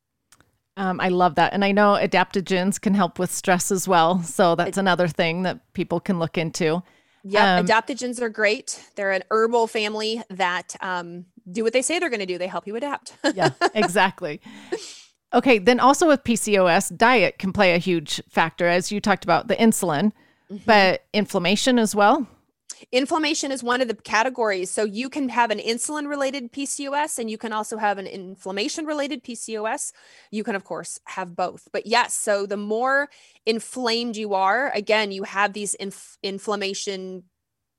Um, 0.77 1.01
I 1.01 1.09
love 1.09 1.35
that. 1.35 1.53
And 1.53 1.65
I 1.65 1.73
know 1.73 1.99
adaptogens 2.01 2.81
can 2.81 2.95
help 2.95 3.19
with 3.19 3.33
stress 3.33 3.73
as 3.73 3.89
well. 3.89 4.23
So 4.23 4.55
that's 4.55 4.79
another 4.79 5.09
thing 5.09 5.43
that 5.43 5.73
people 5.73 5.99
can 5.99 6.21
look 6.21 6.39
into. 6.39 6.85
Yeah, 7.25 7.57
um, 7.57 7.67
adaptogens 7.67 8.21
are 8.21 8.29
great. 8.29 8.81
They're 8.95 9.11
an 9.11 9.25
herbal 9.33 9.67
family 9.67 10.23
that 10.31 10.77
um, 10.81 11.27
do 11.53 11.65
what 11.65 11.73
they 11.73 11.83
say 11.83 11.99
they're 11.99 12.11
going 12.11 12.21
to 12.21 12.27
do. 12.27 12.39
They 12.39 12.47
help 12.47 12.67
you 12.67 12.77
adapt. 12.77 13.17
yeah, 13.35 13.51
exactly. 13.75 14.41
Okay, 15.35 15.59
then 15.59 15.79
also 15.79 16.09
with 16.09 16.25
PCOS, 16.25 16.97
diet 16.97 17.39
can 17.39 17.53
play 17.53 17.75
a 17.75 17.79
huge 17.79 18.23
factor, 18.29 18.67
as 18.67 18.91
you 18.91 19.01
talked 19.01 19.25
about 19.25 19.49
the 19.49 19.57
insulin, 19.57 20.13
mm-hmm. 20.51 20.57
but 20.65 21.05
inflammation 21.13 21.79
as 21.79 21.95
well. 21.95 22.27
Inflammation 22.93 23.51
is 23.51 23.63
one 23.63 23.81
of 23.81 23.89
the 23.89 23.95
categories. 23.95 24.71
So 24.71 24.85
you 24.85 25.11
can 25.11 25.29
have 25.31 25.51
an 25.51 25.59
insulin 25.59 26.09
related 26.09 26.53
PCOS 26.53 27.19
and 27.19 27.31
you 27.31 27.37
can 27.37 27.53
also 27.53 27.77
have 27.77 27.99
an 27.99 28.07
inflammation 28.07 28.87
related 28.87 29.25
PCOS. 29.25 29.93
You 30.31 30.45
can, 30.45 30.55
of 30.55 30.65
course, 30.65 31.01
have 31.05 31.35
both. 31.35 31.69
But 31.73 31.87
yes, 31.87 32.15
so 32.15 32.47
the 32.47 32.57
more 32.57 33.09
inflamed 33.45 34.17
you 34.17 34.35
are, 34.35 34.71
again, 34.71 35.11
you 35.11 35.25
have 35.25 35.53
these 35.53 35.75
inf- 35.75 36.19
inflammation 36.23 37.25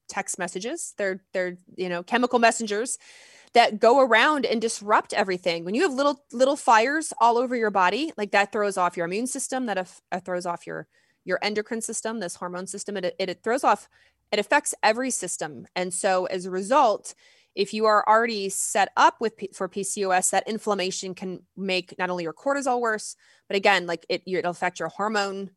text 0.10 0.38
messages. 0.38 0.94
They're 0.98 1.22
they're, 1.34 1.58
you 1.76 1.88
know, 1.88 2.04
chemical 2.04 2.40
messengers 2.40 2.98
that 3.54 3.80
go 3.80 4.00
around 4.00 4.46
and 4.46 4.62
disrupt 4.62 5.14
everything. 5.14 5.66
When 5.66 5.76
you 5.76 5.82
have 5.84 5.94
little 5.94 6.24
little 6.32 6.56
fires 6.56 7.14
all 7.20 7.38
over 7.38 7.56
your 7.56 7.72
body, 7.72 8.12
like 8.18 8.32
that 8.32 8.52
throws 8.52 8.78
off 8.78 8.98
your 8.98 9.06
immune 9.06 9.28
system, 9.28 9.66
that 9.66 9.78
af- 9.78 10.02
uh, 10.12 10.20
throws 10.20 10.46
off 10.46 10.68
your 10.68 10.88
your 11.26 11.40
endocrine 11.42 11.82
system, 11.82 12.20
this 12.20 12.36
hormone 12.36 12.68
system. 12.68 12.98
It, 12.98 13.06
it, 13.06 13.16
it 13.30 13.44
throws 13.44 13.64
off. 13.64 13.90
It 14.32 14.40
affects 14.40 14.76
every 14.84 15.10
system, 15.10 15.68
and 15.76 15.94
so 15.94 16.26
as 16.26 16.46
a 16.46 16.52
result, 16.52 17.16
if 17.56 17.74
you 17.74 17.86
are 17.86 18.08
already 18.08 18.50
set 18.50 18.90
up 18.96 19.20
with 19.20 19.34
for 19.54 19.68
PCOS, 19.68 20.30
that 20.30 20.48
inflammation 20.48 21.16
can 21.16 21.42
make 21.58 21.98
not 21.98 22.10
only 22.10 22.24
your 22.24 22.34
cortisol 22.34 22.80
worse, 22.80 23.16
but 23.48 23.58
again, 23.58 23.88
like 23.88 24.06
it, 24.10 24.22
it'll 24.26 24.52
affect 24.52 24.80
your 24.80 24.90
hormone 24.90 25.52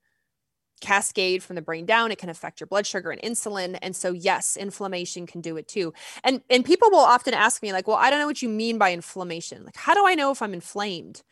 cascade 0.83 1.43
from 1.43 1.57
the 1.57 1.63
brain 1.63 1.87
down 1.87 2.13
it 2.13 2.19
can 2.19 2.29
affect 2.29 2.61
your 2.61 2.67
blood 2.67 2.87
sugar 2.87 3.11
and 3.11 3.23
insulin 3.23 3.79
and 3.81 3.97
so 3.97 4.13
yes 4.13 4.57
inflammation 4.57 5.27
can 5.27 5.41
do 5.41 5.57
it 5.57 5.67
too. 5.67 5.95
And 6.25 6.43
and 6.51 6.65
people 6.65 6.91
will 6.91 6.99
often 6.99 7.33
ask 7.33 7.63
me 7.63 7.73
like 7.73 7.87
well 7.89 7.97
i 7.97 8.11
don't 8.11 8.19
know 8.19 8.27
what 8.27 8.43
you 8.43 8.49
mean 8.49 8.77
by 8.77 8.93
inflammation. 8.93 9.65
Like 9.65 9.77
how 9.77 9.95
do 9.95 10.07
i 10.07 10.15
know 10.15 10.31
if 10.31 10.43
i'm 10.43 10.53
inflamed? 10.53 11.23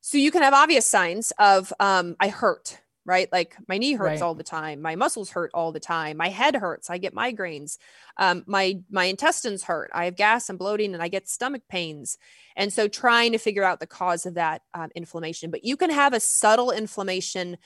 So 0.00 0.18
you 0.18 0.30
can 0.30 0.42
have 0.42 0.54
obvious 0.54 0.86
signs 0.86 1.32
of 1.38 1.72
um, 1.78 2.16
i 2.18 2.28
hurt 2.28 2.80
right? 3.04 3.32
Like 3.32 3.56
my 3.66 3.78
knee 3.78 3.94
hurts 3.94 4.20
right. 4.20 4.22
all 4.22 4.34
the 4.34 4.44
time 4.44 4.82
my 4.82 4.94
muscles 4.94 5.30
hurt 5.30 5.50
all 5.54 5.72
the 5.72 5.80
time 5.80 6.18
my 6.18 6.28
head 6.28 6.54
hurts 6.54 6.90
i 6.90 6.98
get 6.98 7.14
migraines 7.14 7.78
um, 8.18 8.44
my 8.46 8.80
my 8.90 9.04
intestines 9.04 9.64
hurt 9.64 9.90
i 9.94 10.04
have 10.04 10.14
gas 10.14 10.50
and 10.50 10.58
bloating 10.58 10.92
and 10.92 11.02
i 11.02 11.08
get 11.08 11.26
stomach 11.28 11.62
pains. 11.70 12.18
And 12.58 12.72
so 12.72 12.88
trying 12.88 13.32
to 13.32 13.38
figure 13.38 13.62
out 13.62 13.78
the 13.78 13.86
cause 13.86 14.26
of 14.26 14.34
that 14.34 14.62
um, 14.74 14.90
inflammation. 14.96 15.50
But 15.50 15.64
you 15.64 15.76
can 15.76 15.90
have 15.90 16.12
a 16.12 16.20
subtle 16.20 16.72
inflammation 16.72 17.56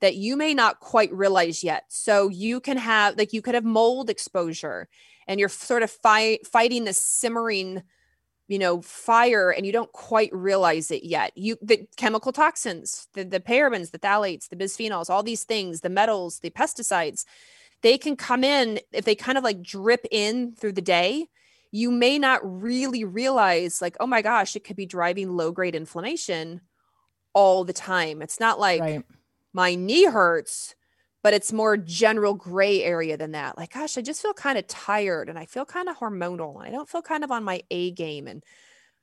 that 0.00 0.14
you 0.14 0.36
may 0.36 0.54
not 0.54 0.80
quite 0.80 1.12
realize 1.12 1.64
yet. 1.64 1.84
So 1.88 2.28
you 2.28 2.60
can 2.60 2.76
have 2.76 3.16
like 3.16 3.32
you 3.32 3.42
could 3.42 3.54
have 3.54 3.64
mold 3.64 4.10
exposure 4.10 4.88
and 5.26 5.40
you're 5.40 5.48
sort 5.48 5.82
of 5.82 5.90
fight, 5.90 6.46
fighting 6.46 6.84
this 6.84 6.98
simmering 6.98 7.82
you 8.48 8.60
know 8.60 8.80
fire 8.80 9.50
and 9.50 9.66
you 9.66 9.72
don't 9.72 9.90
quite 9.92 10.32
realize 10.32 10.90
it 10.90 11.02
yet. 11.02 11.32
You 11.36 11.56
the 11.62 11.86
chemical 11.96 12.32
toxins 12.32 13.08
the, 13.14 13.24
the 13.24 13.40
parabens 13.40 13.90
the 13.90 13.98
phthalates 13.98 14.48
the 14.48 14.56
bisphenols 14.56 15.10
all 15.10 15.22
these 15.22 15.44
things 15.44 15.80
the 15.80 15.88
metals 15.88 16.38
the 16.40 16.50
pesticides 16.50 17.24
they 17.82 17.98
can 17.98 18.16
come 18.16 18.44
in 18.44 18.78
if 18.92 19.04
they 19.04 19.14
kind 19.16 19.36
of 19.36 19.44
like 19.44 19.62
drip 19.62 20.06
in 20.10 20.52
through 20.52 20.72
the 20.72 20.80
day 20.80 21.26
you 21.72 21.90
may 21.90 22.18
not 22.18 22.40
really 22.44 23.04
realize 23.04 23.82
like 23.82 23.96
oh 23.98 24.06
my 24.06 24.22
gosh 24.22 24.54
it 24.54 24.62
could 24.62 24.76
be 24.76 24.86
driving 24.86 25.30
low 25.32 25.50
grade 25.50 25.74
inflammation 25.74 26.60
all 27.36 27.64
the 27.64 27.72
time. 27.74 28.22
It's 28.22 28.40
not 28.40 28.58
like 28.58 28.80
right 28.80 29.04
my 29.56 29.74
knee 29.74 30.04
hurts, 30.04 30.74
but 31.22 31.32
it's 31.32 31.50
more 31.50 31.78
general 31.78 32.34
gray 32.34 32.82
area 32.82 33.16
than 33.16 33.32
that. 33.32 33.56
Like, 33.56 33.72
gosh, 33.72 33.96
I 33.96 34.02
just 34.02 34.20
feel 34.20 34.34
kind 34.34 34.58
of 34.58 34.66
tired 34.66 35.30
and 35.30 35.38
I 35.38 35.46
feel 35.46 35.64
kind 35.64 35.88
of 35.88 35.96
hormonal 35.96 36.56
and 36.56 36.68
I 36.68 36.70
don't 36.70 36.88
feel 36.88 37.00
kind 37.00 37.24
of 37.24 37.30
on 37.30 37.42
my 37.42 37.62
A 37.70 37.90
game 37.92 38.28
and 38.28 38.44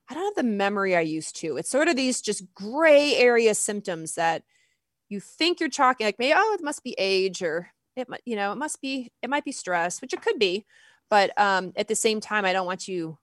I 0.07 0.13
don't 0.13 0.23
have 0.23 0.35
the 0.35 0.43
memory 0.43 0.95
I 0.95 1.01
used 1.01 1.37
to. 1.37 1.57
It's 1.57 1.71
sort 1.71 1.87
of 1.87 1.95
these 1.95 2.21
just 2.21 2.53
gray 2.53 3.15
area 3.15 3.55
symptoms 3.55 4.13
that 4.13 4.43
you 5.09 5.19
think 5.19 5.59
you're 5.59 5.69
talking 5.69 6.05
like 6.05 6.19
maybe 6.19 6.33
oh 6.35 6.55
it 6.59 6.63
must 6.63 6.83
be 6.83 6.95
age 6.97 7.41
or 7.41 7.69
it 7.95 8.09
might 8.09 8.21
you 8.25 8.35
know 8.35 8.51
it 8.51 8.57
must 8.57 8.81
be 8.81 9.11
it 9.21 9.29
might 9.29 9.45
be 9.45 9.51
stress 9.51 10.01
which 10.01 10.13
it 10.13 10.21
could 10.21 10.39
be 10.39 10.65
but 11.09 11.37
um, 11.39 11.71
at 11.75 11.87
the 11.87 11.95
same 11.95 12.19
time 12.19 12.45
i 12.45 12.53
don't 12.53 12.65
want 12.65 12.87
you 12.87 13.17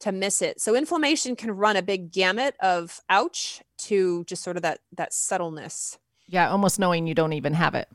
to 0.00 0.10
miss 0.10 0.40
it 0.40 0.60
so 0.60 0.74
inflammation 0.74 1.36
can 1.36 1.50
run 1.50 1.76
a 1.76 1.82
big 1.82 2.10
gamut 2.10 2.54
of 2.60 2.98
ouch 3.10 3.62
to 3.76 4.24
just 4.24 4.42
sort 4.42 4.56
of 4.56 4.62
that 4.62 4.80
that 4.92 5.12
subtleness 5.12 5.98
yeah 6.28 6.50
almost 6.50 6.78
knowing 6.78 7.06
you 7.06 7.14
don't 7.14 7.32
even 7.32 7.52
have 7.52 7.74
it 7.74 7.88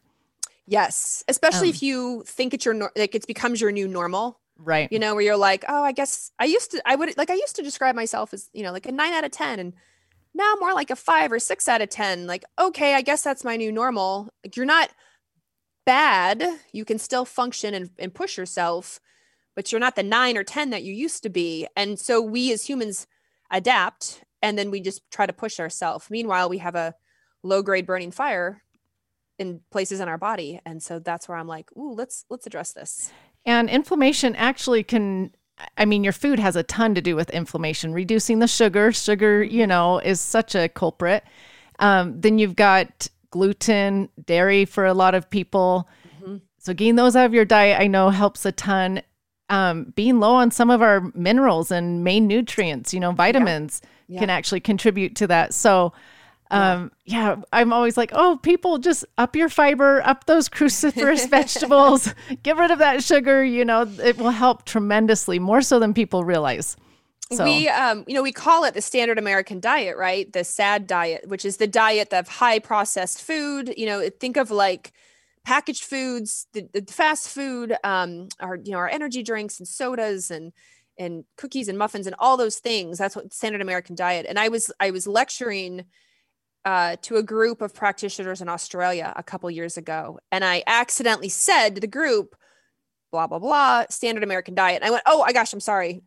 yes 0.66 1.24
especially 1.28 1.70
um, 1.70 1.74
if 1.74 1.84
you 1.84 2.24
think 2.26 2.54
it's 2.54 2.66
your 2.66 2.92
like 2.96 3.16
it 3.16 3.26
becomes 3.28 3.60
your 3.62 3.72
new 3.72 3.88
normal 3.88 4.40
right 4.58 4.92
you 4.92 5.00
know 5.00 5.16
where 5.16 5.24
you're 5.24 5.38
like 5.38 5.64
oh 5.68 5.84
i 5.84 5.92
guess 5.92 6.32
i 6.40 6.46
used 6.46 6.72
to 6.72 6.82
i 6.86 6.96
would 6.96 7.18
like 7.18 7.30
i 7.30 7.36
used 7.36 7.56
to 7.56 7.62
describe 7.62 7.96
myself 7.96 8.34
as 8.34 8.50
you 8.54 8.64
know 8.64 8.72
like 8.72 8.86
a 8.86 8.92
nine 8.92 9.14
out 9.14 9.24
of 9.24 9.32
ten 9.32 9.60
and 9.60 9.74
now 10.34 10.56
more 10.60 10.74
like 10.74 10.90
a 10.90 10.96
five 10.96 11.32
or 11.32 11.40
six 11.40 11.68
out 11.68 11.82
of 11.82 11.90
10. 11.90 12.28
Like, 12.28 12.46
okay, 12.60 12.94
I 12.94 13.02
guess 13.02 13.24
that's 13.24 13.44
my 13.44 13.56
new 13.56 13.72
normal. 13.72 14.30
Like, 14.44 14.56
you're 14.56 14.66
not 14.66 14.92
bad. 15.86 16.44
You 16.72 16.86
can 16.86 17.00
still 17.00 17.26
function 17.26 17.74
and, 17.74 17.90
and 17.98 18.14
push 18.14 18.38
yourself, 18.38 19.00
but 19.56 19.72
you're 19.72 19.80
not 19.80 19.96
the 19.96 20.04
nine 20.04 20.38
or 20.38 20.44
10 20.44 20.70
that 20.70 20.84
you 20.84 20.94
used 20.94 21.24
to 21.24 21.30
be. 21.30 21.68
And 21.76 22.00
so 22.00 22.22
we 22.22 22.52
as 22.54 22.66
humans 22.66 23.08
adapt 23.52 24.24
and 24.42 24.58
then 24.58 24.72
we 24.72 24.80
just 24.80 25.02
try 25.12 25.26
to 25.26 25.34
push 25.34 25.60
ourselves. 25.60 26.10
Meanwhile, 26.10 26.50
we 26.50 26.60
have 26.60 26.76
a 26.76 26.94
low 27.44 27.62
grade 27.62 27.86
burning 27.86 28.12
fire 28.12 28.64
in 29.38 29.62
places 29.72 30.00
in 30.00 30.08
our 30.08 30.18
body. 30.18 30.60
And 30.66 30.84
so 30.84 31.00
that's 31.00 31.30
where 31.30 31.38
I'm 31.38 31.48
like, 31.48 31.72
ooh, 31.78 31.94
let's 31.94 32.26
let's 32.30 32.46
address 32.46 32.74
this. 32.74 33.12
And 33.46 33.70
inflammation 33.70 34.36
actually 34.36 34.84
can 34.84 35.32
I 35.78 35.86
mean, 35.86 36.04
your 36.04 36.14
food 36.14 36.40
has 36.40 36.56
a 36.56 36.64
ton 36.64 36.96
to 36.96 37.02
do 37.02 37.16
with 37.16 37.30
inflammation, 37.32 37.94
reducing 37.94 38.40
the 38.40 38.48
sugar. 38.48 38.92
Sugar, 38.92 39.44
you 39.44 39.68
know, 39.68 40.00
is 40.00 40.22
such 40.22 40.56
a 40.56 40.70
culprit. 40.70 41.24
Um, 41.80 42.20
then 42.20 42.40
you've 42.40 42.56
got 42.56 43.08
gluten, 43.32 44.10
dairy 44.26 44.66
for 44.66 44.86
a 44.86 44.94
lot 44.94 45.16
of 45.16 45.30
people. 45.30 45.88
Mm-hmm. 46.22 46.38
So 46.60 46.74
getting 46.74 46.96
those 46.96 47.16
out 47.16 47.26
of 47.26 47.34
your 47.34 47.46
diet, 47.46 47.80
I 47.80 47.88
know, 47.88 48.10
helps 48.10 48.46
a 48.46 48.52
ton. 48.52 49.02
Um, 49.50 49.92
being 49.96 50.20
low 50.20 50.36
on 50.36 50.52
some 50.52 50.70
of 50.70 50.82
our 50.82 51.12
minerals 51.16 51.72
and 51.72 52.04
main 52.04 52.28
nutrients, 52.28 52.94
you 52.94 53.00
know, 53.00 53.12
vitamins 53.12 53.82
yeah. 53.84 54.16
Yeah. 54.16 54.20
can 54.20 54.30
actually 54.30 54.60
contribute 54.60 55.16
to 55.18 55.28
that. 55.28 55.54
So, 55.54 55.92
um, 56.52 56.92
yeah. 57.06 57.36
yeah, 57.36 57.42
I'm 57.54 57.72
always 57.72 57.98
like, 57.98 58.12
oh, 58.14 58.40
people 58.42 58.78
just 58.78 59.06
up 59.18 59.36
your 59.36 59.50
fiber, 59.50 60.02
up 60.06 60.26
those 60.26 60.50
cruciferous 60.50 61.30
vegetables, 61.30 62.14
get 62.44 62.58
rid 62.58 62.72
of 62.72 62.80
that 62.80 63.04
sugar. 63.04 63.44
You 63.44 63.66
know, 63.66 63.90
it 64.02 64.18
will 64.18 64.32
help 64.32 64.66
tremendously, 64.66 65.40
more 65.40 65.62
so 65.62 65.80
than 65.80 65.94
people 65.94 66.24
realize. 66.24 66.76
So. 67.32 67.44
We, 67.44 67.70
um, 67.70 68.06
you 68.08 68.16
know, 68.16 68.24
we 68.24 68.32
call 68.32 68.64
it 68.64 68.74
the 68.74 68.82
standard 68.82 69.20
American 69.20 69.60
diet, 69.60 69.98
right? 69.98 70.32
The 70.32 70.44
SAD 70.44 70.88
diet, 70.88 71.30
which 71.30 71.46
is 71.46 71.58
the 71.58 71.68
diet 71.68 72.12
of 72.12 72.28
high 72.28 72.58
processed 72.58 73.22
food. 73.22 73.72
You 73.78 73.86
know, 73.86 74.10
think 74.10 74.36
of 74.36 74.50
like 74.50 74.92
packaged 75.46 75.84
foods, 75.84 76.48
the, 76.54 76.68
the 76.74 76.92
fast 76.92 77.30
food, 77.30 77.76
um, 77.84 78.30
our, 78.40 78.56
you 78.56 78.72
know, 78.72 78.80
our 78.80 78.90
energy 78.90 79.22
drinks 79.22 79.60
and 79.60 79.68
sodas 79.68 80.32
and 80.32 80.54
and 80.98 81.24
cookies 81.38 81.70
and 81.70 81.78
muffins 81.78 82.08
and 82.08 82.16
all 82.20 82.36
those 82.36 82.58
things. 82.58 82.98
That's 82.98 83.16
what 83.16 83.32
standard 83.32 83.62
American 83.62 83.96
diet. 83.96 84.26
And 84.28 84.40
I 84.40 84.50
was 84.50 84.72
I 84.80 84.90
was 84.90 85.06
lecturing 85.06 85.86
uh, 86.66 86.98
to 87.04 87.18
a 87.18 87.24
group 87.24 87.62
of 87.62 87.74
practitioners 87.74 88.42
in 88.42 88.50
Australia 88.50 89.14
a 89.16 89.24
couple 89.24 89.50
years 89.50 89.78
ago, 89.78 90.20
and 90.32 90.44
I 90.44 90.64
accidentally 90.68 91.30
said 91.30 91.76
to 91.76 91.82
the 91.82 91.88
group, 91.88 92.36
"Blah 93.12 93.28
blah 93.28 93.40
blah, 93.40 93.86
standard 93.90 94.24
American 94.24 94.56
diet." 94.56 94.82
And 94.82 94.86
I 94.86 94.92
went, 94.92 95.04
"Oh, 95.06 95.22
I 95.22 95.34
gosh, 95.34 95.54
I'm 95.54 95.60
sorry. 95.60 96.02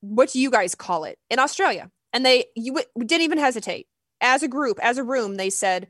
What 0.00 0.30
do 0.30 0.40
you 0.40 0.50
guys 0.50 0.74
call 0.74 1.04
it 1.04 1.18
in 1.30 1.38
Australia?" 1.38 1.90
And 2.12 2.24
they 2.24 2.46
you 2.56 2.74
w- 2.74 3.06
didn't 3.06 3.24
even 3.24 3.38
hesitate. 3.38 3.86
As 4.20 4.42
a 4.42 4.48
group, 4.48 4.78
as 4.82 4.98
a 4.98 5.04
room, 5.04 5.36
they 5.36 5.50
said 5.50 5.88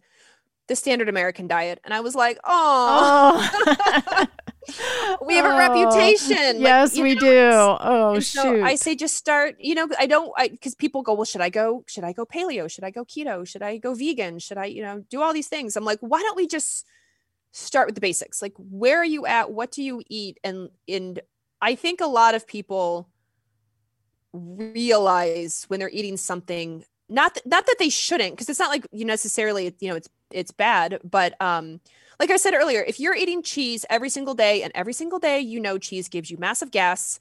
the 0.66 0.76
standard 0.76 1.08
American 1.08 1.46
diet, 1.46 1.80
and 1.84 1.94
I 1.94 2.00
was 2.00 2.14
like, 2.14 2.38
"Oh." 2.44 4.26
we 5.26 5.34
have 5.34 5.44
a 5.44 5.48
oh, 5.48 5.58
reputation. 5.58 6.60
Yes, 6.60 6.94
like, 6.94 7.02
we 7.02 7.14
know, 7.14 7.20
do. 7.20 7.50
Oh 7.80 8.18
so 8.20 8.42
shoot! 8.42 8.62
I 8.62 8.74
say 8.74 8.94
just 8.94 9.16
start. 9.16 9.56
You 9.58 9.74
know, 9.74 9.88
I 9.98 10.06
don't 10.06 10.32
because 10.50 10.74
people 10.74 11.02
go, 11.02 11.14
well, 11.14 11.24
should 11.24 11.40
I 11.40 11.50
go? 11.50 11.84
Should 11.86 12.04
I 12.04 12.12
go 12.12 12.26
paleo? 12.26 12.70
Should 12.70 12.84
I 12.84 12.90
go 12.90 13.04
keto? 13.04 13.46
Should 13.46 13.62
I 13.62 13.78
go 13.78 13.94
vegan? 13.94 14.38
Should 14.38 14.58
I, 14.58 14.66
you 14.66 14.82
know, 14.82 15.04
do 15.10 15.22
all 15.22 15.32
these 15.32 15.48
things? 15.48 15.76
I'm 15.76 15.84
like, 15.84 16.00
why 16.00 16.20
don't 16.20 16.36
we 16.36 16.46
just 16.46 16.86
start 17.52 17.86
with 17.86 17.94
the 17.94 18.00
basics? 18.00 18.42
Like, 18.42 18.54
where 18.58 18.98
are 18.98 19.04
you 19.04 19.26
at? 19.26 19.50
What 19.52 19.70
do 19.70 19.82
you 19.82 20.02
eat? 20.08 20.38
And 20.44 20.70
and 20.86 21.20
I 21.60 21.74
think 21.74 22.00
a 22.00 22.06
lot 22.06 22.34
of 22.34 22.46
people 22.46 23.08
realize 24.32 25.64
when 25.68 25.80
they're 25.80 25.90
eating 25.90 26.16
something 26.16 26.84
not 27.08 27.34
th- 27.34 27.46
not 27.46 27.66
that 27.66 27.76
they 27.78 27.88
shouldn't 27.88 28.32
because 28.32 28.48
it's 28.48 28.58
not 28.58 28.68
like 28.68 28.86
you 28.92 29.04
necessarily 29.04 29.74
you 29.80 29.88
know 29.88 29.96
it's 29.96 30.08
it's 30.30 30.50
bad 30.50 31.00
but 31.02 31.40
um 31.40 31.80
like 32.18 32.30
I 32.30 32.36
said 32.36 32.54
earlier, 32.54 32.82
if 32.82 32.98
you're 32.98 33.14
eating 33.14 33.42
cheese 33.42 33.84
every 33.88 34.10
single 34.10 34.34
day 34.34 34.62
and 34.62 34.72
every 34.74 34.92
single 34.92 35.18
day 35.18 35.40
you 35.40 35.60
know 35.60 35.78
cheese 35.78 36.08
gives 36.08 36.30
you 36.30 36.36
massive 36.38 36.70
gas 36.70 37.18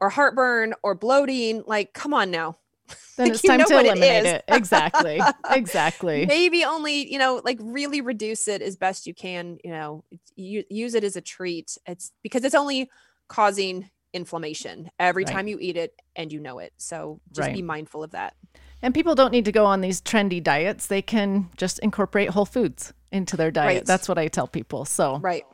or 0.00 0.08
heartburn 0.10 0.74
or 0.82 0.94
bloating, 0.94 1.62
like 1.66 1.92
come 1.92 2.14
on 2.14 2.30
now. 2.30 2.56
Then 3.16 3.26
like, 3.28 3.34
it's 3.34 3.42
time 3.42 3.62
to 3.62 3.74
eliminate 3.74 4.24
it, 4.24 4.26
it. 4.26 4.44
Exactly. 4.48 5.20
exactly. 5.50 6.24
Maybe 6.28 6.64
only, 6.64 7.12
you 7.12 7.18
know, 7.18 7.42
like 7.44 7.58
really 7.60 8.00
reduce 8.00 8.48
it 8.48 8.62
as 8.62 8.76
best 8.76 9.06
you 9.06 9.12
can, 9.12 9.58
you 9.62 9.70
know, 9.70 10.04
you, 10.36 10.64
use 10.70 10.94
it 10.94 11.04
as 11.04 11.16
a 11.16 11.20
treat. 11.20 11.76
It's 11.86 12.12
because 12.22 12.44
it's 12.44 12.54
only 12.54 12.88
causing 13.28 13.90
inflammation 14.14 14.90
every 14.98 15.24
right. 15.24 15.32
time 15.32 15.48
you 15.48 15.58
eat 15.60 15.76
it 15.76 15.94
and 16.16 16.32
you 16.32 16.40
know 16.40 16.60
it. 16.60 16.72
So 16.78 17.20
just 17.30 17.46
right. 17.46 17.54
be 17.54 17.62
mindful 17.62 18.02
of 18.02 18.12
that. 18.12 18.34
And 18.80 18.94
people 18.94 19.14
don't 19.14 19.32
need 19.32 19.44
to 19.44 19.52
go 19.52 19.66
on 19.66 19.82
these 19.82 20.00
trendy 20.00 20.42
diets. 20.42 20.86
They 20.86 21.02
can 21.02 21.50
just 21.58 21.78
incorporate 21.80 22.30
whole 22.30 22.46
foods 22.46 22.94
into 23.12 23.36
their 23.36 23.50
diet. 23.50 23.66
Right. 23.66 23.86
That's 23.86 24.08
what 24.08 24.18
I 24.18 24.28
tell 24.28 24.46
people. 24.46 24.84
So, 24.84 25.18
right. 25.18 25.44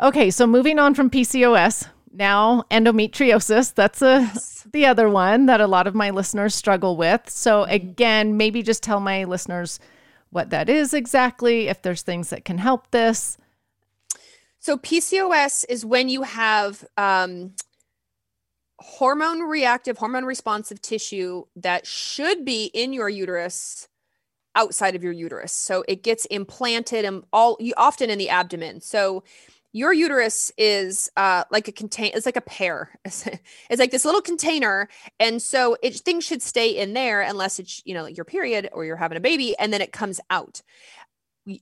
Okay, 0.00 0.30
so 0.30 0.46
moving 0.46 0.78
on 0.78 0.94
from 0.94 1.08
PCOS, 1.08 1.88
now 2.12 2.64
endometriosis. 2.70 3.74
That's 3.74 4.02
a 4.02 4.20
yes. 4.20 4.66
the 4.72 4.86
other 4.86 5.08
one 5.08 5.46
that 5.46 5.60
a 5.60 5.66
lot 5.66 5.86
of 5.86 5.94
my 5.94 6.10
listeners 6.10 6.54
struggle 6.54 6.96
with. 6.96 7.28
So 7.30 7.62
mm-hmm. 7.62 7.72
again, 7.72 8.36
maybe 8.36 8.62
just 8.62 8.82
tell 8.82 9.00
my 9.00 9.24
listeners 9.24 9.78
what 10.30 10.50
that 10.50 10.68
is 10.68 10.92
exactly, 10.92 11.68
if 11.68 11.82
there's 11.82 12.02
things 12.02 12.30
that 12.30 12.44
can 12.44 12.58
help 12.58 12.90
this. 12.90 13.38
So 14.58 14.76
PCOS 14.76 15.64
is 15.68 15.84
when 15.84 16.08
you 16.08 16.22
have 16.22 16.84
um, 16.96 17.54
hormone 18.80 19.42
reactive, 19.42 19.98
hormone 19.98 20.24
responsive 20.24 20.80
tissue 20.80 21.44
that 21.56 21.86
should 21.86 22.44
be 22.44 22.66
in 22.74 22.92
your 22.92 23.08
uterus 23.08 23.88
outside 24.54 24.94
of 24.94 25.02
your 25.02 25.12
uterus. 25.12 25.52
So 25.52 25.84
it 25.88 26.02
gets 26.02 26.26
implanted 26.26 27.04
and 27.04 27.24
all 27.32 27.56
you 27.60 27.74
often 27.76 28.10
in 28.10 28.18
the 28.18 28.28
abdomen. 28.28 28.80
So 28.80 29.24
your 29.74 29.92
uterus 29.92 30.52
is 30.56 31.10
uh, 31.16 31.44
like 31.50 31.68
a 31.68 31.72
contain 31.72 32.12
it's 32.14 32.24
like 32.24 32.36
a 32.36 32.40
pear 32.40 32.90
it's, 33.04 33.26
like 33.76 33.90
this 33.90 34.04
little 34.04 34.22
container 34.22 34.88
and 35.20 35.42
so 35.42 35.76
it 35.82 35.96
things 35.96 36.24
should 36.24 36.40
stay 36.40 36.70
in 36.70 36.94
there 36.94 37.20
unless 37.20 37.58
it's 37.58 37.82
you 37.84 37.92
know 37.92 38.06
your 38.06 38.24
period 38.24 38.70
or 38.72 38.84
you're 38.84 38.96
having 38.96 39.18
a 39.18 39.20
baby 39.20 39.58
and 39.58 39.72
then 39.72 39.82
it 39.82 39.92
comes 39.92 40.20
out 40.30 40.62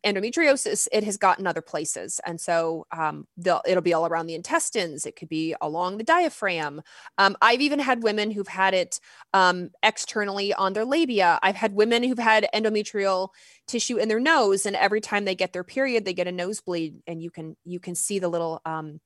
endometriosis 0.04 0.86
it 0.92 1.02
has 1.02 1.16
gotten 1.16 1.46
other 1.46 1.60
places 1.60 2.20
and 2.24 2.40
so 2.40 2.86
um, 2.96 3.26
it'll 3.66 3.82
be 3.82 3.94
all 3.94 4.06
around 4.06 4.26
the 4.26 4.34
intestines 4.34 5.06
it 5.06 5.16
could 5.16 5.28
be 5.28 5.54
along 5.60 5.98
the 5.98 6.04
diaphragm. 6.04 6.82
Um, 7.18 7.36
i've 7.42 7.60
even 7.60 7.78
had 7.78 8.02
women 8.02 8.30
who've 8.30 8.46
had 8.48 8.74
it 8.74 9.00
um, 9.34 9.70
externally 9.82 10.54
on 10.54 10.72
their 10.72 10.84
labia. 10.84 11.38
I've 11.42 11.56
had 11.56 11.74
women 11.74 12.02
who've 12.02 12.18
had 12.18 12.48
endometrial 12.54 13.30
tissue 13.66 13.96
in 13.96 14.08
their 14.08 14.20
nose 14.20 14.66
and 14.66 14.76
every 14.76 15.00
time 15.00 15.24
they 15.24 15.34
get 15.34 15.52
their 15.52 15.64
period 15.64 16.04
they 16.04 16.14
get 16.14 16.28
a 16.28 16.32
nosebleed 16.32 17.02
and 17.06 17.22
you 17.22 17.30
can 17.30 17.56
you 17.64 17.80
can 17.80 17.94
see 17.94 18.18
the 18.18 18.28
little 18.28 18.60
um, 18.64 19.00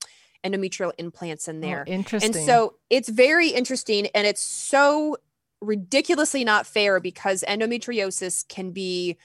endometrial 0.45 0.93
implants 0.99 1.49
in 1.49 1.59
oh, 1.59 1.61
there. 1.67 1.85
Oh, 1.87 1.91
interesting. 1.91 2.37
and 2.37 2.47
so 2.47 2.75
it's 2.91 3.09
very 3.09 3.49
interesting 3.49 4.07
and 4.15 4.27
it's 4.27 4.43
so 4.43 5.17
ridiculously 5.61 6.45
not 6.45 6.67
fair 6.67 7.01
because 7.01 7.45
endometriosis 7.47 8.47
can 8.47 8.73
be 8.73 9.17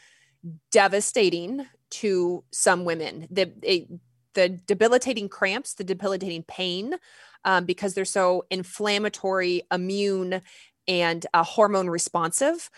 devastating 0.71 1.65
to 1.89 2.43
some 2.51 2.85
women. 2.85 3.27
The 3.29 3.51
it, 3.61 3.87
the 4.33 4.49
debilitating 4.49 5.27
cramps, 5.29 5.73
the 5.73 5.83
debilitating 5.83 6.43
pain, 6.43 6.95
um, 7.43 7.65
because 7.65 7.93
they're 7.93 8.05
so 8.05 8.45
inflammatory, 8.49 9.63
immune, 9.71 10.41
and 10.87 11.25
uh, 11.33 11.43
hormone 11.43 11.89
responsive, 11.89 12.69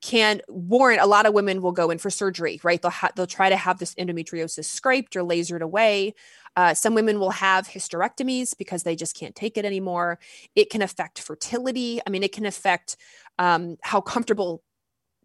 can 0.00 0.40
warrant 0.48 1.00
a 1.00 1.06
lot 1.06 1.26
of 1.26 1.34
women 1.34 1.62
will 1.62 1.72
go 1.72 1.90
in 1.90 1.98
for 1.98 2.10
surgery. 2.10 2.60
Right? 2.62 2.80
They'll 2.80 2.90
ha- 2.90 3.10
they'll 3.14 3.26
try 3.26 3.50
to 3.50 3.56
have 3.56 3.78
this 3.78 3.94
endometriosis 3.96 4.64
scraped 4.64 5.16
or 5.16 5.22
lasered 5.22 5.60
away. 5.60 6.14
Uh, 6.56 6.74
some 6.74 6.94
women 6.94 7.18
will 7.18 7.30
have 7.30 7.66
hysterectomies 7.66 8.56
because 8.56 8.82
they 8.82 8.94
just 8.94 9.16
can't 9.16 9.34
take 9.34 9.56
it 9.56 9.64
anymore. 9.64 10.18
It 10.54 10.70
can 10.70 10.82
affect 10.82 11.20
fertility. 11.20 12.00
I 12.06 12.10
mean, 12.10 12.22
it 12.22 12.32
can 12.32 12.44
affect 12.44 12.96
um, 13.38 13.76
how 13.80 14.00
comfortable 14.02 14.62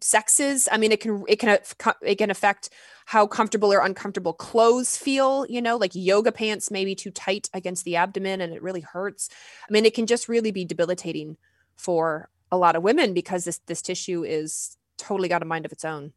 sexes. 0.00 0.68
I 0.70 0.76
mean, 0.76 0.92
it 0.92 1.00
can 1.00 1.24
it 1.28 1.38
can 1.38 1.58
it 2.02 2.16
can 2.16 2.30
affect 2.30 2.70
how 3.06 3.26
comfortable 3.26 3.72
or 3.72 3.80
uncomfortable 3.80 4.32
clothes 4.32 4.96
feel. 4.96 5.46
You 5.48 5.62
know, 5.62 5.76
like 5.76 5.92
yoga 5.94 6.32
pants 6.32 6.70
may 6.70 6.84
be 6.84 6.94
too 6.94 7.10
tight 7.10 7.48
against 7.52 7.84
the 7.84 7.96
abdomen 7.96 8.40
and 8.40 8.52
it 8.52 8.62
really 8.62 8.80
hurts. 8.80 9.28
I 9.68 9.72
mean, 9.72 9.84
it 9.84 9.94
can 9.94 10.06
just 10.06 10.28
really 10.28 10.50
be 10.50 10.64
debilitating 10.64 11.36
for 11.76 12.28
a 12.50 12.56
lot 12.56 12.76
of 12.76 12.82
women 12.82 13.14
because 13.14 13.44
this 13.44 13.58
this 13.66 13.82
tissue 13.82 14.24
is 14.24 14.76
totally 14.96 15.28
got 15.28 15.42
a 15.42 15.46
mind 15.46 15.64
of 15.64 15.72
its 15.72 15.84
own. 15.84 16.12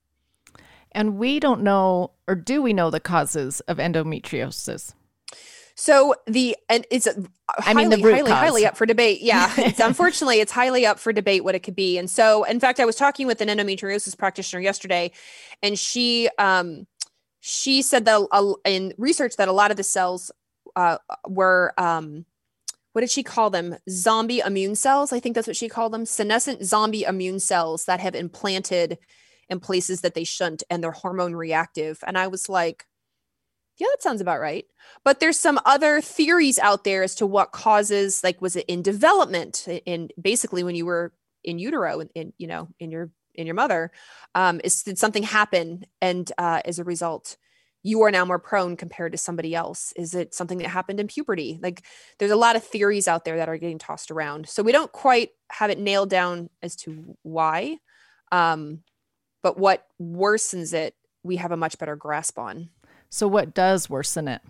And 0.91 1.17
we 1.17 1.39
don't 1.39 1.61
know, 1.61 2.11
or 2.27 2.36
do 2.36 2.61
we 2.61 2.73
know 2.73 2.89
the 2.89 2.99
causes 2.99 3.61
of 3.61 3.77
endometriosis? 3.77 4.93
So 5.82 6.13
the 6.27 6.55
and 6.69 6.86
it's 6.91 7.07
I 7.65 7.73
mean 7.73 7.89
the 7.89 7.99
highly 7.99 8.29
cause. 8.29 8.38
highly 8.38 8.67
up 8.67 8.77
for 8.77 8.86
debate. 8.86 9.21
Yeah, 9.21 9.51
it's 9.57 9.79
unfortunately 9.79 10.39
it's 10.39 10.51
highly 10.51 10.86
up 10.86 10.99
for 10.99 11.11
debate 11.11 11.43
what 11.43 11.55
it 11.55 11.61
could 11.61 11.75
be. 11.75 11.97
And 11.97 12.07
so 12.07 12.43
in 12.43 12.59
fact, 12.59 12.79
I 12.79 12.86
was 12.86 12.95
talking 12.95 13.25
with 13.25 13.41
an 13.41 13.47
endometriosis 13.47 14.15
practitioner 14.15 14.61
yesterday, 14.61 15.11
and 15.63 15.79
she 15.79 16.29
um 16.38 16.86
she 17.39 17.82
said 17.82 18.05
that 18.05 18.27
uh, 18.32 18.53
in 18.63 18.93
research 18.99 19.38
that 19.38 19.47
a 19.47 19.53
lot 19.53 19.71
of 19.71 19.77
the 19.77 19.84
cells 19.84 20.29
uh, 20.75 20.99
were 21.27 21.73
um 21.79 22.27
what 22.93 23.01
did 23.01 23.09
she 23.09 23.23
call 23.23 23.49
them? 23.49 23.75
Zombie 23.89 24.43
immune 24.45 24.75
cells. 24.75 25.11
I 25.11 25.19
think 25.19 25.34
that's 25.34 25.47
what 25.47 25.55
she 25.55 25.67
called 25.67 25.93
them. 25.93 26.05
Senescent 26.05 26.63
zombie 26.63 27.05
immune 27.05 27.39
cells 27.39 27.86
that 27.86 27.99
have 28.01 28.13
implanted 28.13 28.99
in 29.49 29.59
places 29.59 30.01
that 30.01 30.13
they 30.13 30.25
shouldn't, 30.25 30.61
and 30.69 30.84
they're 30.84 30.91
hormone 30.91 31.34
reactive. 31.34 32.03
And 32.05 32.19
I 32.19 32.27
was 32.27 32.49
like, 32.49 32.86
yeah, 33.82 33.88
that 33.93 34.03
sounds 34.03 34.21
about 34.21 34.39
right. 34.39 34.67
But 35.03 35.19
there's 35.19 35.39
some 35.39 35.59
other 35.65 36.01
theories 36.01 36.59
out 36.59 36.84
there 36.84 37.01
as 37.01 37.15
to 37.15 37.25
what 37.25 37.51
causes, 37.51 38.23
like, 38.23 38.39
was 38.39 38.55
it 38.55 38.65
in 38.67 38.84
development? 38.84 39.67
In 39.88 40.09
basically 40.21 40.63
when 40.63 40.75
you 40.75 40.86
were 40.86 41.13
in 41.43 41.57
utero, 41.57 41.99
in, 41.99 42.09
in 42.13 42.34
you 42.38 42.45
know, 42.45 42.67
in 42.79 42.91
your 42.91 43.09
in 43.34 43.47
your 43.47 43.55
mother, 43.55 43.91
um, 44.36 44.61
is 44.63 44.84
did 44.84 44.99
something 44.99 45.23
happen, 45.23 45.84
and 45.99 46.32
uh, 46.38 46.61
as 46.63 46.77
a 46.77 46.84
result, 46.84 47.38
you 47.82 48.03
are 48.03 48.11
now 48.11 48.23
more 48.23 48.38
prone 48.38 48.77
compared 48.77 49.13
to 49.13 49.17
somebody 49.17 49.55
else? 49.55 49.93
Is 49.95 50.13
it 50.13 50.36
something 50.36 50.59
that 50.59 50.67
happened 50.67 50.99
in 50.99 51.07
puberty? 51.07 51.57
Like, 51.59 51.84
there's 52.19 52.29
a 52.29 52.36
lot 52.36 52.55
of 52.55 52.63
theories 52.63 53.07
out 53.07 53.25
there 53.25 53.38
that 53.38 53.49
are 53.49 53.57
getting 53.57 53.79
tossed 53.79 54.11
around, 54.11 54.47
so 54.47 54.61
we 54.61 54.71
don't 54.71 54.91
quite 54.91 55.29
have 55.49 55.71
it 55.71 55.79
nailed 55.79 56.11
down 56.11 56.51
as 56.61 56.75
to 56.75 57.17
why. 57.23 57.77
Um, 58.32 58.84
but 59.41 59.57
what 59.57 59.88
worsens 59.99 60.71
it, 60.71 60.93
we 61.23 61.38
have 61.38 61.51
a 61.51 61.57
much 61.57 61.79
better 61.79 61.95
grasp 61.95 62.38
on. 62.38 62.69
So, 63.12 63.28
what 63.28 63.53
does 63.53 63.89
worsen 63.89 64.28
it? 64.28 64.41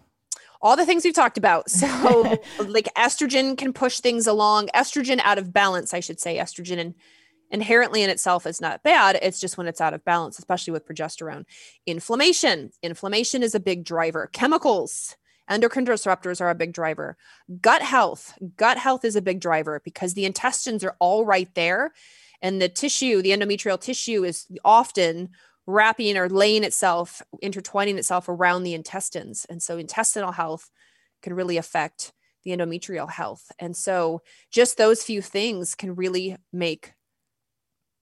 all 0.61 0.77
the 0.77 0.85
things 0.85 1.03
we've 1.03 1.13
talked 1.13 1.37
about. 1.37 1.69
So, 1.69 1.87
like 2.67 2.87
estrogen 2.95 3.57
can 3.57 3.73
push 3.73 3.99
things 3.99 4.27
along. 4.27 4.67
Estrogen 4.75 5.19
out 5.23 5.37
of 5.37 5.51
balance, 5.51 5.93
I 5.93 5.99
should 5.99 6.19
say. 6.19 6.37
Estrogen 6.37 6.79
and 6.79 6.93
inherently 7.49 8.01
in 8.01 8.09
itself 8.09 8.45
is 8.45 8.61
not 8.61 8.83
bad. 8.83 9.19
It's 9.21 9.39
just 9.39 9.57
when 9.57 9.67
it's 9.67 9.81
out 9.81 9.93
of 9.93 10.05
balance, 10.05 10.39
especially 10.39 10.71
with 10.71 10.87
progesterone. 10.87 11.45
Inflammation. 11.85 12.71
Inflammation 12.81 13.43
is 13.43 13.55
a 13.55 13.59
big 13.59 13.83
driver. 13.83 14.29
Chemicals. 14.31 15.17
Endocrine 15.49 15.85
disruptors 15.85 16.39
are 16.39 16.49
a 16.49 16.55
big 16.55 16.73
driver. 16.73 17.17
Gut 17.59 17.81
health. 17.81 18.37
Gut 18.55 18.77
health 18.77 19.03
is 19.03 19.15
a 19.15 19.21
big 19.21 19.41
driver 19.41 19.81
because 19.83 20.13
the 20.13 20.25
intestines 20.25 20.83
are 20.83 20.95
all 20.99 21.25
right 21.25 21.53
there. 21.55 21.91
And 22.41 22.61
the 22.61 22.69
tissue, 22.69 23.21
the 23.21 23.31
endometrial 23.31 23.79
tissue, 23.79 24.23
is 24.23 24.47
often 24.63 25.29
wrapping 25.67 26.17
or 26.17 26.29
laying 26.29 26.63
itself, 26.63 27.21
intertwining 27.41 27.97
itself 27.97 28.27
around 28.27 28.63
the 28.63 28.73
intestines. 28.73 29.45
And 29.49 29.61
so 29.61 29.77
intestinal 29.77 30.31
health 30.31 30.69
can 31.21 31.33
really 31.33 31.57
affect 31.57 32.13
the 32.43 32.51
endometrial 32.51 33.09
health. 33.09 33.51
And 33.59 33.75
so 33.75 34.21
just 34.51 34.77
those 34.77 35.03
few 35.03 35.21
things 35.21 35.75
can 35.75 35.95
really 35.95 36.37
make 36.51 36.93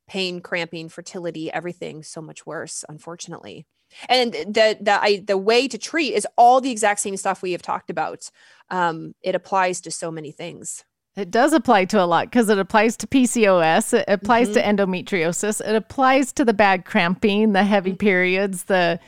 pain, 0.07 0.41
cramping, 0.41 0.89
fertility, 0.89 1.51
everything 1.51 2.03
so 2.03 2.22
much 2.22 2.45
worse, 2.45 2.84
unfortunately. 2.89 3.66
And 4.07 4.34
the 4.34 4.78
the 4.80 4.99
I, 5.01 5.24
the 5.26 5.38
way 5.38 5.68
to 5.68 5.78
treat 5.78 6.14
is 6.14 6.28
all 6.38 6.62
the 6.62 6.72
exact 6.72 6.99
same 6.99 7.18
stuff 7.18 7.41
we 7.41 7.53
have 7.53 7.62
talked 7.62 7.89
about. 7.89 8.30
Um, 8.70 9.14
it 9.22 9.36
applies 9.36 9.82
to 9.82 9.91
so 9.91 10.12
many 10.12 10.32
things. 10.32 10.84
It 11.20 11.32
does 11.32 11.51
apply 11.51 11.86
to 11.86 12.01
a 12.01 12.05
lot 12.05 12.28
because 12.28 12.47
it 12.47 12.57
applies 12.57 12.95
to 12.97 13.07
PCOS, 13.07 13.93
it 13.93 14.05
applies 14.07 14.49
mm-hmm. 14.49 14.78
to 14.78 14.86
endometriosis, 14.86 15.59
it 15.59 15.76
applies 15.76 16.32
to 16.34 16.45
the 16.45 16.53
bad 16.53 16.86
cramping, 16.86 17.51
the 17.51 17.65
heavy 17.65 17.93
periods, 17.93 18.63
the 18.63 19.01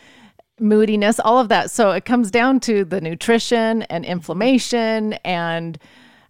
moodiness, 0.59 1.21
all 1.21 1.39
of 1.39 1.47
that. 1.47 1.71
So 1.71 1.91
it 1.91 2.03
comes 2.03 2.29
down 2.29 2.59
to 2.61 2.83
the 2.83 2.99
nutrition 2.99 3.83
and 3.83 4.03
inflammation 4.03 5.13
and 5.23 5.79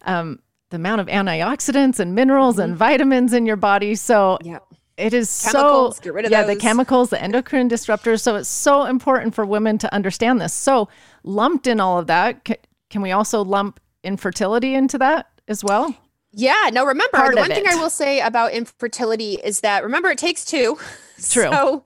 um, 0.03 0.39
the 0.69 0.75
amount 0.75 1.01
of 1.01 1.07
antioxidants 1.07 1.99
and 1.99 2.13
minerals 2.13 2.55
mm-hmm. 2.55 2.63
and 2.63 2.75
vitamins 2.75 3.33
in 3.33 3.47
your 3.47 3.55
body. 3.55 3.95
So 3.95 4.37
yeah. 4.43 4.59
it 4.97 5.15
is 5.15 5.49
chemicals, 5.51 5.97
so 5.97 6.19
yeah, 6.29 6.43
those. 6.43 6.55
the 6.55 6.61
chemicals, 6.61 7.09
the 7.09 7.19
endocrine 7.19 7.69
disruptors. 7.69 8.21
So 8.21 8.35
it's 8.35 8.47
so 8.47 8.85
important 8.85 9.33
for 9.33 9.47
women 9.47 9.79
to 9.79 9.91
understand 9.91 10.39
this. 10.41 10.53
So 10.53 10.89
lumped 11.23 11.65
in 11.65 11.79
all 11.79 11.97
of 11.97 12.05
that, 12.05 12.47
can 12.91 13.01
we 13.01 13.11
also 13.11 13.43
lump 13.43 13.79
infertility 14.03 14.75
into 14.75 14.99
that? 14.99 15.30
As 15.51 15.63
well? 15.63 15.95
Yeah, 16.33 16.69
no, 16.71 16.85
remember, 16.85 17.17
Part 17.17 17.35
the 17.35 17.41
one 17.41 17.49
thing 17.49 17.67
I 17.67 17.75
will 17.75 17.89
say 17.89 18.21
about 18.21 18.53
infertility 18.53 19.33
is 19.33 19.59
that 19.59 19.83
remember, 19.83 20.09
it 20.09 20.17
takes 20.17 20.45
two. 20.45 20.79
True. 21.29 21.49
So 21.51 21.83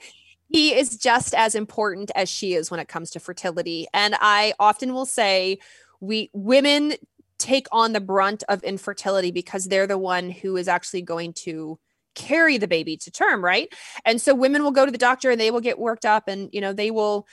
he 0.47 0.73
is 0.73 0.97
just 0.97 1.33
as 1.33 1.55
important 1.55 2.11
as 2.15 2.29
she 2.29 2.53
is 2.53 2.69
when 2.69 2.79
it 2.79 2.87
comes 2.87 3.09
to 3.11 3.19
fertility. 3.19 3.87
And 3.93 4.15
I 4.21 4.53
often 4.59 4.93
will 4.93 5.07
say, 5.07 5.57
we 5.99 6.29
women 6.33 6.93
take 7.39 7.67
on 7.71 7.93
the 7.93 7.99
brunt 7.99 8.43
of 8.47 8.63
infertility 8.63 9.31
because 9.31 9.65
they're 9.65 9.87
the 9.87 9.97
one 9.97 10.29
who 10.29 10.55
is 10.55 10.67
actually 10.67 11.01
going 11.01 11.33
to 11.33 11.79
carry 12.13 12.57
the 12.57 12.67
baby 12.67 12.95
to 12.97 13.11
term, 13.11 13.43
right? 13.43 13.67
And 14.05 14.21
so 14.21 14.33
women 14.33 14.63
will 14.63 14.71
go 14.71 14.85
to 14.85 14.91
the 14.91 14.97
doctor 14.97 15.31
and 15.31 15.41
they 15.41 15.51
will 15.51 15.59
get 15.59 15.79
worked 15.79 16.05
up 16.05 16.27
and 16.27 16.49
you 16.53 16.61
know 16.61 16.71
they 16.71 16.91
will 16.91 17.27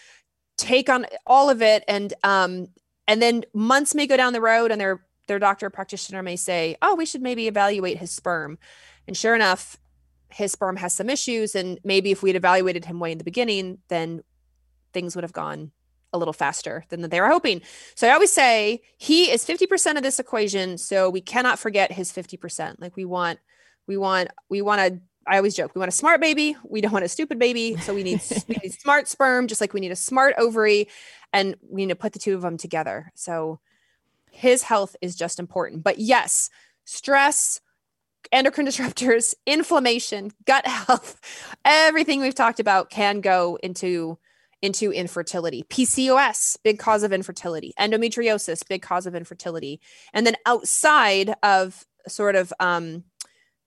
take 0.59 0.89
on 0.89 1.07
all 1.27 1.49
of 1.49 1.63
it 1.63 1.83
and 1.89 2.13
um 2.23 2.67
and 3.09 3.23
then 3.23 3.45
months 3.55 3.95
may 3.95 4.07
go 4.07 4.17
down 4.17 4.33
the 4.33 4.41
road 4.41 4.71
and 4.71 4.81
they're 4.81 5.03
their 5.33 5.39
doctor 5.39 5.71
practitioner 5.71 6.23
may 6.23 6.37
say, 6.37 6.77
"Oh, 6.83 6.95
we 6.95 7.07
should 7.07 7.23
maybe 7.23 7.49
evaluate 7.49 7.97
his 7.97 8.11
sperm." 8.11 8.59
And 9.09 9.17
sure 9.17 9.35
enough, 9.35 9.79
his 10.29 10.53
sperm 10.53 10.77
has 10.77 10.93
some 10.93 11.09
issues 11.09 11.55
and 11.55 11.79
maybe 11.85 12.11
if 12.11 12.23
we'd 12.23 12.37
evaluated 12.37 12.85
him 12.85 13.01
way 13.01 13.13
in 13.13 13.19
the 13.19 13.25
beginning, 13.25 13.79
then 13.89 14.23
things 14.93 15.15
would 15.15 15.25
have 15.25 15.33
gone 15.33 15.73
a 16.13 16.19
little 16.19 16.35
faster 16.35 16.85
than 16.91 17.01
they 17.09 17.21
were 17.21 17.29
hoping. 17.29 17.63
So 17.95 18.07
I 18.07 18.13
always 18.13 18.33
say 18.33 18.83
he 18.99 19.31
is 19.31 19.45
50% 19.47 19.97
of 19.97 20.03
this 20.03 20.19
equation, 20.19 20.77
so 20.77 21.09
we 21.09 21.23
cannot 21.23 21.59
forget 21.59 21.93
his 21.93 22.13
50%. 22.13 22.77
Like 22.79 22.97
we 22.97 23.05
want 23.05 23.39
we 23.87 23.97
want 23.97 24.29
we 24.49 24.63
want 24.63 24.81
to 24.81 25.01
I 25.27 25.37
always 25.37 25.55
joke, 25.55 25.75
we 25.75 25.79
want 25.79 25.89
a 25.89 25.97
smart 25.97 26.21
baby, 26.21 26.57
we 26.65 26.81
don't 26.81 26.93
want 26.93 27.05
a 27.05 27.09
stupid 27.09 27.39
baby. 27.39 27.77
So 27.79 27.95
we 27.95 28.03
need 28.03 28.21
we 28.49 28.57
need 28.63 28.73
smart 28.73 29.09
sperm 29.09 29.47
just 29.47 29.61
like 29.61 29.73
we 29.73 29.81
need 29.81 29.93
a 29.93 29.97
smart 29.97 30.35
ovary 30.39 30.89
and 31.33 31.57
we 31.69 31.87
need 31.87 31.93
to 31.93 31.97
put 31.97 32.13
the 32.13 32.19
two 32.19 32.35
of 32.35 32.43
them 32.43 32.59
together. 32.59 33.11
So 33.15 33.61
his 34.33 34.63
health 34.63 34.97
is 35.01 35.15
just 35.15 35.39
important. 35.39 35.85
But 35.85 35.99
yes, 35.99 36.51
stress, 36.85 37.61
endocrine 38.33 38.67
disruptors, 38.69 39.35
inflammation, 39.47 40.33
gut 40.47 40.67
health, 40.67 41.21
everything 41.65 42.21
we've 42.21 42.35
talked 42.35 42.61
about 42.61 42.91
can 42.91 43.21
go 43.21 43.59
into 43.63 44.19
into 44.63 44.93
infertility. 44.93 45.65
PCOS, 45.65 46.57
big 46.63 46.79
cause 46.79 47.03
of 47.03 47.13
infertility. 47.13 47.75
Endometriosis, 47.81 48.67
big 48.69 48.81
cause 48.81 49.07
of 49.07 49.15
infertility. 49.17 49.81
And 50.13 50.25
then 50.25 50.37
outside 50.47 51.35
of 51.43 51.85
sort 52.07 52.37
of 52.37 52.53
um, 52.61 53.03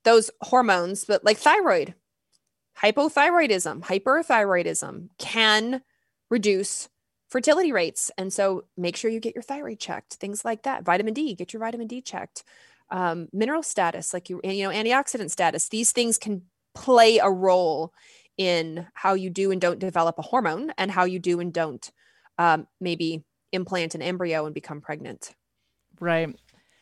those 0.05 0.31
hormones, 0.41 1.03
but 1.03 1.25
like 1.25 1.37
thyroid, 1.37 1.95
hypothyroidism, 2.81 3.81
hyperthyroidism 3.81 5.09
can 5.17 5.81
reduce 6.29 6.87
fertility 7.35 7.73
rates. 7.73 8.09
And 8.17 8.31
so 8.31 8.63
make 8.77 8.95
sure 8.95 9.11
you 9.11 9.19
get 9.19 9.35
your 9.35 9.41
thyroid 9.41 9.77
checked, 9.77 10.13
things 10.13 10.45
like 10.45 10.63
that. 10.63 10.85
Vitamin 10.85 11.13
D, 11.13 11.35
get 11.35 11.51
your 11.51 11.59
vitamin 11.59 11.85
D 11.85 11.99
checked. 11.99 12.45
Um, 12.89 13.27
mineral 13.33 13.61
status, 13.61 14.13
like 14.13 14.29
you, 14.29 14.39
you 14.41 14.63
know, 14.63 14.73
antioxidant 14.73 15.31
status. 15.31 15.67
These 15.67 15.91
things 15.91 16.17
can 16.17 16.43
play 16.73 17.17
a 17.17 17.29
role 17.29 17.91
in 18.37 18.87
how 18.93 19.15
you 19.15 19.29
do 19.29 19.51
and 19.51 19.59
don't 19.59 19.79
develop 19.79 20.17
a 20.17 20.21
hormone 20.21 20.71
and 20.77 20.89
how 20.89 21.03
you 21.03 21.19
do 21.19 21.41
and 21.41 21.51
don't 21.51 21.91
um, 22.37 22.67
maybe 22.79 23.25
implant 23.51 23.95
an 23.95 24.01
embryo 24.01 24.45
and 24.45 24.55
become 24.55 24.79
pregnant. 24.79 25.35
Right. 25.99 26.33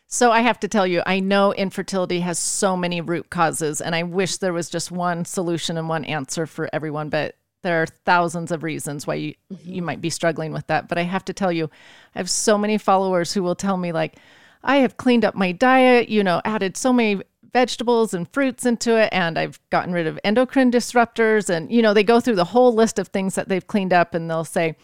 So 0.06 0.32
I 0.32 0.41
have 0.41 0.60
to 0.60 0.68
tell 0.68 0.86
you, 0.86 1.01
I 1.04 1.20
know 1.20 1.51
infertility 1.51 2.20
has 2.20 2.38
so 2.38 2.78
many 2.78 3.01
root 3.01 3.32
causes, 3.32 3.82
and 3.82 3.95
I 3.95 4.04
wish 4.04 4.38
there 4.38 4.54
was 4.54 4.70
just 4.70 4.91
one 4.91 5.26
solution 5.26 5.80
and 5.80 5.89
one 5.89 6.06
answer 6.06 6.45
for 6.45 6.70
everyone, 6.72 7.10
but 7.10 7.38
there 7.64 7.82
are 7.82 7.88
thousands 7.88 8.51
of 8.51 8.61
reasons 8.64 9.07
why 9.07 9.16
you, 9.16 9.34
you 9.64 9.82
might 9.82 10.01
be 10.01 10.09
struggling 10.09 10.51
with 10.53 10.68
that. 10.68 10.88
But 10.88 10.97
I 10.97 11.03
have 11.03 11.26
to 11.26 11.34
tell 11.34 11.51
you, 11.51 11.70
I 12.16 12.20
have 12.20 12.30
so 12.30 12.57
many 12.57 12.78
followers 12.78 13.34
who 13.34 13.41
will 13.41 13.55
tell 13.55 13.78
me, 13.78 13.91
like, 13.91 14.18
I 14.64 14.78
have 14.78 14.97
cleaned 14.97 15.26
up 15.26 15.36
my 15.36 15.51
diet, 15.51 16.09
you 16.09 16.24
know, 16.24 16.41
added 16.45 16.78
so 16.78 16.93
many 16.93 17.22
vegetables 17.51 18.14
and 18.14 18.32
fruits 18.32 18.66
into 18.66 18.97
it, 18.97 19.09
and 19.11 19.38
I've 19.38 19.59
gotten 19.70 19.93
rid 19.93 20.07
of 20.07 20.20
endocrine 20.24 20.72
disruptors. 20.72 21.49
And, 21.49 21.72
you 21.72 21.82
know, 21.82 21.93
they 21.93 22.03
go 22.03 22.20
through 22.20 22.36
the 22.36 22.45
whole 22.45 22.74
list 22.74 22.99
of 22.99 23.09
things 23.09 23.36
that 23.36 23.49
they've 23.49 23.66
cleaned 23.66 23.93
up 23.93 24.14
and 24.14 24.30
they'll 24.30 24.45
say, 24.45 24.76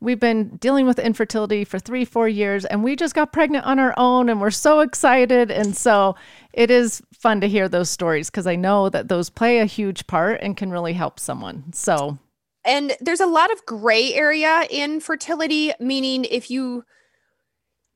We've 0.00 0.18
been 0.18 0.56
dealing 0.56 0.86
with 0.86 0.98
infertility 0.98 1.62
for 1.62 1.78
three, 1.78 2.04
four 2.04 2.26
years, 2.28 2.64
and 2.64 2.82
we 2.82 2.96
just 2.96 3.14
got 3.14 3.32
pregnant 3.32 3.64
on 3.66 3.78
our 3.78 3.94
own, 3.96 4.28
and 4.28 4.40
we're 4.40 4.50
so 4.50 4.80
excited. 4.80 5.52
And 5.52 5.76
so 5.76 6.16
it 6.52 6.72
is 6.72 7.02
fun 7.22 7.40
to 7.40 7.48
hear 7.48 7.68
those 7.68 7.88
stories 7.88 8.28
because 8.28 8.48
I 8.48 8.56
know 8.56 8.88
that 8.88 9.08
those 9.08 9.30
play 9.30 9.60
a 9.60 9.64
huge 9.64 10.06
part 10.08 10.40
and 10.42 10.56
can 10.56 10.70
really 10.70 10.92
help 10.92 11.20
someone. 11.20 11.72
So, 11.72 12.18
and 12.64 12.94
there's 13.00 13.20
a 13.20 13.26
lot 13.26 13.52
of 13.52 13.64
gray 13.64 14.12
area 14.12 14.66
in 14.68 15.00
fertility, 15.00 15.72
meaning 15.78 16.24
if 16.24 16.50
you 16.50 16.84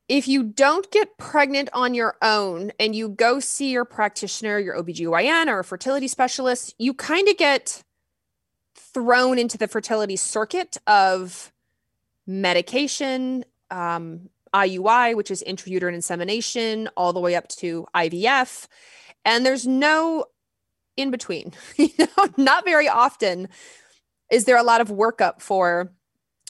if 0.09 0.29
you 0.29 0.45
don't 0.45 0.89
get 0.93 1.19
pregnant 1.19 1.69
on 1.73 1.93
your 1.93 2.17
own 2.23 2.71
and 2.79 2.95
you 2.95 3.09
go 3.09 3.41
see 3.41 3.73
your 3.73 3.85
practitioner, 3.85 4.61
your 4.61 4.81
OBGYN 4.81 5.49
or 5.49 5.59
a 5.59 5.65
fertility 5.65 6.07
specialist, 6.07 6.77
you 6.79 6.95
kind 6.95 7.29
of 7.29 7.37
get 7.37 7.83
thrown 8.77 9.37
into 9.37 9.59
the 9.59 9.67
fertility 9.67 10.15
circuit 10.15 10.77
of 10.87 11.53
medication, 12.25 13.45
um, 13.73 14.31
IUI, 14.55 15.17
which 15.17 15.33
is 15.33 15.43
intrauterine 15.45 15.95
insemination, 15.95 16.89
all 16.97 17.13
the 17.13 17.21
way 17.21 17.35
up 17.35 17.49
to 17.49 17.87
IVF. 17.95 18.69
And 19.27 19.45
there's 19.45 19.67
no 19.67 20.25
in 20.97 21.11
between. 21.11 21.53
you 21.77 21.91
know, 21.99 22.29
not 22.39 22.65
very 22.65 22.89
often 22.89 23.49
is 24.31 24.45
there 24.45 24.57
a 24.57 24.63
lot 24.63 24.81
of 24.81 24.89
workup 24.89 25.41
for 25.41 25.93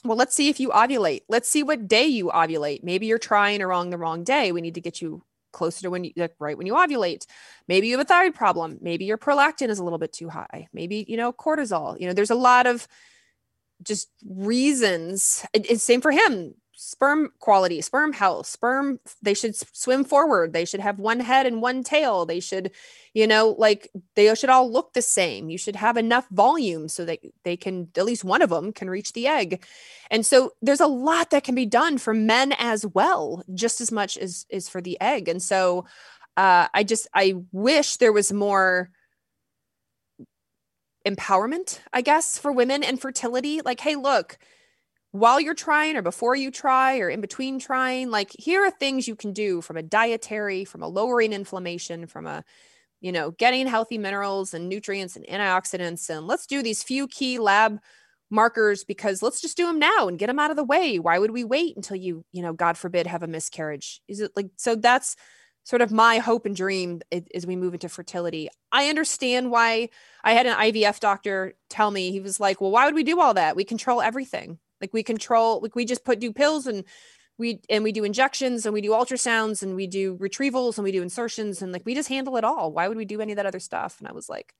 well, 0.03 0.17
let's 0.17 0.35
see 0.35 0.47
if 0.47 0.59
you 0.59 0.69
ovulate. 0.69 1.21
Let's 1.27 1.49
see 1.49 1.63
what 1.63 1.87
day 1.87 2.05
you 2.05 2.27
ovulate. 2.27 2.83
Maybe 2.83 3.07
you're 3.07 3.17
trying 3.17 3.61
along 3.61 3.89
the 3.89 3.97
wrong 3.97 4.23
day. 4.23 4.51
We 4.51 4.61
need 4.61 4.75
to 4.75 4.81
get 4.81 5.01
you 5.01 5.23
closer 5.51 5.81
to 5.81 5.89
when 5.89 6.03
you 6.03 6.11
like 6.15 6.35
right 6.39 6.57
when 6.57 6.67
you 6.67 6.73
ovulate. 6.75 7.25
Maybe 7.67 7.87
you 7.87 7.97
have 7.97 8.05
a 8.05 8.07
thyroid 8.07 8.35
problem. 8.35 8.77
Maybe 8.79 9.05
your 9.05 9.17
prolactin 9.17 9.69
is 9.69 9.79
a 9.79 9.83
little 9.83 9.99
bit 9.99 10.13
too 10.13 10.29
high. 10.29 10.67
Maybe, 10.71 11.03
you 11.09 11.17
know, 11.17 11.33
cortisol. 11.33 11.99
You 11.99 12.07
know, 12.07 12.13
there's 12.13 12.29
a 12.29 12.35
lot 12.35 12.67
of 12.67 12.87
just 13.83 14.09
reasons. 14.25 15.45
It's 15.53 15.83
same 15.83 16.01
for 16.01 16.11
him 16.11 16.53
sperm 16.79 17.31
quality, 17.39 17.81
sperm 17.81 18.13
health, 18.13 18.45
sperm, 18.45 18.99
they 19.23 19.33
should 19.33 19.55
swim 19.55 20.03
forward. 20.03 20.53
They 20.53 20.63
should 20.63 20.79
have 20.79 20.99
one 20.99 21.19
head 21.19 21.47
and 21.47 21.59
one 21.59 21.83
tail. 21.83 22.27
They 22.27 22.39
should, 22.39 22.69
you 23.15 23.25
know, 23.25 23.55
like 23.57 23.89
they 24.15 24.33
should 24.35 24.51
all 24.51 24.71
look 24.71 24.93
the 24.93 25.01
same. 25.01 25.49
You 25.49 25.57
should 25.57 25.75
have 25.75 25.97
enough 25.97 26.29
volume 26.29 26.87
so 26.87 27.03
that 27.05 27.17
they 27.43 27.57
can, 27.57 27.87
at 27.97 28.05
least 28.05 28.23
one 28.23 28.43
of 28.43 28.51
them 28.51 28.71
can 28.71 28.91
reach 28.91 29.13
the 29.13 29.25
egg. 29.25 29.65
And 30.11 30.23
so 30.23 30.51
there's 30.61 30.79
a 30.79 30.85
lot 30.85 31.31
that 31.31 31.43
can 31.43 31.55
be 31.55 31.65
done 31.65 31.97
for 31.97 32.13
men 32.13 32.53
as 32.59 32.85
well, 32.85 33.43
just 33.55 33.81
as 33.81 33.91
much 33.91 34.15
as 34.15 34.45
is 34.49 34.69
for 34.69 34.79
the 34.79 35.01
egg. 35.01 35.27
And 35.27 35.41
so 35.41 35.85
uh, 36.37 36.67
I 36.75 36.83
just, 36.83 37.07
I 37.11 37.37
wish 37.51 37.97
there 37.97 38.13
was 38.13 38.31
more 38.31 38.91
empowerment, 41.07 41.79
I 41.91 42.01
guess, 42.01 42.37
for 42.37 42.51
women 42.51 42.83
and 42.83 43.01
fertility. 43.01 43.61
Like, 43.65 43.79
hey, 43.79 43.95
look, 43.95 44.37
while 45.19 45.39
you're 45.39 45.53
trying 45.53 45.95
or 45.95 46.01
before 46.01 46.35
you 46.35 46.51
try 46.51 46.99
or 46.99 47.09
in 47.09 47.21
between 47.21 47.59
trying 47.59 48.09
like 48.09 48.31
here 48.37 48.63
are 48.63 48.71
things 48.71 49.07
you 49.07 49.15
can 49.15 49.33
do 49.33 49.61
from 49.61 49.77
a 49.77 49.83
dietary 49.83 50.65
from 50.65 50.81
a 50.81 50.87
lowering 50.87 51.33
inflammation 51.33 52.07
from 52.07 52.27
a 52.27 52.43
you 53.01 53.11
know 53.11 53.31
getting 53.31 53.67
healthy 53.67 53.97
minerals 53.97 54.53
and 54.53 54.69
nutrients 54.69 55.15
and 55.15 55.25
antioxidants. 55.27 56.09
And 56.09 56.27
let's 56.27 56.47
do 56.47 56.61
these 56.61 56.83
few 56.83 57.07
key 57.07 57.39
lab 57.39 57.79
markers 58.29 58.83
because 58.83 59.21
let's 59.21 59.39
just 59.39 59.55
do 59.55 59.65
them 59.65 59.79
now 59.79 60.07
and 60.07 60.19
get 60.19 60.27
them 60.27 60.39
out 60.39 60.51
of 60.51 60.57
the 60.57 60.63
way. 60.63 60.99
Why 60.99 61.17
would 61.17 61.31
we 61.31 61.43
wait 61.43 61.75
until 61.75 61.97
you 61.97 62.25
you 62.31 62.41
know 62.41 62.53
god 62.53 62.77
forbid 62.77 63.07
have 63.07 63.23
a 63.23 63.27
miscarriage? 63.27 64.01
Is 64.07 64.19
it 64.19 64.31
like 64.35 64.49
so 64.57 64.75
that's 64.75 65.15
sort 65.63 65.81
of 65.81 65.91
my 65.91 66.19
hope 66.19 66.45
and 66.45 66.55
dream 66.55 67.01
as 67.35 67.45
we 67.45 67.57
move 67.57 67.73
into 67.73 67.89
fertility. 67.89 68.47
I 68.71 68.87
understand 68.87 69.51
why 69.51 69.89
i 70.23 70.31
had 70.31 70.45
an 70.45 70.55
ivf 70.57 71.01
doctor 71.01 71.55
tell 71.69 71.91
me 71.91 72.11
he 72.11 72.21
was 72.21 72.39
like 72.39 72.61
well 72.61 72.71
why 72.71 72.85
would 72.85 72.95
we 72.95 73.03
do 73.03 73.19
all 73.19 73.33
that? 73.33 73.55
We 73.55 73.63
control 73.63 74.01
everything 74.01 74.59
like 74.81 74.93
we 74.93 75.03
control, 75.03 75.59
like 75.61 75.75
we 75.75 75.85
just 75.85 76.03
put 76.03 76.19
do 76.19 76.31
pills 76.31 76.67
and 76.67 76.83
we 77.37 77.61
and 77.69 77.83
we 77.83 77.91
do 77.91 78.03
injections 78.03 78.65
and 78.65 78.73
we 78.73 78.81
do 78.81 78.91
ultrasounds 78.91 79.61
and 79.61 79.75
we 79.75 79.87
do 79.87 80.17
retrievals 80.17 80.77
and 80.77 80.83
we 80.83 80.91
do 80.91 81.01
insertions 81.01 81.61
and 81.61 81.71
like 81.71 81.85
we 81.85 81.93
just 81.93 82.09
handle 82.09 82.37
it 82.37 82.43
all. 82.43 82.71
Why 82.71 82.87
would 82.87 82.97
we 82.97 83.05
do 83.05 83.21
any 83.21 83.31
of 83.31 83.35
that 83.37 83.45
other 83.45 83.59
stuff? 83.59 83.97
And 83.99 84.07
I 84.07 84.11
was 84.11 84.27
like, 84.27 84.55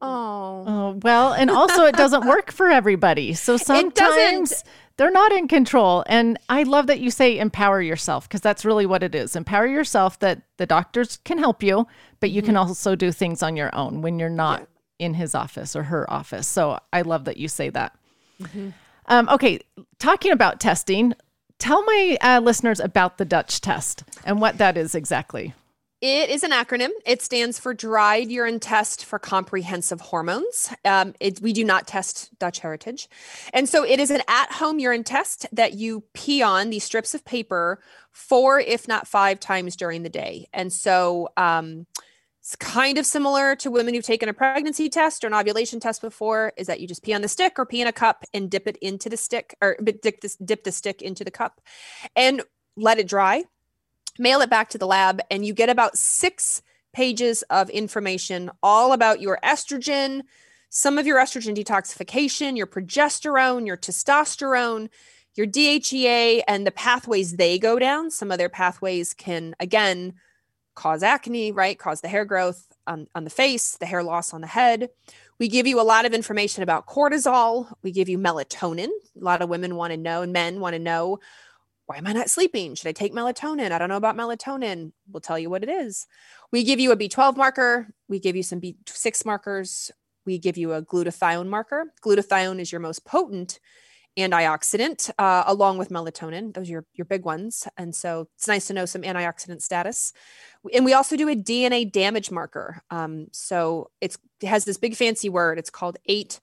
oh, 0.00 0.64
oh 0.66 1.00
well, 1.02 1.32
and 1.32 1.50
also 1.50 1.84
it 1.84 1.94
doesn't 1.94 2.26
work 2.26 2.50
for 2.50 2.68
everybody. 2.68 3.34
So 3.34 3.56
sometimes 3.56 4.64
they're 4.96 5.12
not 5.12 5.32
in 5.32 5.46
control. 5.46 6.02
And 6.06 6.38
I 6.48 6.64
love 6.64 6.88
that 6.88 7.00
you 7.00 7.10
say 7.10 7.38
empower 7.38 7.80
yourself 7.80 8.28
because 8.28 8.40
that's 8.40 8.64
really 8.64 8.86
what 8.86 9.02
it 9.02 9.14
is. 9.14 9.36
Empower 9.36 9.66
yourself 9.66 10.18
that 10.18 10.42
the 10.56 10.66
doctors 10.66 11.18
can 11.24 11.38
help 11.38 11.62
you, 11.62 11.86
but 12.20 12.30
you 12.30 12.42
mm-hmm. 12.42 12.46
can 12.46 12.56
also 12.56 12.96
do 12.96 13.12
things 13.12 13.42
on 13.42 13.56
your 13.56 13.74
own 13.74 14.02
when 14.02 14.18
you're 14.18 14.28
not 14.28 14.60
yeah. 14.98 15.06
in 15.06 15.14
his 15.14 15.34
office 15.34 15.76
or 15.76 15.84
her 15.84 16.10
office. 16.12 16.48
So 16.48 16.80
I 16.92 17.02
love 17.02 17.26
that 17.26 17.36
you 17.36 17.46
say 17.46 17.70
that. 17.70 17.96
Mm-hmm. 18.42 18.70
Um, 19.06 19.28
okay, 19.28 19.60
talking 19.98 20.32
about 20.32 20.60
testing, 20.60 21.14
tell 21.58 21.82
my 21.84 22.18
uh, 22.20 22.40
listeners 22.42 22.80
about 22.80 23.18
the 23.18 23.24
Dutch 23.24 23.60
test 23.60 24.04
and 24.24 24.40
what 24.40 24.58
that 24.58 24.76
is 24.76 24.94
exactly. 24.94 25.54
It 26.02 26.30
is 26.30 26.42
an 26.42 26.50
acronym. 26.50 26.90
It 27.06 27.22
stands 27.22 27.60
for 27.60 27.72
Dried 27.72 28.28
Urine 28.28 28.58
Test 28.58 29.04
for 29.04 29.20
Comprehensive 29.20 30.00
Hormones. 30.00 30.74
Um, 30.84 31.14
it, 31.20 31.40
we 31.40 31.52
do 31.52 31.62
not 31.62 31.86
test 31.86 32.36
Dutch 32.40 32.58
heritage. 32.58 33.08
And 33.52 33.68
so 33.68 33.84
it 33.84 34.00
is 34.00 34.10
an 34.10 34.20
at 34.26 34.50
home 34.50 34.80
urine 34.80 35.04
test 35.04 35.46
that 35.52 35.74
you 35.74 36.02
pee 36.12 36.42
on 36.42 36.70
these 36.70 36.82
strips 36.82 37.14
of 37.14 37.24
paper 37.24 37.80
four, 38.10 38.58
if 38.58 38.88
not 38.88 39.06
five 39.06 39.38
times 39.38 39.76
during 39.76 40.02
the 40.02 40.08
day. 40.08 40.48
And 40.52 40.72
so, 40.72 41.28
um, 41.36 41.86
it's 42.42 42.56
kind 42.56 42.98
of 42.98 43.06
similar 43.06 43.54
to 43.54 43.70
women 43.70 43.94
who've 43.94 44.04
taken 44.04 44.28
a 44.28 44.34
pregnancy 44.34 44.88
test 44.88 45.22
or 45.22 45.28
an 45.28 45.34
ovulation 45.34 45.78
test 45.78 46.00
before 46.00 46.52
is 46.56 46.66
that 46.66 46.80
you 46.80 46.88
just 46.88 47.04
pee 47.04 47.14
on 47.14 47.22
the 47.22 47.28
stick 47.28 47.56
or 47.56 47.64
pee 47.64 47.80
in 47.80 47.86
a 47.86 47.92
cup 47.92 48.24
and 48.34 48.50
dip 48.50 48.66
it 48.66 48.76
into 48.78 49.08
the 49.08 49.16
stick 49.16 49.54
or 49.62 49.76
dip, 49.82 50.20
dip 50.44 50.64
the 50.64 50.72
stick 50.72 51.00
into 51.02 51.22
the 51.22 51.30
cup 51.30 51.60
and 52.16 52.42
let 52.76 52.98
it 52.98 53.06
dry 53.06 53.44
mail 54.18 54.40
it 54.40 54.50
back 54.50 54.70
to 54.70 54.78
the 54.78 54.86
lab 54.86 55.20
and 55.30 55.46
you 55.46 55.54
get 55.54 55.70
about 55.70 55.96
six 55.96 56.62
pages 56.92 57.42
of 57.48 57.70
information 57.70 58.50
all 58.60 58.92
about 58.92 59.20
your 59.20 59.38
estrogen 59.44 60.22
some 60.68 60.98
of 60.98 61.06
your 61.06 61.18
estrogen 61.18 61.56
detoxification 61.56 62.56
your 62.56 62.66
progesterone 62.66 63.66
your 63.66 63.76
testosterone 63.76 64.88
your 65.34 65.46
dhea 65.46 66.42
and 66.46 66.66
the 66.66 66.70
pathways 66.70 67.36
they 67.36 67.58
go 67.58 67.78
down. 67.78 68.10
Some 68.10 68.30
of 68.30 68.38
their 68.38 68.48
pathways 68.48 69.14
can 69.14 69.54
again 69.58 70.14
cause 70.74 71.02
acne, 71.02 71.52
right? 71.52 71.78
Cause 71.78 72.00
the 72.00 72.08
hair 72.08 72.24
growth 72.24 72.66
on, 72.86 73.06
on 73.14 73.24
the 73.24 73.30
face, 73.30 73.76
the 73.76 73.86
hair 73.86 74.02
loss 74.02 74.32
on 74.32 74.40
the 74.40 74.46
head. 74.46 74.88
We 75.38 75.48
give 75.48 75.66
you 75.66 75.80
a 75.80 75.82
lot 75.82 76.04
of 76.04 76.14
information 76.14 76.62
about 76.62 76.86
cortisol. 76.86 77.72
We 77.82 77.90
give 77.90 78.08
you 78.08 78.18
melatonin. 78.18 78.88
A 78.88 79.24
lot 79.24 79.42
of 79.42 79.48
women 79.48 79.76
want 79.76 79.92
to 79.92 79.96
know, 79.96 80.22
and 80.22 80.32
men 80.32 80.60
want 80.60 80.74
to 80.74 80.78
know, 80.78 81.18
why 81.86 81.96
am 81.96 82.06
I 82.06 82.12
not 82.12 82.30
sleeping? 82.30 82.74
Should 82.74 82.88
I 82.88 82.92
take 82.92 83.12
melatonin? 83.12 83.72
I 83.72 83.78
don't 83.78 83.88
know 83.88 83.96
about 83.96 84.16
melatonin. 84.16 84.92
We'll 85.10 85.20
tell 85.20 85.38
you 85.38 85.50
what 85.50 85.62
it 85.62 85.68
is. 85.68 86.06
We 86.50 86.64
give 86.64 86.80
you 86.80 86.92
a 86.92 86.96
B12 86.96 87.36
marker. 87.36 87.88
We 88.08 88.20
give 88.20 88.36
you 88.36 88.42
some 88.42 88.60
B6 88.60 89.26
markers. 89.26 89.90
We 90.24 90.38
give 90.38 90.56
you 90.56 90.72
a 90.72 90.82
glutathione 90.82 91.48
marker. 91.48 91.92
Glutathione 92.04 92.60
is 92.60 92.70
your 92.70 92.80
most 92.80 93.04
potent 93.04 93.58
antioxidant 94.18 95.10
uh, 95.18 95.44
along 95.46 95.78
with 95.78 95.88
melatonin. 95.88 96.52
Those 96.52 96.68
are 96.68 96.72
your, 96.72 96.84
your 96.94 97.04
big 97.04 97.24
ones. 97.24 97.66
And 97.78 97.94
so 97.94 98.28
it's 98.36 98.48
nice 98.48 98.66
to 98.66 98.74
know 98.74 98.84
some 98.84 99.02
antioxidant 99.02 99.62
status. 99.62 100.12
And 100.74 100.84
we 100.84 100.92
also 100.92 101.16
do 101.16 101.28
a 101.28 101.36
DNA 101.36 101.90
damage 101.90 102.30
marker. 102.30 102.82
Um, 102.90 103.28
so 103.32 103.90
it 104.00 104.16
has 104.42 104.64
this 104.64 104.76
big 104.76 104.96
fancy 104.96 105.28
word. 105.28 105.58
It's 105.58 105.70
called 105.70 105.98
8 106.06 106.40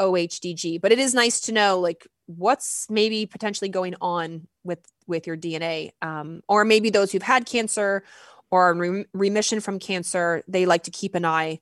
OHDG, 0.00 0.80
but 0.80 0.92
it 0.92 0.98
is 0.98 1.14
nice 1.14 1.40
to 1.40 1.52
know 1.52 1.78
like 1.78 2.06
what's 2.26 2.88
maybe 2.88 3.26
potentially 3.26 3.68
going 3.68 3.94
on 4.00 4.46
with 4.64 4.80
with 5.06 5.26
your 5.26 5.36
DNA, 5.36 5.90
um, 6.00 6.42
or 6.48 6.64
maybe 6.64 6.90
those 6.90 7.12
who've 7.12 7.22
had 7.22 7.44
cancer 7.44 8.04
or 8.50 9.04
remission 9.12 9.60
from 9.60 9.78
cancer. 9.78 10.42
They 10.48 10.64
like 10.64 10.84
to 10.84 10.90
keep 10.90 11.14
an 11.14 11.24
eye 11.24 11.60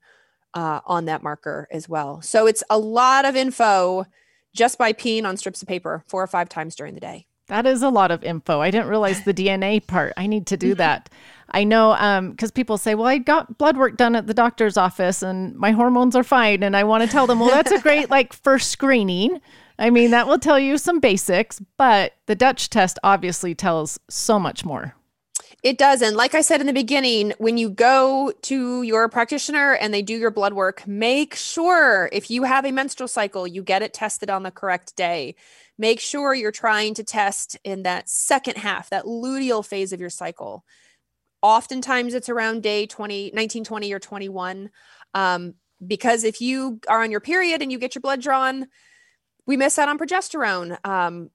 uh, 0.54 0.80
on 0.86 1.06
that 1.06 1.22
marker 1.22 1.66
as 1.72 1.88
well. 1.88 2.22
So 2.22 2.46
it's 2.46 2.62
a 2.70 2.78
lot 2.78 3.24
of 3.24 3.34
info 3.34 4.06
just 4.58 4.76
by 4.76 4.92
peeing 4.92 5.24
on 5.24 5.36
strips 5.36 5.62
of 5.62 5.68
paper 5.68 6.02
four 6.08 6.20
or 6.20 6.26
five 6.26 6.48
times 6.48 6.74
during 6.74 6.94
the 6.94 7.00
day. 7.00 7.26
That 7.46 7.64
is 7.64 7.80
a 7.80 7.88
lot 7.88 8.10
of 8.10 8.24
info. 8.24 8.60
I 8.60 8.72
didn't 8.72 8.88
realize 8.88 9.22
the 9.22 9.32
DNA 9.32 9.86
part. 9.86 10.12
I 10.16 10.26
need 10.26 10.48
to 10.48 10.56
do 10.56 10.74
that. 10.84 11.08
I 11.50 11.62
know 11.64 11.92
because 12.32 12.50
um, 12.50 12.54
people 12.54 12.76
say, 12.76 12.94
well, 12.94 13.06
I 13.06 13.18
got 13.18 13.56
blood 13.56 13.78
work 13.78 13.96
done 13.96 14.16
at 14.16 14.26
the 14.26 14.34
doctor's 14.34 14.76
office 14.76 15.22
and 15.22 15.54
my 15.56 15.70
hormones 15.70 16.16
are 16.16 16.24
fine. 16.24 16.62
And 16.64 16.76
I 16.76 16.84
want 16.84 17.04
to 17.04 17.08
tell 17.08 17.26
them, 17.26 17.38
well, 17.38 17.50
that's 17.50 17.70
a 17.70 17.80
great 17.80 18.10
like 18.16 18.32
first 18.32 18.70
screening. 18.70 19.40
I 19.78 19.90
mean, 19.90 20.10
that 20.10 20.26
will 20.26 20.40
tell 20.40 20.58
you 20.58 20.76
some 20.76 20.98
basics, 20.98 21.62
but 21.76 22.14
the 22.26 22.34
Dutch 22.34 22.68
test 22.68 22.98
obviously 23.04 23.54
tells 23.54 23.98
so 24.10 24.38
much 24.40 24.64
more. 24.64 24.96
It 25.64 25.76
does. 25.76 26.02
And 26.02 26.16
like 26.16 26.34
I 26.34 26.40
said 26.40 26.60
in 26.60 26.68
the 26.68 26.72
beginning, 26.72 27.32
when 27.38 27.58
you 27.58 27.68
go 27.68 28.32
to 28.42 28.82
your 28.82 29.08
practitioner 29.08 29.72
and 29.72 29.92
they 29.92 30.02
do 30.02 30.16
your 30.16 30.30
blood 30.30 30.52
work, 30.52 30.86
make 30.86 31.34
sure 31.34 32.08
if 32.12 32.30
you 32.30 32.44
have 32.44 32.64
a 32.64 32.70
menstrual 32.70 33.08
cycle, 33.08 33.44
you 33.44 33.64
get 33.64 33.82
it 33.82 33.92
tested 33.92 34.30
on 34.30 34.44
the 34.44 34.52
correct 34.52 34.94
day. 34.94 35.34
Make 35.76 35.98
sure 35.98 36.32
you're 36.32 36.52
trying 36.52 36.94
to 36.94 37.04
test 37.04 37.56
in 37.64 37.82
that 37.82 38.08
second 38.08 38.58
half, 38.58 38.90
that 38.90 39.04
luteal 39.04 39.66
phase 39.66 39.92
of 39.92 40.00
your 40.00 40.10
cycle. 40.10 40.64
Oftentimes 41.42 42.14
it's 42.14 42.28
around 42.28 42.62
day 42.62 42.86
20, 42.86 43.32
19, 43.34 43.64
20, 43.64 43.92
or 43.92 43.98
21. 43.98 44.70
Um, 45.14 45.54
because 45.84 46.22
if 46.22 46.40
you 46.40 46.80
are 46.88 47.02
on 47.02 47.10
your 47.10 47.20
period 47.20 47.62
and 47.62 47.72
you 47.72 47.78
get 47.78 47.96
your 47.96 48.02
blood 48.02 48.20
drawn, 48.20 48.68
we 49.46 49.56
miss 49.56 49.78
out 49.78 49.88
on 49.88 49.98
progesterone. 49.98 50.78
Um, 50.86 51.30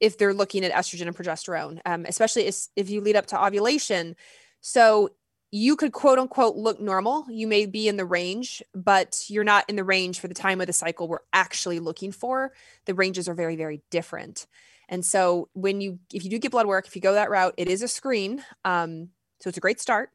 if 0.00 0.18
they're 0.18 0.34
looking 0.34 0.64
at 0.64 0.72
estrogen 0.72 1.06
and 1.06 1.16
progesterone, 1.16 1.80
um, 1.86 2.04
especially 2.06 2.46
if, 2.46 2.66
if 2.76 2.90
you 2.90 3.00
lead 3.00 3.16
up 3.16 3.26
to 3.26 3.44
ovulation. 3.44 4.16
So 4.60 5.10
you 5.50 5.76
could 5.76 5.92
quote 5.92 6.18
unquote 6.18 6.56
look 6.56 6.80
normal. 6.80 7.24
You 7.30 7.46
may 7.46 7.66
be 7.66 7.88
in 7.88 7.96
the 7.96 8.04
range, 8.04 8.62
but 8.74 9.24
you're 9.28 9.44
not 9.44 9.64
in 9.68 9.76
the 9.76 9.84
range 9.84 10.20
for 10.20 10.28
the 10.28 10.34
time 10.34 10.60
of 10.60 10.66
the 10.66 10.72
cycle 10.72 11.08
we're 11.08 11.18
actually 11.32 11.78
looking 11.78 12.12
for. 12.12 12.52
The 12.84 12.94
ranges 12.94 13.28
are 13.28 13.34
very, 13.34 13.56
very 13.56 13.82
different. 13.90 14.46
And 14.88 15.04
so 15.04 15.48
when 15.52 15.80
you, 15.80 15.98
if 16.12 16.24
you 16.24 16.30
do 16.30 16.38
get 16.38 16.52
blood 16.52 16.66
work, 16.66 16.86
if 16.86 16.94
you 16.94 17.02
go 17.02 17.14
that 17.14 17.30
route, 17.30 17.54
it 17.56 17.68
is 17.68 17.82
a 17.82 17.88
screen. 17.88 18.44
Um, 18.64 19.08
so 19.40 19.48
it's 19.48 19.58
a 19.58 19.60
great 19.60 19.80
start. 19.80 20.10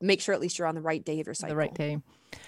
Make 0.00 0.20
sure 0.20 0.34
at 0.34 0.40
least 0.40 0.58
you're 0.58 0.68
on 0.68 0.74
the 0.74 0.80
right 0.80 1.04
day 1.04 1.20
of 1.20 1.26
your 1.26 1.34
cycle. 1.34 1.54
The 1.54 1.58
right 1.58 1.74
day. 1.74 1.98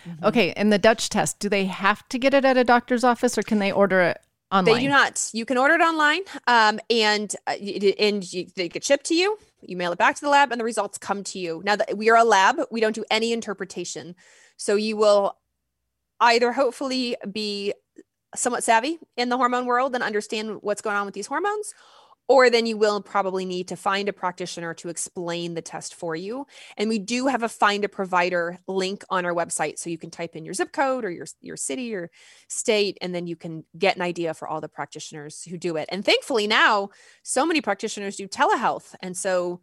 Mm-hmm. 0.09 0.25
Okay. 0.25 0.53
And 0.53 0.73
the 0.73 0.79
Dutch 0.79 1.11
test, 1.11 1.39
do 1.39 1.49
they 1.49 1.67
have 1.67 2.09
to 2.09 2.19
get 2.19 2.33
it 2.33 2.45
at 2.45 2.57
a 2.57 2.65
doctor's 2.65 3.05
office 3.05 3.37
or 3.37 3.43
can 3.43 3.59
they 3.59 3.73
order 3.73 4.01
it 4.01 4.21
online? 4.53 4.75
They 4.75 4.81
do 4.83 4.89
not. 4.89 5.31
You 5.33 5.45
can 5.45 5.59
order 5.59 5.75
it 5.75 5.81
online, 5.81 6.23
um, 6.47 6.79
and 6.91 7.35
uh, 7.47 7.55
and 7.99 8.33
you, 8.33 8.47
they 8.55 8.69
get 8.69 8.85
shipped 8.85 9.07
to 9.07 9.15
you. 9.15 9.39
You 9.63 9.77
mail 9.77 9.93
it 9.93 9.99
back 9.99 10.17
to 10.17 10.21
the 10.21 10.29
lab, 10.29 10.53
and 10.53 10.61
the 10.61 10.65
results 10.65 10.99
come 10.99 11.25
to 11.25 11.39
you. 11.39 11.63
Now 11.65 11.77
that 11.77 11.97
we 11.97 12.11
are 12.11 12.17
a 12.17 12.25
lab, 12.25 12.61
we 12.71 12.81
don't 12.81 12.95
do 12.95 13.05
any 13.11 13.33
interpretation, 13.33 14.15
so 14.57 14.77
you 14.77 14.97
will 14.97 15.37
either 16.21 16.53
hopefully 16.53 17.17
be 17.31 17.73
somewhat 18.35 18.65
savvy 18.65 18.99
in 19.17 19.29
the 19.29 19.37
hormone 19.37 19.67
world 19.67 19.95
and 19.95 20.03
understand 20.03 20.59
what's 20.63 20.81
going 20.81 20.97
on 20.97 21.05
with 21.05 21.15
these 21.15 21.27
hormones, 21.27 21.75
or 22.29 22.49
then 22.49 22.67
you 22.67 22.77
will 22.77 23.03
probably 23.03 23.45
need 23.45 23.69
to 23.69 23.77
find 23.77 24.09
a 24.09 24.13
practitioner 24.13 24.75
to 24.75 24.89
explain 24.89 25.55
the 25.55 25.63
test 25.63 25.95
for 25.95 26.15
you. 26.15 26.47
And 26.77 26.89
we 26.89 26.99
do 26.99 27.27
have 27.27 27.43
a 27.43 27.49
find 27.49 27.85
a 27.85 27.89
provider 27.89 28.59
link 28.67 29.05
on 29.11 29.27
our 29.27 29.35
website. 29.35 29.79
So 29.79 29.91
you 29.91 29.99
can 29.99 30.11
type 30.11 30.37
in 30.37 30.45
your 30.45 30.55
zip 30.55 30.73
code 30.73 31.05
or 31.05 31.11
your, 31.11 31.27
your 31.41 31.57
city 31.57 31.95
or 31.95 32.11
state, 32.49 32.97
and 33.03 33.15
then 33.15 33.27
you 33.27 33.37
can 33.37 33.65
get 33.77 33.97
an 33.97 34.03
idea 34.03 34.35
for 34.35 34.49
all 34.49 34.61
the 34.61 34.69
practitioners 34.69 35.43
who 35.43 35.59
do 35.59 35.77
it. 35.77 35.89
And 35.91 36.05
thankfully, 36.05 36.47
now 36.47 36.91
so 37.23 37.45
many 37.45 37.61
practitioners 37.61 38.17
do 38.17 38.29
telehealth. 38.29 38.95
And 39.01 39.17
so 39.17 39.61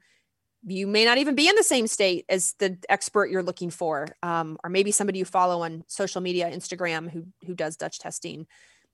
you 0.66 0.88
may 0.88 1.06
not 1.06 1.18
even 1.18 1.36
be 1.36 1.48
in 1.48 1.56
the 1.56 1.64
same 1.64 1.88
state 1.88 2.26
as 2.30 2.54
the 2.60 2.78
expert 2.90 3.30
you're 3.30 3.44
looking 3.44 3.70
for, 3.70 4.08
um, 4.22 4.58
or 4.64 4.70
maybe 4.70 4.92
somebody 4.92 5.20
you 5.20 5.26
follow 5.26 5.64
on 5.64 5.84
social 5.88 6.22
media, 6.22 6.52
Instagram, 6.52 7.10
who 7.10 7.26
who 7.46 7.56
does 7.56 7.78
Dutch 7.78 8.00
testing. 8.00 8.46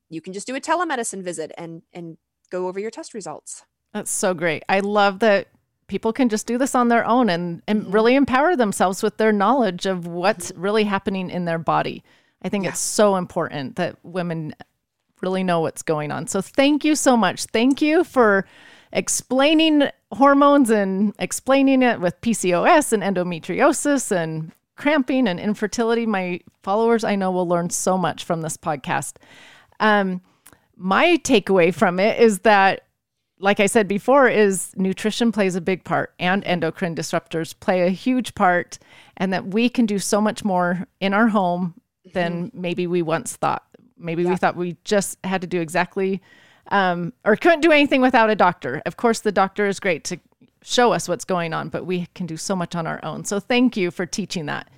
You 0.10 0.22
can 0.22 0.34
just 0.34 0.46
do 0.46 0.56
a 0.56 0.62
telemedicine 0.62 1.24
visit 1.24 1.52
and 1.58 1.82
and 1.92 2.18
go 2.50 2.68
over 2.68 2.80
your 2.80 2.92
test 2.92 3.14
results. 3.14 3.64
That's 3.94 4.12
so 4.12 4.34
great. 4.34 4.64
I 4.68 4.82
love 4.82 5.20
that 5.20 5.48
people 5.88 6.12
can 6.12 6.30
just 6.30 6.48
do 6.48 6.58
this 6.58 6.76
on 6.76 6.88
their 6.88 7.06
own 7.06 7.30
and, 7.30 7.62
and 7.68 7.84
mm-hmm. 7.84 7.92
really 7.92 8.16
empower 8.16 8.56
themselves 8.56 9.04
with 9.04 9.18
their 9.18 9.32
knowledge 9.32 9.86
of 9.86 10.08
what's 10.08 10.52
mm-hmm. 10.52 10.62
really 10.62 10.84
happening 10.84 11.30
in 11.30 11.46
their 11.46 11.60
body. 11.60 12.04
I 12.42 12.50
think 12.50 12.64
yeah. 12.64 12.72
it's 12.72 12.80
so 12.80 13.16
important 13.16 13.76
that 13.78 13.98
women 14.04 14.56
really 15.22 15.44
know 15.44 15.62
what's 15.62 15.82
going 15.82 16.12
on. 16.12 16.28
So 16.28 16.42
thank 16.42 16.84
you 16.84 16.96
so 16.96 17.16
much. 17.16 17.46
Thank 17.46 17.82
you 17.82 18.04
for 18.04 18.46
explaining 18.92 19.90
hormones 20.12 20.70
and 20.70 21.14
explaining 21.20 21.82
it 21.82 22.00
with 22.00 22.20
PCOS 22.22 22.94
and 22.94 23.04
endometriosis 23.04 24.12
and 24.12 24.52
cramping 24.76 25.28
and 25.28 25.40
infertility. 25.40 26.06
My 26.06 26.42
followers, 26.64 27.04
I 27.04 27.16
know, 27.16 27.32
will 27.32 27.48
learn 27.48 27.70
so 27.70 27.98
much 27.98 28.24
from 28.24 28.42
this 28.42 28.58
podcast. 28.58 29.16
Um, 29.80 30.22
my 30.78 31.18
takeaway 31.24 31.74
from 31.74 32.00
it 32.00 32.20
is 32.20 32.40
that 32.40 32.82
like 33.38 33.60
I 33.60 33.66
said 33.66 33.88
before, 33.88 34.30
is 34.30 34.72
nutrition 34.78 35.32
plays 35.32 35.56
a 35.56 35.62
big 35.62 35.84
part 35.84 36.14
and 36.20 36.44
endocrine 36.46 36.96
disruptors 36.96 37.54
play 37.60 37.86
a 37.86 37.90
huge 37.90 38.34
part, 38.34 38.80
and 39.18 39.34
that 39.34 39.48
we 39.48 39.68
can 39.68 39.86
do 39.86 40.00
so 40.00 40.22
much 40.22 40.46
more 40.46 40.88
in 41.02 41.14
our 41.14 41.28
home 41.28 41.74
than 42.14 42.48
mm-hmm. 42.48 42.62
maybe 42.62 42.88
we 42.88 43.02
once 43.02 43.36
thought. 43.36 43.64
Maybe 43.98 44.24
yeah. 44.24 44.30
we 44.30 44.36
thought 44.38 44.56
we 44.56 44.78
just 44.86 45.18
had 45.26 45.42
to 45.42 45.48
do 45.48 45.60
exactly 45.60 46.22
um, 46.72 47.14
or 47.24 47.36
couldn't 47.36 47.62
do 47.62 47.72
anything 47.72 48.02
without 48.02 48.30
a 48.30 48.36
doctor. 48.36 48.82
Of 48.86 48.98
course, 48.98 49.20
the 49.20 49.32
doctor 49.32 49.68
is 49.68 49.80
great 49.80 50.04
to 50.06 50.20
show 50.64 50.94
us 50.94 51.08
what's 51.08 51.26
going 51.26 51.54
on, 51.54 51.70
but 51.70 51.86
we 51.86 52.08
can 52.16 52.26
do 52.26 52.38
so 52.38 52.56
much 52.56 52.76
on 52.76 52.88
our 52.88 53.04
own. 53.04 53.24
So 53.24 53.40
thank 53.40 53.78
you 53.78 53.92
for 53.92 54.06
teaching 54.06 54.48
that. 54.48 54.70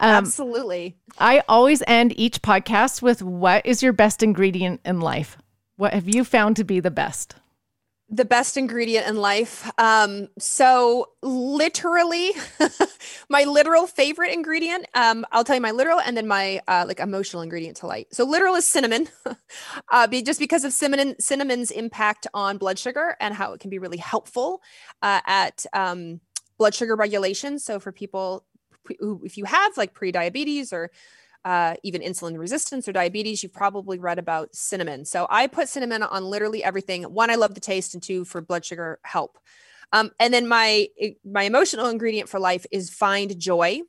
Um, 0.00 0.10
Absolutely. 0.10 0.96
I 1.18 1.42
always 1.48 1.82
end 1.86 2.18
each 2.18 2.42
podcast 2.42 3.02
with 3.02 3.22
what 3.22 3.64
is 3.64 3.82
your 3.82 3.92
best 3.92 4.22
ingredient 4.22 4.80
in 4.84 5.00
life? 5.00 5.36
What 5.76 5.94
have 5.94 6.08
you 6.08 6.24
found 6.24 6.56
to 6.56 6.64
be 6.64 6.80
the 6.80 6.90
best? 6.90 7.36
The 8.08 8.24
best 8.24 8.56
ingredient 8.56 9.08
in 9.08 9.16
life. 9.16 9.68
Um, 9.78 10.28
so 10.38 11.10
literally, 11.22 12.30
my 13.28 13.44
literal 13.44 13.88
favorite 13.88 14.32
ingredient. 14.32 14.86
Um, 14.94 15.26
I'll 15.32 15.42
tell 15.42 15.56
you 15.56 15.62
my 15.62 15.72
literal 15.72 15.98
and 15.98 16.16
then 16.16 16.28
my 16.28 16.60
uh, 16.68 16.84
like 16.86 17.00
emotional 17.00 17.42
ingredient 17.42 17.78
to 17.78 17.88
light. 17.88 18.14
So 18.14 18.24
literal 18.24 18.54
is 18.54 18.64
cinnamon, 18.64 19.08
uh, 19.92 20.06
be, 20.06 20.22
just 20.22 20.38
because 20.38 20.64
of 20.64 20.72
cinnamon 20.72 21.16
cinnamon's 21.18 21.72
impact 21.72 22.28
on 22.32 22.58
blood 22.58 22.78
sugar 22.78 23.16
and 23.18 23.34
how 23.34 23.52
it 23.54 23.60
can 23.60 23.70
be 23.70 23.80
really 23.80 23.98
helpful 23.98 24.62
uh, 25.02 25.20
at 25.26 25.66
um, 25.72 26.20
blood 26.58 26.74
sugar 26.74 26.94
regulation. 26.94 27.58
So 27.58 27.80
for 27.80 27.90
people 27.90 28.44
who, 29.00 29.20
if 29.24 29.36
you 29.36 29.44
have 29.44 29.76
like 29.76 29.94
pre-diabetes 29.94 30.72
or 30.72 30.90
uh, 31.44 31.74
even 31.82 32.02
insulin 32.02 32.38
resistance 32.38 32.88
or 32.88 32.92
diabetes, 32.92 33.42
you've 33.42 33.52
probably 33.52 33.98
read 33.98 34.18
about 34.18 34.54
cinnamon. 34.54 35.04
So 35.04 35.26
I 35.30 35.46
put 35.46 35.68
cinnamon 35.68 36.02
on 36.02 36.24
literally 36.24 36.64
everything. 36.64 37.04
One, 37.04 37.30
I 37.30 37.36
love 37.36 37.54
the 37.54 37.60
taste, 37.60 37.94
and 37.94 38.02
two, 38.02 38.24
for 38.24 38.40
blood 38.40 38.64
sugar 38.64 38.98
help. 39.02 39.38
Um, 39.92 40.10
and 40.18 40.34
then 40.34 40.48
my 40.48 40.88
my 41.24 41.44
emotional 41.44 41.86
ingredient 41.86 42.28
for 42.28 42.40
life 42.40 42.66
is 42.72 42.90
find 42.90 43.38
joy. 43.38 43.82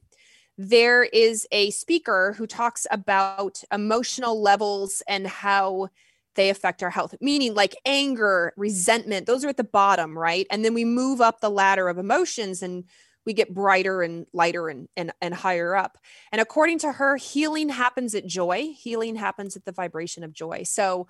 There 0.60 1.04
is 1.04 1.48
a 1.52 1.72
speaker 1.72 2.36
who 2.38 2.48
talks 2.48 2.86
about 2.92 3.64
emotional 3.72 4.42
levels 4.42 5.02
and 5.08 5.26
how 5.28 5.90
they 6.36 6.50
affect 6.50 6.84
our 6.84 6.90
health, 6.92 7.16
meaning 7.20 7.54
like 7.56 7.76
anger, 7.86 8.54
resentment, 8.56 9.26
those 9.26 9.44
are 9.44 9.50
at 9.50 9.58
the 9.58 9.64
bottom, 9.64 10.18
right? 10.18 10.48
And 10.50 10.64
then 10.64 10.74
we 10.74 10.86
move 10.86 11.20
up 11.20 11.42
the 11.42 11.50
ladder 11.50 11.90
of 11.90 11.98
emotions 11.98 12.62
and 12.62 12.86
we 13.28 13.34
get 13.34 13.54
brighter 13.54 14.02
and 14.02 14.26
lighter 14.32 14.70
and, 14.70 14.88
and, 14.96 15.12
and 15.22 15.34
higher 15.34 15.76
up. 15.76 15.98
And 16.32 16.40
according 16.40 16.80
to 16.80 16.94
her, 16.94 17.18
healing 17.18 17.68
happens 17.68 18.16
at 18.16 18.26
joy. 18.26 18.74
Healing 18.74 19.18
happens 19.18 19.58
at 19.58 19.66
the 19.66 19.74
vibration 19.74 20.24
of 20.24 20.32
joy. 20.32 20.64
So 20.64 21.08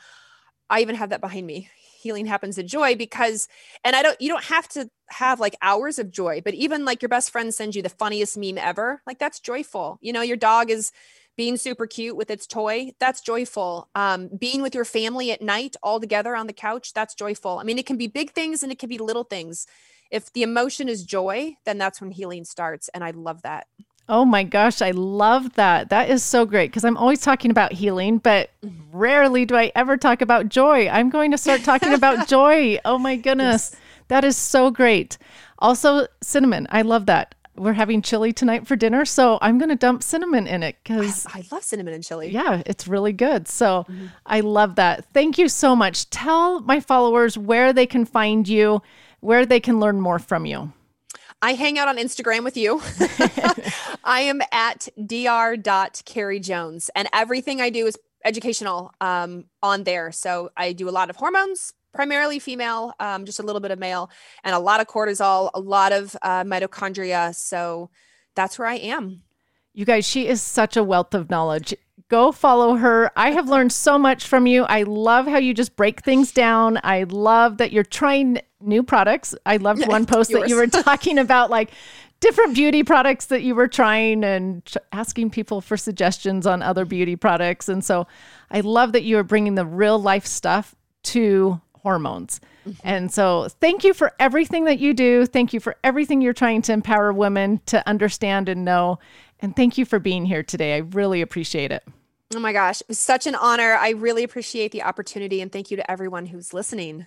I 0.68 0.82
even 0.82 0.96
have 0.96 1.12
that 1.12 1.22
behind 1.22 1.46
me. 1.46 1.70
Healing 2.02 2.26
happens 2.26 2.58
at 2.58 2.66
joy 2.66 2.96
because, 2.96 3.48
and 3.84 3.96
I 3.96 4.02
don't, 4.02 4.20
you 4.20 4.30
don't 4.30 4.44
have 4.46 4.68
to 4.70 4.90
have 5.10 5.40
like 5.40 5.56
hours 5.62 6.00
of 6.00 6.10
joy, 6.10 6.42
but 6.44 6.56
even 6.56 6.86
like 6.86 7.04
your 7.04 7.10
best 7.10 7.30
friend 7.30 7.54
sends 7.54 7.76
you 7.76 7.84
the 7.84 7.90
funniest 7.90 8.36
meme 8.36 8.58
ever, 8.58 9.00
like 9.06 9.20
that's 9.20 9.40
joyful. 9.40 10.00
You 10.02 10.12
know, 10.12 10.22
your 10.22 10.38
dog 10.38 10.72
is 10.72 10.92
being 11.38 11.56
super 11.56 11.86
cute 11.86 12.18
with 12.18 12.32
its 12.32 12.48
toy 12.48 12.92
that's 13.00 13.22
joyful 13.22 13.88
um, 13.94 14.28
being 14.40 14.64
with 14.64 14.74
your 14.74 14.84
family 14.84 15.32
at 15.32 15.40
night 15.40 15.76
all 15.84 16.00
together 16.00 16.36
on 16.36 16.48
the 16.48 16.54
couch 16.54 16.94
that's 16.94 17.14
joyful 17.14 17.60
i 17.60 17.64
mean 17.64 17.78
it 17.78 17.86
can 17.86 17.96
be 17.96 18.08
big 18.08 18.32
things 18.32 18.64
and 18.64 18.72
it 18.72 18.80
can 18.80 18.90
be 18.90 18.98
little 18.98 19.24
things 19.24 19.68
if 20.12 20.32
the 20.32 20.44
emotion 20.44 20.90
is 20.90 21.04
joy, 21.04 21.56
then 21.66 21.78
that's 21.78 22.02
when 22.02 22.12
healing 22.12 22.46
starts. 22.46 22.90
And 22.90 23.04
I 23.04 23.12
love 23.12 23.42
that. 23.44 23.68
Oh 24.10 24.24
my 24.24 24.44
gosh, 24.44 24.82
I 24.82 24.92
love 24.92 25.54
that. 25.56 25.90
That 25.90 26.10
is 26.10 26.24
so 26.24 26.46
great 26.46 26.72
because 26.72 26.86
I'm 26.86 26.96
always 26.96 27.20
talking 27.20 27.52
about 27.52 27.74
healing, 27.74 28.20
but 28.20 28.52
mm-hmm. 28.64 28.98
rarely 28.98 29.46
do 29.46 29.56
I 29.56 29.72
ever 29.76 29.98
talk 29.98 30.22
about 30.22 30.48
joy. 30.48 30.88
I'm 30.88 31.10
going 31.10 31.32
to 31.32 31.38
start 31.38 31.64
talking 31.64 31.94
about 31.94 32.28
joy. 32.30 32.80
Oh 32.86 32.98
my 32.98 33.18
goodness. 33.18 33.72
Yes. 33.74 33.82
That 34.08 34.24
is 34.24 34.38
so 34.38 34.72
great. 34.72 35.18
Also, 35.60 36.08
cinnamon. 36.22 36.68
I 36.70 36.84
love 36.84 37.08
that. 37.08 37.36
We're 37.58 37.74
having 37.74 38.02
chili 38.02 38.32
tonight 38.32 38.68
for 38.68 38.76
dinner, 38.76 39.04
so 39.04 39.40
I'm 39.42 39.58
going 39.58 39.70
to 39.70 39.76
dump 39.76 40.04
cinnamon 40.04 40.46
in 40.46 40.62
it 40.62 40.78
because 40.84 41.26
I, 41.26 41.40
I, 41.40 41.44
love 41.52 41.64
cinnamon 41.64 41.96
and 41.96 42.04
chili. 42.04 42.30
Yeah, 42.30 42.62
it's 42.68 42.88
really 42.88 43.14
good. 43.14 43.48
So 43.48 43.86
mm-hmm. 43.90 44.06
I 44.28 44.42
love 44.42 44.76
that. 44.76 45.06
Thank 45.12 45.40
you 45.40 45.50
so 45.50 45.76
much. 45.76 46.10
Tell 46.12 46.62
my 46.62 46.80
followers 46.80 47.36
where 47.36 47.74
they 47.74 47.88
can 47.88 48.06
find 48.06 48.48
you 48.48 48.82
where 49.28 49.46
they 49.46 49.60
can 49.60 49.78
learn 49.78 50.00
more 50.00 50.20
from 50.20 50.46
you. 50.46 50.72
I 51.42 51.52
hang 51.52 51.78
out 51.78 51.90
on 51.90 51.98
Instagram 51.98 52.46
with 52.46 52.56
you. 52.56 52.82
I 54.06 54.22
am 54.22 54.40
at 54.54 54.88
dr.carrie 55.06 56.42
and 56.96 57.10
everything 57.12 57.60
I 57.60 57.70
do 57.70 57.88
is 57.88 57.98
educational 58.24 58.94
um, 59.02 59.44
on 59.62 59.84
there. 59.84 60.14
So 60.14 60.50
I 60.56 60.72
do 60.72 60.88
a 60.88 60.92
lot 60.92 61.10
of 61.10 61.18
hormones, 61.18 61.74
primarily 61.94 62.40
female, 62.40 62.94
um, 63.02 63.26
just 63.26 63.42
a 63.42 63.44
little 63.44 63.60
bit 63.60 63.72
of 63.72 63.80
male, 63.80 64.10
and 64.46 64.56
a 64.56 64.60
lot 64.60 64.80
of 64.80 64.88
cortisol, 64.88 65.50
a 65.54 65.60
lot 65.60 65.92
of 65.92 66.16
uh, 66.22 66.46
mitochondria. 66.46 67.36
So 67.36 67.90
that's 68.34 68.58
where 68.58 68.70
I 68.70 68.76
am. 68.76 69.24
You 69.74 69.84
guys, 69.84 70.08
she 70.08 70.26
is 70.26 70.42
such 70.42 70.78
a 70.78 70.86
wealth 70.86 71.14
of 71.14 71.30
knowledge 71.30 71.76
go 72.10 72.32
follow 72.32 72.76
her. 72.76 73.12
I 73.16 73.32
have 73.32 73.50
learned 73.50 73.74
so 73.74 73.98
much 73.98 74.28
from 74.28 74.48
you. 74.48 74.64
I 74.64 74.84
love 74.84 75.28
how 75.28 75.38
you 75.38 75.54
just 75.54 75.76
break 75.76 76.02
things 76.02 76.32
down. 76.32 76.80
I 76.84 77.04
love 77.04 77.58
that 77.58 77.72
you're 77.72 77.84
trying 77.84 78.40
new 78.62 78.84
products. 78.84 79.36
I 79.46 79.58
loved 79.58 79.88
one 79.88 80.06
post 80.06 80.32
that 80.32 80.48
you 80.48 80.56
were 80.56 80.68
talking 80.84 81.18
about 81.18 81.50
like 81.50 81.72
different 82.20 82.56
beauty 82.56 82.84
products 82.84 83.26
that 83.28 83.44
you 83.44 83.54
were 83.54 83.68
trying 83.68 84.24
and 84.24 84.64
asking 84.92 85.30
people 85.30 85.62
for 85.62 85.78
suggestions 85.78 86.48
on 86.48 86.62
other 86.62 86.86
beauty 86.86 87.16
products. 87.16 87.70
And 87.70 87.84
so 87.84 88.08
I 88.50 88.62
love 88.62 88.94
that 88.94 89.04
you 89.04 89.18
are 89.18 89.24
bringing 89.24 89.56
the 89.56 89.66
real 89.66 90.00
life 90.00 90.26
stuff 90.26 90.76
to 91.04 91.62
hormones. 91.84 92.42
Mm-hmm. 92.68 92.88
And 92.88 93.14
so 93.14 93.48
thank 93.62 93.84
you 93.84 93.94
for 93.94 94.14
everything 94.20 94.66
that 94.66 94.80
you 94.80 94.94
do. 94.94 95.26
Thank 95.26 95.54
you 95.54 95.60
for 95.60 95.76
everything 95.84 96.22
you're 96.22 96.34
trying 96.34 96.62
to 96.64 96.74
empower 96.74 97.14
women 97.14 97.62
to 97.68 97.88
understand 97.88 98.50
and 98.50 98.66
know. 98.66 99.00
And 99.40 99.56
thank 99.56 99.78
you 99.78 99.86
for 99.86 100.00
being 100.00 100.26
here 100.26 100.44
today. 100.44 100.76
I 100.76 100.80
really 100.80 101.22
appreciate 101.22 101.72
it. 101.72 101.84
Oh 102.36 102.40
my 102.40 102.52
gosh, 102.52 102.82
it 102.82 102.90
was 102.90 103.00
such 103.00 103.26
an 103.26 103.36
honor. 103.36 103.76
I 103.76 103.92
really 103.92 104.24
appreciate 104.24 104.74
the 104.74 104.84
opportunity 104.84 105.40
and 105.40 105.50
thank 105.52 105.72
you 105.72 105.78
to 105.78 105.90
everyone 105.90 106.26
who's 106.26 106.54
listening. 106.54 107.06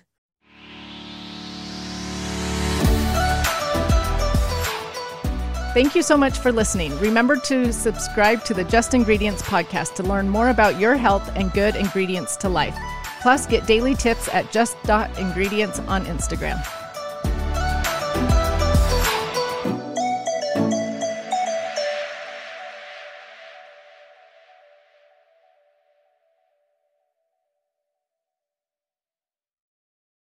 Thank 5.72 5.94
you 5.94 6.02
so 6.02 6.16
much 6.16 6.38
for 6.38 6.50
listening. 6.50 6.98
Remember 6.98 7.36
to 7.36 7.72
subscribe 7.72 8.44
to 8.46 8.54
the 8.54 8.64
Just 8.64 8.92
Ingredients 8.92 9.42
podcast 9.42 9.94
to 9.96 10.02
learn 10.02 10.28
more 10.28 10.48
about 10.48 10.80
your 10.80 10.96
health 10.96 11.30
and 11.36 11.52
good 11.52 11.76
ingredients 11.76 12.34
to 12.38 12.48
life. 12.48 12.76
Plus, 13.22 13.46
get 13.46 13.66
daily 13.66 13.94
tips 13.94 14.28
at 14.28 14.50
just.ingredients 14.50 15.78
on 15.80 16.06
Instagram. 16.06 16.60